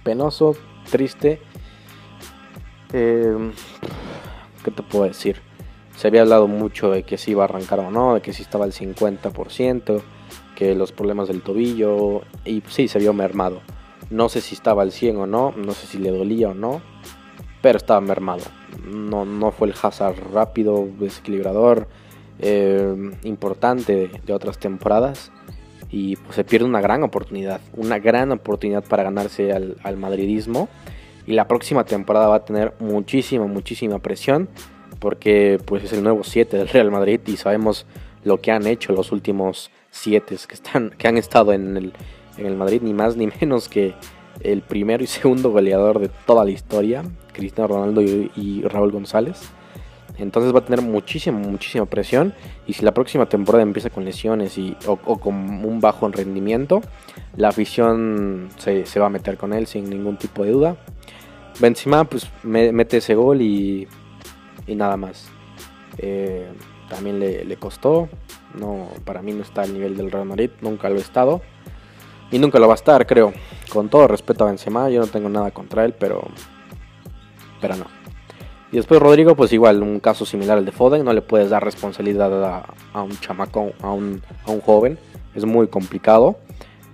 penoso, 0.03 0.57
triste. 0.90 1.40
Eh, 2.92 3.53
¿Qué 4.64 4.70
te 4.70 4.82
puedo 4.82 5.05
decir? 5.05 5.40
Se 5.97 6.09
había 6.09 6.22
hablado 6.22 6.49
mucho 6.49 6.90
de 6.90 7.05
que 7.05 7.18
si 7.18 7.32
iba 7.32 7.45
a 7.45 7.47
arrancar 7.47 7.80
o 7.80 7.90
no, 7.90 8.14
de 8.14 8.20
que 8.20 8.32
si 8.32 8.42
estaba 8.42 8.64
al 8.64 8.72
50%, 8.72 10.03
que 10.57 10.74
los 10.74 10.92
problemas 10.92 11.28
del 11.28 11.42
tobillo, 11.42 12.22
y 12.45 12.62
sí, 12.68 12.88
se 12.88 12.99
vio 12.99 13.12
mermado. 13.12 13.61
No 14.11 14.28
sé 14.28 14.40
si 14.40 14.55
estaba 14.55 14.82
al 14.82 14.92
100 14.92 15.16
o 15.16 15.26
no, 15.26 15.53
no 15.57 15.72
sé 15.72 15.86
si 15.86 15.99
le 15.99 16.11
dolía 16.11 16.51
o 16.51 16.55
no, 16.55 16.80
pero 17.62 17.78
estaba 17.78 18.01
mermado. 18.01 18.45
No, 18.84 19.24
no 19.24 19.51
fue 19.51 19.68
el 19.68 19.74
Hazard 19.80 20.16
rápido, 20.32 20.86
desequilibrador, 20.99 21.88
eh, 22.41 23.12
importante 23.22 24.11
de, 24.24 24.32
otras 24.32 24.59
temporadas 24.59 25.30
y 25.91 26.16
pues, 26.16 26.35
se 26.35 26.45
pierde 26.45 26.66
una 26.66 26.80
gran 26.80 27.05
oportunidad, 27.05 27.61
una 27.76 27.99
gran 27.99 28.32
oportunidad 28.32 28.82
para 28.85 29.05
ganarse 29.05 29.53
al, 29.53 29.97
madridismo 29.97 30.68
y 31.26 31.35
la 31.35 31.47
próxima 31.47 31.85
temporada 31.85 32.26
va 32.26 32.37
a 32.37 32.45
tener 32.45 32.74
muchísima, 32.80 33.47
muchísima 33.47 34.01
presión 34.01 34.49
porque 34.99 35.59
pues 35.64 35.85
es 35.85 35.93
el 35.93 36.03
nuevo 36.03 36.24
7 36.24 36.57
del 36.57 36.68
Real 36.68 36.91
Madrid 36.91 37.20
y 37.26 37.37
sabemos 37.37 37.87
lo 38.24 38.41
que 38.41 38.51
han 38.51 38.66
hecho 38.66 38.93
los 38.93 39.12
últimos 39.12 39.70
7 39.91 40.37
que, 40.49 40.91
que 40.99 41.09
han 41.09 41.16
estado 41.16 41.53
en 41.53 41.76
el, 41.76 41.93
en 42.37 42.47
el 42.47 42.57
Madrid, 42.57 42.82
ni 42.82 42.95
más 42.95 43.16
ni 43.16 43.28
menos 43.28 43.68
que 43.68 43.95
el 44.41 44.62
primero 44.62 45.05
y 45.05 45.07
segundo 45.07 45.51
goleador 45.51 46.01
de 46.01 46.11
toda 46.26 46.45
la 46.45 46.51
historia, 46.51 47.05
Cristiano 47.32 47.68
Ronaldo 47.68 48.03
y 48.03 48.62
Raúl 48.62 48.91
González. 48.91 49.53
Entonces 50.19 50.55
va 50.55 50.61
a 50.61 50.65
tener 50.65 50.83
muchísima, 50.83 51.39
muchísima 51.39 51.87
presión. 51.87 52.35
Y 52.67 52.75
si 52.75 52.85
la 52.85 52.95
próxima 52.95 53.27
temporada 53.27 53.62
empieza 53.62 53.91
con 53.91 54.05
lesiones 54.05 54.57
y, 54.59 54.77
o, 54.87 54.97
con 54.97 55.35
un 55.35 55.81
bajo 55.81 56.07
en 56.07 56.12
rendimiento, 56.12 56.81
la 57.37 57.49
afición 57.49 58.49
se, 58.57 58.85
va 59.01 59.07
a 59.07 59.11
meter 59.11 59.37
con 59.37 59.53
él 59.53 59.67
sin 59.67 59.89
ningún 59.91 60.17
tipo 60.17 60.45
de 60.45 60.53
duda. 60.53 60.77
Benzema 61.61 62.05
pues 62.05 62.29
mete 62.43 62.99
ese 62.99 63.15
gol 63.15 63.43
y, 63.43 63.89
y 64.67 64.75
nada 64.75 64.97
más. 64.97 65.29
Eh, 65.99 66.49
también 66.89 67.19
le, 67.19 67.57
costó. 67.57 68.09
No, 68.55 68.89
para 69.05 69.21
mí 69.23 69.33
no 69.33 69.43
está 69.43 69.62
al 69.62 69.73
nivel 69.73 69.97
del 69.97 70.12
Real 70.12 70.27
Madrid, 70.27 70.51
nunca 70.61 70.89
lo 70.89 70.97
he 70.97 71.01
estado. 71.01 71.43
Y 72.31 72.39
nunca 72.39 72.59
lo 72.59 72.67
va 72.69 72.75
a 72.75 72.77
estar, 72.77 73.07
creo. 73.07 73.33
Con 73.73 73.89
todo 73.89 74.09
respeto 74.09 74.45
a 74.45 74.49
Benzema, 74.49 74.89
yo 74.91 75.01
no 75.01 75.07
tengo 75.07 75.29
nada 75.29 75.51
contra 75.51 75.85
él, 75.85 75.95
pero, 75.99 76.23
pero 77.61 77.77
no. 77.77 78.04
Y 78.73 78.77
después 78.77 79.01
Rodrigo, 79.01 79.37
pues 79.37 79.53
igual, 79.53 79.83
un 79.83 80.01
caso 80.01 80.27
similar 80.27 80.59
al 80.59 80.65
de 80.65 80.73
Foden, 80.73 81.05
no 81.05 81.12
le 81.12 81.23
puedes 81.23 81.51
dar 81.51 81.62
responsabilidad 81.62 82.65
a, 82.93 83.03
un 83.03 83.19
chamaco, 83.21 83.73
a 83.81 83.93
un, 83.93 84.21
joven, 84.65 84.99
es 85.35 85.45
muy 85.45 85.69
complicado. 85.69 86.37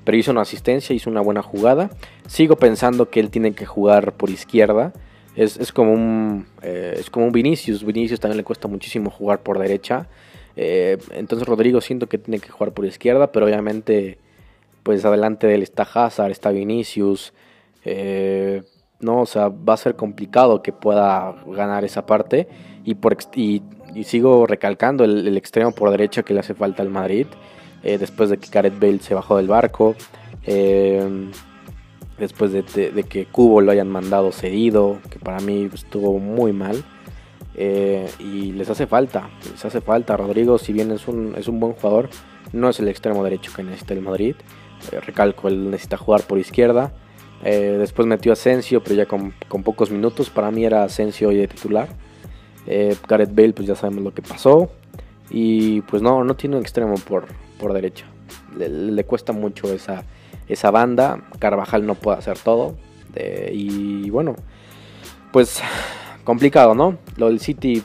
Pero 0.05 0.17
hizo 0.17 0.31
una 0.31 0.43
asistencia, 0.43 0.95
hizo 0.95 1.11
una 1.11 1.21
buena 1.21 1.43
jugada. 1.43 1.91
Sigo 2.27 2.57
pensando 2.57 3.11
que 3.11 3.21
él 3.21 3.31
tiene 3.31 3.53
que 3.53 3.67
jugar 3.67 4.13
por 4.15 4.31
izquierda. 4.31 4.93
Es, 5.37 5.73
como, 5.73 5.93
un, 5.93 6.47
eh, 6.63 6.97
es 6.99 7.09
como 7.09 7.27
un 7.27 7.33
Vinicius. 7.33 7.85
Vinicius 7.85 8.19
también 8.19 8.39
le 8.39 8.45
cuesta 8.45 8.67
muchísimo 8.67 9.11
jugar 9.11 9.43
por 9.43 9.59
derecha. 9.59 10.09
Eh, 10.57 10.99
entonces 11.13 11.47
Rodrigo 11.47 11.81
siento 11.81 12.09
que 12.09 12.19
tiene 12.19 12.41
que 12.41 12.49
jugar 12.51 12.73
por 12.73 12.85
izquierda, 12.85 13.31
pero 13.31 13.47
obviamente 13.47 14.19
pues 14.83 15.05
adelante 15.05 15.47
de 15.47 15.55
él 15.55 15.63
está 15.63 15.83
Hazard, 15.83 16.31
está 16.31 16.51
Vinicius. 16.51 17.33
Eh, 17.85 18.63
¿no? 19.01 19.23
O 19.23 19.27
sea, 19.27 19.49
va 19.49 19.75
a 19.75 19.77
ser 19.77 19.97
complicado 19.97 20.63
que 20.63 20.73
pueda 20.73 21.35
ganar 21.47 21.85
esa 21.85 22.07
parte. 22.07 22.49
Y, 22.85 22.95
por, 22.95 23.17
y, 23.35 23.63
sigo 24.05 24.47
recalcando 24.47 25.05
el, 25.05 25.37
extremo 25.37 25.73
por 25.73 25.91
derecha 25.91 26.23
que 26.23 26.35
le 26.35 26.41
hace 26.41 26.55
falta 26.55 26.83
al 26.83 26.91
Madrid. 26.91 27.27
Eh, 27.83 27.99
después 27.99 28.31
de 28.31 28.39
que 28.39 28.49
Gareth 28.51 28.79
Bale 28.79 29.01
se 29.01 29.15
bajó 29.15 29.37
del 29.37 29.49
barco. 29.49 29.95
Eh, 30.47 31.31
después 32.19 32.53
de, 32.53 32.63
que 33.09 33.27
Cubo 33.27 33.61
lo 33.61 33.73
hayan 33.73 33.89
mandado 33.89 34.33
cedido. 34.33 34.99
Que 35.11 35.19
para 35.19 35.41
mí 35.41 35.69
estuvo 35.73 36.19
muy 36.19 36.53
mal. 36.53 36.85
Eh, 37.57 38.09
y 38.19 38.53
les 38.53 38.69
hace 38.71 38.87
falta. 38.87 39.31
Les 39.51 39.65
hace 39.65 39.81
falta. 39.81 40.17
Rodrigo, 40.17 40.59
si 40.59 40.73
bien 40.73 40.91
es 40.93 41.09
un, 41.09 41.35
es 41.37 41.49
un 41.49 41.59
buen 41.59 41.73
jugador, 41.73 42.11
no 42.53 42.69
es 42.69 42.81
el 42.81 42.89
extremo 42.89 43.25
derecho 43.25 43.53
que 43.55 43.63
necesita 43.63 43.95
el 43.95 44.03
Madrid. 44.03 44.37
recalco, 45.05 45.49
él 45.49 45.71
necesita 45.71 45.97
jugar 45.97 46.23
por 46.23 46.39
izquierda. 46.39 46.93
Eh, 47.45 47.77
después 47.79 48.07
metió 48.07 48.33
a 48.33 48.35
Asensio, 48.35 48.83
pero 48.83 48.95
ya 48.97 49.07
con, 49.07 49.33
pocos 49.63 49.91
minutos. 49.91 50.31
Para 50.31 50.51
mí 50.51 50.65
era 50.65 50.85
Asensio 50.85 51.29
hoy 51.29 51.37
de 51.37 51.49
titular. 51.49 51.89
Eh, 52.67 52.97
Gareth 53.09 53.35
Bale, 53.35 53.53
pues 53.53 53.67
ya 53.69 53.75
sabemos 53.75 54.05
lo 54.05 54.15
que 54.15 54.23
pasó. 54.23 54.71
Y 55.31 55.81
pues 55.83 56.03
no, 56.03 56.25
no 56.25 56.35
tiene 56.37 56.57
un 56.57 56.63
extremo 56.63 56.95
por, 56.97 57.27
por 57.59 57.73
derecha. 57.73 58.07
Le, 58.57 59.05
cuesta 59.05 59.33
mucho 59.33 59.73
esa, 59.73 60.05
esa 60.49 60.71
banda. 60.71 61.23
Carvajal 61.39 61.87
no 61.87 61.95
puede 61.95 62.19
hacer 62.19 62.39
todo. 62.39 62.77
y 63.53 64.11
bueno, 64.11 64.37
pues 65.33 65.63
complicado, 66.25 66.75
¿no? 66.75 66.99
Lo 67.17 67.27
del 67.27 67.41
City, 67.41 67.83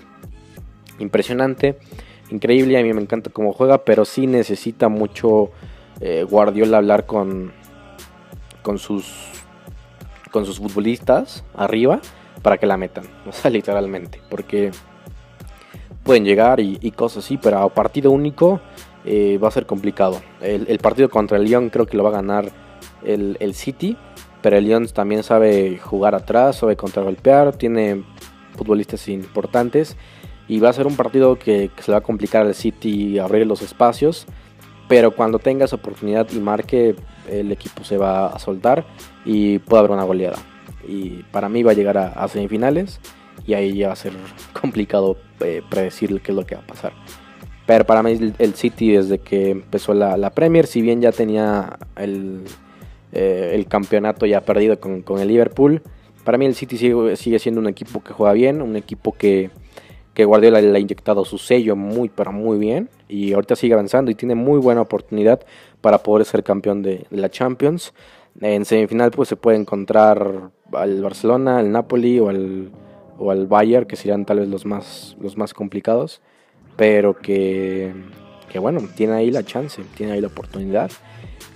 impresionante, 1.00 1.78
increíble, 2.30 2.80
a 2.80 2.84
mí 2.84 2.94
me 2.94 3.02
encanta 3.02 3.30
cómo 3.30 3.54
juega, 3.54 3.84
pero 3.84 4.06
sí 4.06 4.28
necesita 4.28 4.90
mucho 4.90 5.52
eh, 6.00 6.24
Guardiola 6.30 6.78
hablar 6.78 7.06
con, 7.06 7.54
con, 8.62 8.78
sus, 8.78 9.35
con 10.36 10.46
sus 10.46 10.60
futbolistas 10.60 11.46
arriba 11.56 12.02
para 12.42 12.58
que 12.58 12.66
la 12.66 12.76
metan, 12.76 13.06
o 13.26 13.32
sea, 13.32 13.50
literalmente, 13.50 14.20
porque 14.30 14.72
pueden 16.04 16.26
llegar 16.26 16.60
y, 16.60 16.92
cosas 16.92 17.24
así, 17.24 17.38
pero 17.38 17.60
a 17.60 17.74
partido 17.74 18.12
único 18.12 18.60
eh, 19.06 19.40
va 19.42 19.48
a 19.48 19.52
ser 19.52 19.66
complicado. 19.66 20.22
El, 20.42 20.78
partido 20.80 21.10
contra 21.10 21.38
el 21.38 21.46
Lyon 21.46 21.70
creo 21.70 21.86
que 21.86 21.96
lo 21.96 22.04
va 22.04 22.10
a 22.10 22.14
ganar 22.22 22.52
el, 23.02 23.54
City, 23.54 23.96
pero 24.42 24.58
el 24.58 24.66
Lyon 24.66 24.88
también 24.90 25.24
sabe 25.24 25.78
jugar 25.78 26.16
atrás, 26.16 26.58
sabe 26.58 26.76
contragolpear, 26.76 27.56
tiene 27.56 28.04
futbolistas 28.58 29.08
importantes 29.08 29.96
y 30.50 30.60
va 30.60 30.68
a 30.68 30.74
ser 30.74 30.86
un 30.86 30.98
partido 30.98 31.40
que, 31.40 31.72
se 31.80 31.94
va 31.94 32.00
a 32.00 32.02
complicar 32.02 32.46
al 32.46 32.56
City 32.56 33.20
abrir 33.20 33.48
los 33.48 33.62
espacios, 33.62 34.28
pero 34.88 35.12
cuando 35.12 35.40
tenga 35.40 35.66
esa 35.66 35.76
oportunidad 35.76 36.28
y 36.32 36.40
marque, 36.40 36.96
el 37.30 37.52
equipo 37.52 37.84
se 37.84 37.98
va 37.98 38.28
a 38.28 38.40
soltar 38.40 38.86
y 39.26 39.60
puede 39.60 39.80
haber 39.80 39.92
una 39.92 40.04
goleada. 40.04 40.38
Y 40.88 41.24
para 41.32 41.50
mí 41.50 41.64
va 41.64 41.72
a 41.72 41.76
llegar 41.76 41.98
a, 41.98 42.28
semifinales 42.28 43.00
y 43.48 43.54
ahí 43.54 43.78
ya 43.78 43.88
va 43.88 43.94
a 43.94 43.98
ser 43.98 44.14
complicado 44.62 45.18
eh, 45.40 45.62
predecir 45.70 46.22
qué 46.22 46.32
es 46.32 46.36
lo 46.36 46.46
que 46.46 46.56
va 46.56 46.62
a 46.62 46.68
pasar. 46.68 46.94
Pero 47.66 47.84
para 47.86 48.04
mí 48.04 48.34
el, 48.38 48.54
City 48.54 48.92
desde 48.92 49.18
que 49.18 49.50
empezó 49.50 49.96
la, 49.96 50.30
Premier, 50.30 50.68
si 50.68 50.82
bien 50.82 51.02
ya 51.02 51.12
tenía 51.12 51.80
el, 51.96 52.44
eh, 53.12 53.54
el 53.56 53.66
campeonato 53.66 54.28
ya 54.28 54.42
perdido 54.42 54.80
con, 54.80 55.02
con, 55.02 55.20
el 55.20 55.30
Liverpool, 55.30 55.82
para 56.24 56.38
mí 56.38 56.46
el 56.46 56.54
City 56.54 56.78
sigue, 56.78 57.16
sigue 57.16 57.40
siendo 57.40 57.62
un 57.62 57.68
equipo 57.68 58.04
que 58.04 58.14
juega 58.14 58.34
bien, 58.34 58.62
un 58.62 58.76
equipo 58.76 59.14
que, 59.14 59.50
que 60.16 60.24
Guardiola 60.24 60.62
le 60.62 60.76
ha 60.76 60.80
inyectado 60.80 61.26
su 61.26 61.38
sello 61.38 61.76
muy, 61.76 62.10
pero 62.10 62.32
muy 62.32 62.58
bien. 62.58 62.90
Y 63.10 63.34
ahorita 63.34 63.56
sigue 63.56 63.74
avanzando 63.74 64.10
y 64.10 64.16
tiene 64.16 64.34
muy 64.34 64.60
buena 64.60 64.82
oportunidad 64.82 65.46
para 65.82 66.00
poder 66.00 66.26
ser 66.26 66.42
campeón 66.42 66.82
de, 66.82 67.06
la 67.12 67.30
Champions. 67.30 67.94
En 68.40 68.66
semifinal 68.66 69.12
pues 69.12 69.30
se 69.30 69.36
puede 69.36 69.58
encontrar 69.58 70.50
al 70.72 71.02
Barcelona, 71.02 71.60
al 71.60 71.72
Napoli 71.72 72.20
o 72.20 72.30
al, 72.30 72.72
o 73.20 73.30
al 73.30 73.46
Bayern, 73.46 73.86
que 73.86 73.98
serían 73.98 74.26
tal 74.26 74.40
vez 74.40 74.48
los 74.48 74.66
más, 74.66 75.18
los 75.20 75.38
más 75.38 75.54
complicados. 75.54 76.22
Pero 76.78 77.18
que, 77.18 77.94
que 78.50 78.58
bueno, 78.58 78.82
tiene 78.96 79.14
ahí 79.14 79.32
la 79.32 79.44
chance, 79.44 79.84
tiene 79.98 80.14
ahí 80.14 80.22
la 80.22 80.28
oportunidad. 80.28 80.92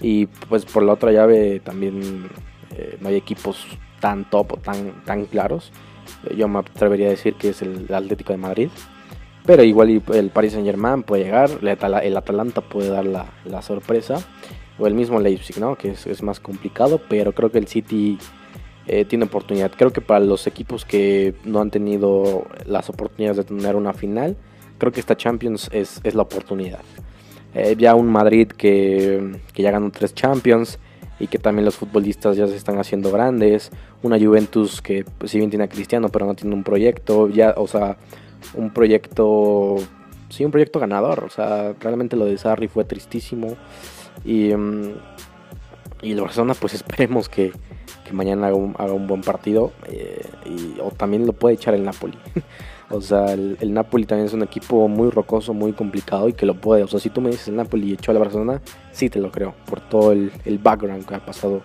Y 0.01 0.26
pues 0.26 0.66
por 0.66 0.84
la 0.84 0.93
otra 0.93 1.14
llave 1.14 1.62
también 1.62 2.30
eh, 2.76 2.97
no 2.99 3.07
hay 3.07 3.16
equipos 3.16 3.66
tan 4.01 4.30
top 4.30 4.53
o 4.53 4.57
tan, 4.57 5.03
tan 5.05 5.26
claros 5.26 5.72
yo 6.36 6.47
me 6.47 6.60
atrevería 6.60 7.07
a 7.07 7.12
decir 7.12 7.36
que 7.36 7.49
es 7.49 7.62
el 7.62 7.93
Atlético 7.93 8.34
de 8.34 8.38
Madrid. 8.38 8.70
Pero 9.45 9.64
igual 9.64 10.03
el 10.14 10.30
Paris 10.30 10.53
Saint 10.53 10.68
Germain 10.68 11.03
puede 11.03 11.24
llegar, 11.24 11.49
el 11.62 12.18
Atalanta 12.18 12.62
puede 12.62 12.89
dar 12.89 13.05
la, 13.05 13.62
sorpresa. 13.62 14.18
O 14.78 14.88
el 14.88 14.93
mismo 14.93 15.20
Leipzig, 15.20 15.60
¿no? 15.60 15.76
Que 15.76 15.89
es, 15.89 16.24
más 16.24 16.39
complicado, 16.39 17.01
pero 17.10 17.34
creo 17.34 17.51
que 17.51 17.57
el 17.57 17.68
City 17.68 18.18
eh, 18.88 19.05
tiene 19.05 19.26
oportunidad. 19.26 19.72
Creo 19.76 19.91
que 19.91 20.01
para 20.01 20.20
los 20.20 20.47
equipos 20.47 20.86
que 20.86 21.34
no 21.43 21.62
han 21.62 21.72
tenido 21.72 22.45
las 22.66 22.89
oportunidades 22.89 23.38
de 23.38 23.43
tener 23.43 23.76
una 23.76 23.93
final, 23.93 24.38
creo 24.78 24.91
que 24.91 24.99
esta 24.99 25.18
Champions 25.18 25.70
es, 25.74 26.01
la 26.14 26.22
oportunidad. 26.22 26.82
Eh, 27.53 27.76
ya 27.78 27.95
un 27.95 28.07
Madrid 28.07 28.47
que, 28.47 29.41
que 29.51 29.64
ya 29.64 29.72
ganó 29.72 29.89
tres 29.89 30.14
Champions, 30.14 30.78
y 31.20 31.28
que 31.28 31.38
también 31.38 31.66
los 31.66 31.76
futbolistas 31.76 32.38
ya 32.38 32.48
se 32.48 32.56
están 32.56 32.80
haciendo 32.80 33.12
grandes. 33.12 33.72
Una 34.02 34.18
Juventus 34.18 34.82
que 34.82 35.06
pues, 35.18 35.32
si 35.32 35.38
bien 35.38 35.50
tiene 35.50 35.66
a 35.66 35.70
Cristiano 35.70 36.10
pero 36.10 36.26
no 36.26 36.36
tiene 36.36 36.56
un 36.56 36.64
proyecto, 36.64 37.28
ya, 37.28 37.54
o 37.58 37.68
sea, 37.68 37.98
un 38.54 38.72
proyecto, 38.72 39.76
sí, 40.30 40.46
un 40.46 40.52
proyecto 40.52 40.80
ganador. 40.80 41.24
O 41.26 41.30
sea, 41.30 41.74
realmente 41.80 42.16
lo 42.16 42.26
de 42.26 42.38
Sarri 42.38 42.68
fue 42.68 42.86
tristísimo 42.86 43.58
y, 44.24 44.54
um, 44.54 44.94
y 46.02 46.14
la 46.14 46.24
Barcelona 46.24 46.54
pues 46.54 46.74
esperemos 46.80 47.30
que, 47.30 47.52
que 48.06 48.14
mañana 48.14 48.48
haga 48.48 48.94
un, 48.94 49.08
buen 49.08 49.22
partido 49.22 49.72
eh, 49.88 50.26
o 50.82 50.92
también 50.92 51.26
lo 51.26 51.34
puede 51.34 51.56
echar 51.56 51.74
el 51.74 51.84
Napoli. 51.84 52.18
O 52.92 53.02
sea, 53.02 53.34
el, 53.34 53.74
Napoli 53.74 54.06
también 54.06 54.26
es 54.26 54.34
un 54.34 54.42
equipo 54.42 54.88
muy 54.88 55.12
rocoso, 55.12 55.54
muy 55.54 55.74
complicado 55.74 56.28
y 56.28 56.34
que 56.34 56.48
lo 56.48 56.56
puede. 56.56 56.84
O 56.84 56.88
sea, 56.88 57.00
si 57.00 57.12
tú 57.12 57.22
me 57.22 57.30
dices 57.30 57.48
el 57.50 57.56
Napoli 57.56 57.94
echó 57.94 58.12
a 58.12 58.14
la 58.16 58.20
Barcelona, 58.20 58.62
sí 58.92 59.10
te 59.10 59.20
lo 59.20 59.32
creo, 59.32 59.54
por 59.68 59.80
todo 59.80 60.12
el, 60.12 60.32
background 60.62 61.06
que 61.06 61.16
ha 61.16 61.24
pasado 61.24 61.62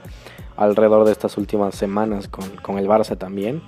alrededor 0.56 1.06
de 1.06 1.12
estas 1.12 1.38
últimas 1.38 1.74
semanas 1.74 2.28
con, 2.28 2.78
el 2.78 2.86
Barça 2.86 3.16
también. 3.16 3.62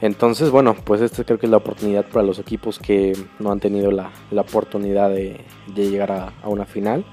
Entonces, 0.00 0.50
bueno, 0.50 0.74
pues 0.74 1.00
esta 1.00 1.22
creo 1.24 1.38
que 1.38 1.46
es 1.46 1.50
la 1.50 1.58
oportunidad 1.58 2.04
para 2.04 2.26
los 2.26 2.38
equipos 2.40 2.78
que 2.78 3.16
no 3.38 3.52
han 3.52 3.60
tenido 3.60 3.92
la, 3.92 4.10
oportunidad 4.36 5.10
de, 5.10 5.44
llegar 5.76 6.10
a, 6.10 6.48
una 6.48 6.66
final. 6.66 7.04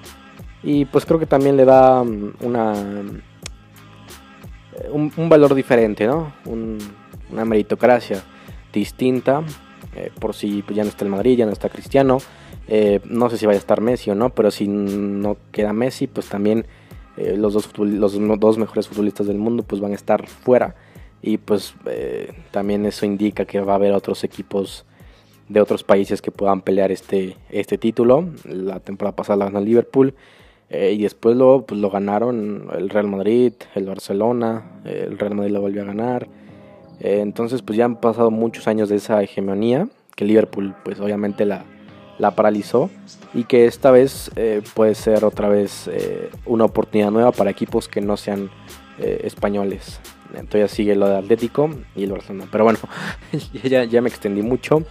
Y 0.63 0.85
pues 0.85 1.05
creo 1.05 1.19
que 1.19 1.27
también 1.27 1.55
le 1.55 1.65
da 1.65 2.03
mm, 2.03 2.33
una, 2.41 2.73
un, 4.91 5.29
valor 5.29 5.53
diferente, 5.53 6.07
¿no? 6.07 6.33
una 7.31 7.45
meritocracia 7.45 8.23
distinta. 8.79 9.43
Eh, 9.95 10.11
por 10.19 10.33
si 10.35 10.63
ya 10.73 10.83
no 10.83 10.89
está 10.89 11.05
el 11.05 11.11
Madrid, 11.11 11.37
ya 11.37 11.45
no 11.45 11.51
está 11.51 11.69
Cristiano. 11.69 12.17
Eh, 12.67 12.99
no 13.05 13.29
sé 13.29 13.37
si 13.37 13.45
vaya 13.45 13.57
a 13.57 13.59
estar 13.59 13.81
Messi 13.81 14.09
o 14.11 14.15
no, 14.15 14.29
pero 14.29 14.51
si 14.51 14.67
no 14.67 15.37
queda 15.51 15.73
Messi, 15.73 16.07
pues 16.07 16.27
también 16.27 16.65
eh, 17.17 17.35
los, 17.37 17.53
dos 17.53 17.69
los 17.77 18.39
dos 18.39 18.57
mejores 18.57 18.87
futbolistas 18.87 19.27
del 19.27 19.37
mundo 19.37 19.63
pues 19.63 19.81
van 19.81 19.93
a 19.93 19.95
estar 19.95 20.27
fuera. 20.27 20.75
Y 21.21 21.37
pues 21.37 21.73
también 22.51 22.85
eso 22.85 23.05
indica 23.05 23.45
que 23.45 23.59
va 23.59 23.73
a 23.73 23.75
haber 23.77 23.93
otros 23.93 24.23
equipos 24.23 24.85
de 25.49 25.59
otros 25.59 25.83
países 25.83 26.21
que 26.21 26.29
puedan 26.29 26.61
pelear 26.61 26.91
este, 26.91 27.35
este 27.49 27.79
título. 27.79 28.29
La 28.43 28.79
temporada 28.79 29.15
pasada 29.15 29.37
la 29.37 29.45
ganó 29.45 29.61
Liverpool. 29.61 30.13
y 30.69 31.01
después 31.01 31.35
lo, 31.35 31.65
pues, 31.65 31.81
lo 31.81 31.89
ganaron 31.89 32.67
el 32.77 32.89
Real 32.89 33.07
Madrid, 33.07 33.53
el 33.73 33.85
Barcelona, 33.85 34.81
el 34.83 35.17
Real 35.17 35.33
Madrid 35.33 35.53
lo 35.53 35.61
volvió 35.61 35.81
a 35.81 35.85
ganar. 35.85 36.27
Eh, 36.99 37.19
entonces 37.21 37.61
pues 37.61 37.77
ya 37.77 37.85
han 37.85 37.97
pasado 37.97 38.31
muchos 38.31 38.67
años 38.67 38.89
de 38.89 38.95
esa 38.95 39.21
hegemonía 39.21 39.87
que 40.15 40.25
Liverpool 40.25 40.75
pues 40.83 40.99
obviamente 40.99 41.45
la, 41.45 41.65
la 42.19 42.31
paralizó 42.31 42.89
y 43.33 43.43
que 43.43 43.65
esta 43.65 43.91
vez 43.91 44.31
eh, 44.35 44.61
puede 44.73 44.95
ser 44.95 45.25
otra 45.25 45.49
vez 45.49 45.89
eh, 45.91 46.29
una 46.45 46.65
oportunidad 46.65 47.11
nueva 47.11 47.31
para 47.31 47.49
equipos 47.49 47.87
que 47.87 48.01
no 48.01 48.17
sean 48.17 48.49
españoles. 48.97 49.99
Entonces 50.35 50.71
sigue 50.71 50.95
lo 50.95 51.09
de 51.09 51.17
Atlético 51.17 51.69
y 51.97 52.05
el 52.05 52.13
Barcelona. 52.13 52.47
Pero 52.49 52.63
bueno, 52.63 52.79
ya, 53.63 53.83
ya 53.83 54.01
me 54.01 54.07
extendí 54.07 54.41
mucho. 54.41 54.83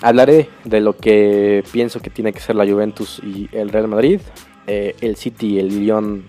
hablaré 0.00 0.48
de 0.64 0.80
lo 0.80 0.96
que 0.96 1.62
pienso 1.70 2.00
que 2.00 2.08
tiene 2.08 2.32
que 2.32 2.40
ser 2.40 2.56
la 2.56 2.66
Juventus 2.66 3.20
y 3.22 3.50
el 3.52 3.68
Real 3.68 3.88
Madrid. 3.88 4.22
el 4.66 5.16
City 5.16 5.56
y 5.56 5.58
el 5.58 5.68
Lyon 5.68 6.24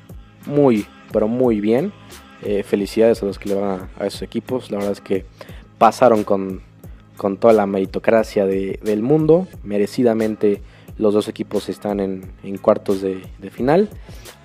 muy, 0.45 0.86
pero 1.13 1.30
muy 1.30 1.61
bien. 1.61 1.93
Eh, 2.41 2.63
felicidades 2.63 3.21
a 3.21 3.25
los 3.25 3.37
que 3.37 3.49
le 3.49 3.55
van 3.55 3.89
a, 3.99 4.05
esos 4.05 4.21
equipos. 4.21 4.71
La 4.71 4.77
verdad 4.77 4.93
es 4.93 5.01
que 5.01 5.25
pasaron 5.77 6.23
con, 6.23 6.61
con 7.17 7.37
toda 7.37 7.53
la 7.53 7.65
meritocracia 7.65 8.45
del 8.45 9.01
mundo. 9.01 9.47
Merecidamente 9.63 10.61
los 10.97 11.13
dos 11.13 11.27
equipos 11.27 11.69
están 11.69 11.99
en, 11.99 12.57
cuartos 12.61 13.01
de, 13.01 13.21
final. 13.51 13.89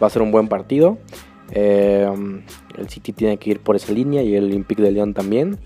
Va 0.02 0.08
a 0.08 0.10
ser 0.10 0.22
un 0.22 0.32
buen 0.32 0.48
partido. 0.48 0.98
Eh, 1.52 2.08
el 2.76 2.88
City 2.88 3.12
tiene 3.12 3.36
que 3.36 3.50
ir 3.50 3.60
por 3.60 3.76
esa 3.76 3.92
línea 3.92 4.22
y 4.22 4.34
el 4.34 4.44
Olympique 4.44 4.82
de 4.82 4.90
León 4.90 5.14
también. 5.14 5.58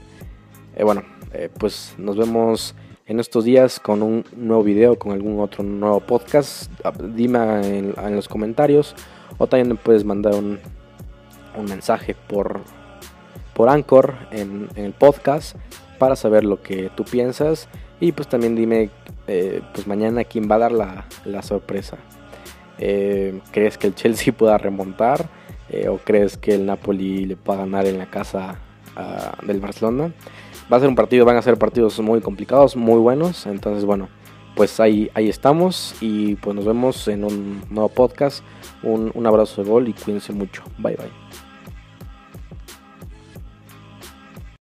Eh, 0.76 0.84
bueno, 0.84 1.02
pues 1.58 1.94
nos 1.98 2.16
vemos 2.16 2.74
en 3.06 3.20
estos 3.20 3.44
días 3.44 3.80
con 3.80 4.02
un 4.02 4.24
nuevo 4.36 4.62
video, 4.62 4.98
con 4.98 5.12
algún 5.12 5.40
otro 5.40 5.64
nuevo 5.64 6.00
podcast. 6.00 6.70
Ah, 6.84 6.92
dime 7.14 7.38
en, 7.66 7.94
en 7.96 8.16
los 8.16 8.28
comentarios 8.28 8.94
o 9.38 9.46
también 9.46 9.76
puedes 9.78 10.04
mandar 10.04 10.34
un, 10.34 10.58
un 11.58 11.66
mensaje 11.66 12.14
por, 12.14 12.60
por 13.54 13.68
Anchor 13.68 14.14
en, 14.30 14.68
el 14.76 14.92
podcast 14.92 15.56
para 15.98 16.16
saber 16.16 16.44
lo 16.44 16.62
que 16.62 16.90
tú 16.94 17.04
piensas 17.04 17.68
y 18.00 18.12
pues 18.12 18.28
también 18.28 18.54
dime 18.54 18.90
eh, 19.26 19.60
pues 19.74 19.86
mañana 19.86 20.24
quién 20.24 20.48
va 20.50 20.54
a 20.54 20.58
dar 20.58 20.72
la, 20.72 21.42
sorpresa. 21.42 21.98
Eh, 22.78 23.40
¿Crees 23.50 23.76
que 23.76 23.88
el 23.88 23.94
Chelsea 23.94 24.32
pueda 24.36 24.56
remontar 24.56 25.28
eh, 25.68 25.88
o 25.88 25.98
crees 25.98 26.36
que 26.36 26.54
el 26.54 26.64
Napoli 26.64 27.26
le 27.26 27.36
pueda 27.36 27.58
ganar 27.58 27.86
en 27.86 27.98
la 27.98 28.06
casa 28.06 28.60
del 29.46 29.60
Barcelona? 29.60 30.12
Va 30.72 30.76
a 30.76 30.80
ser 30.80 30.88
un 30.88 30.96
partido, 30.96 31.24
van 31.24 31.36
a 31.36 31.42
ser 31.42 31.56
partidos 31.56 31.98
muy 32.00 32.20
complicados, 32.20 32.76
muy 32.76 32.98
buenos, 32.98 33.46
entonces 33.46 33.84
bueno, 33.84 34.08
pues 34.58 34.80
ahí, 34.80 35.08
ahí 35.14 35.28
estamos 35.28 35.94
y 36.00 36.34
pues 36.34 36.56
nos 36.56 36.64
vemos 36.64 37.06
en 37.06 37.22
un 37.22 37.62
nuevo 37.70 37.88
podcast. 37.88 38.42
Un, 38.82 39.12
un 39.14 39.26
abrazo 39.26 39.62
de 39.62 39.70
gol 39.70 39.88
y 39.88 39.92
cuídense 39.92 40.32
mucho. 40.32 40.64
Bye 40.78 40.96
bye. 40.96 41.17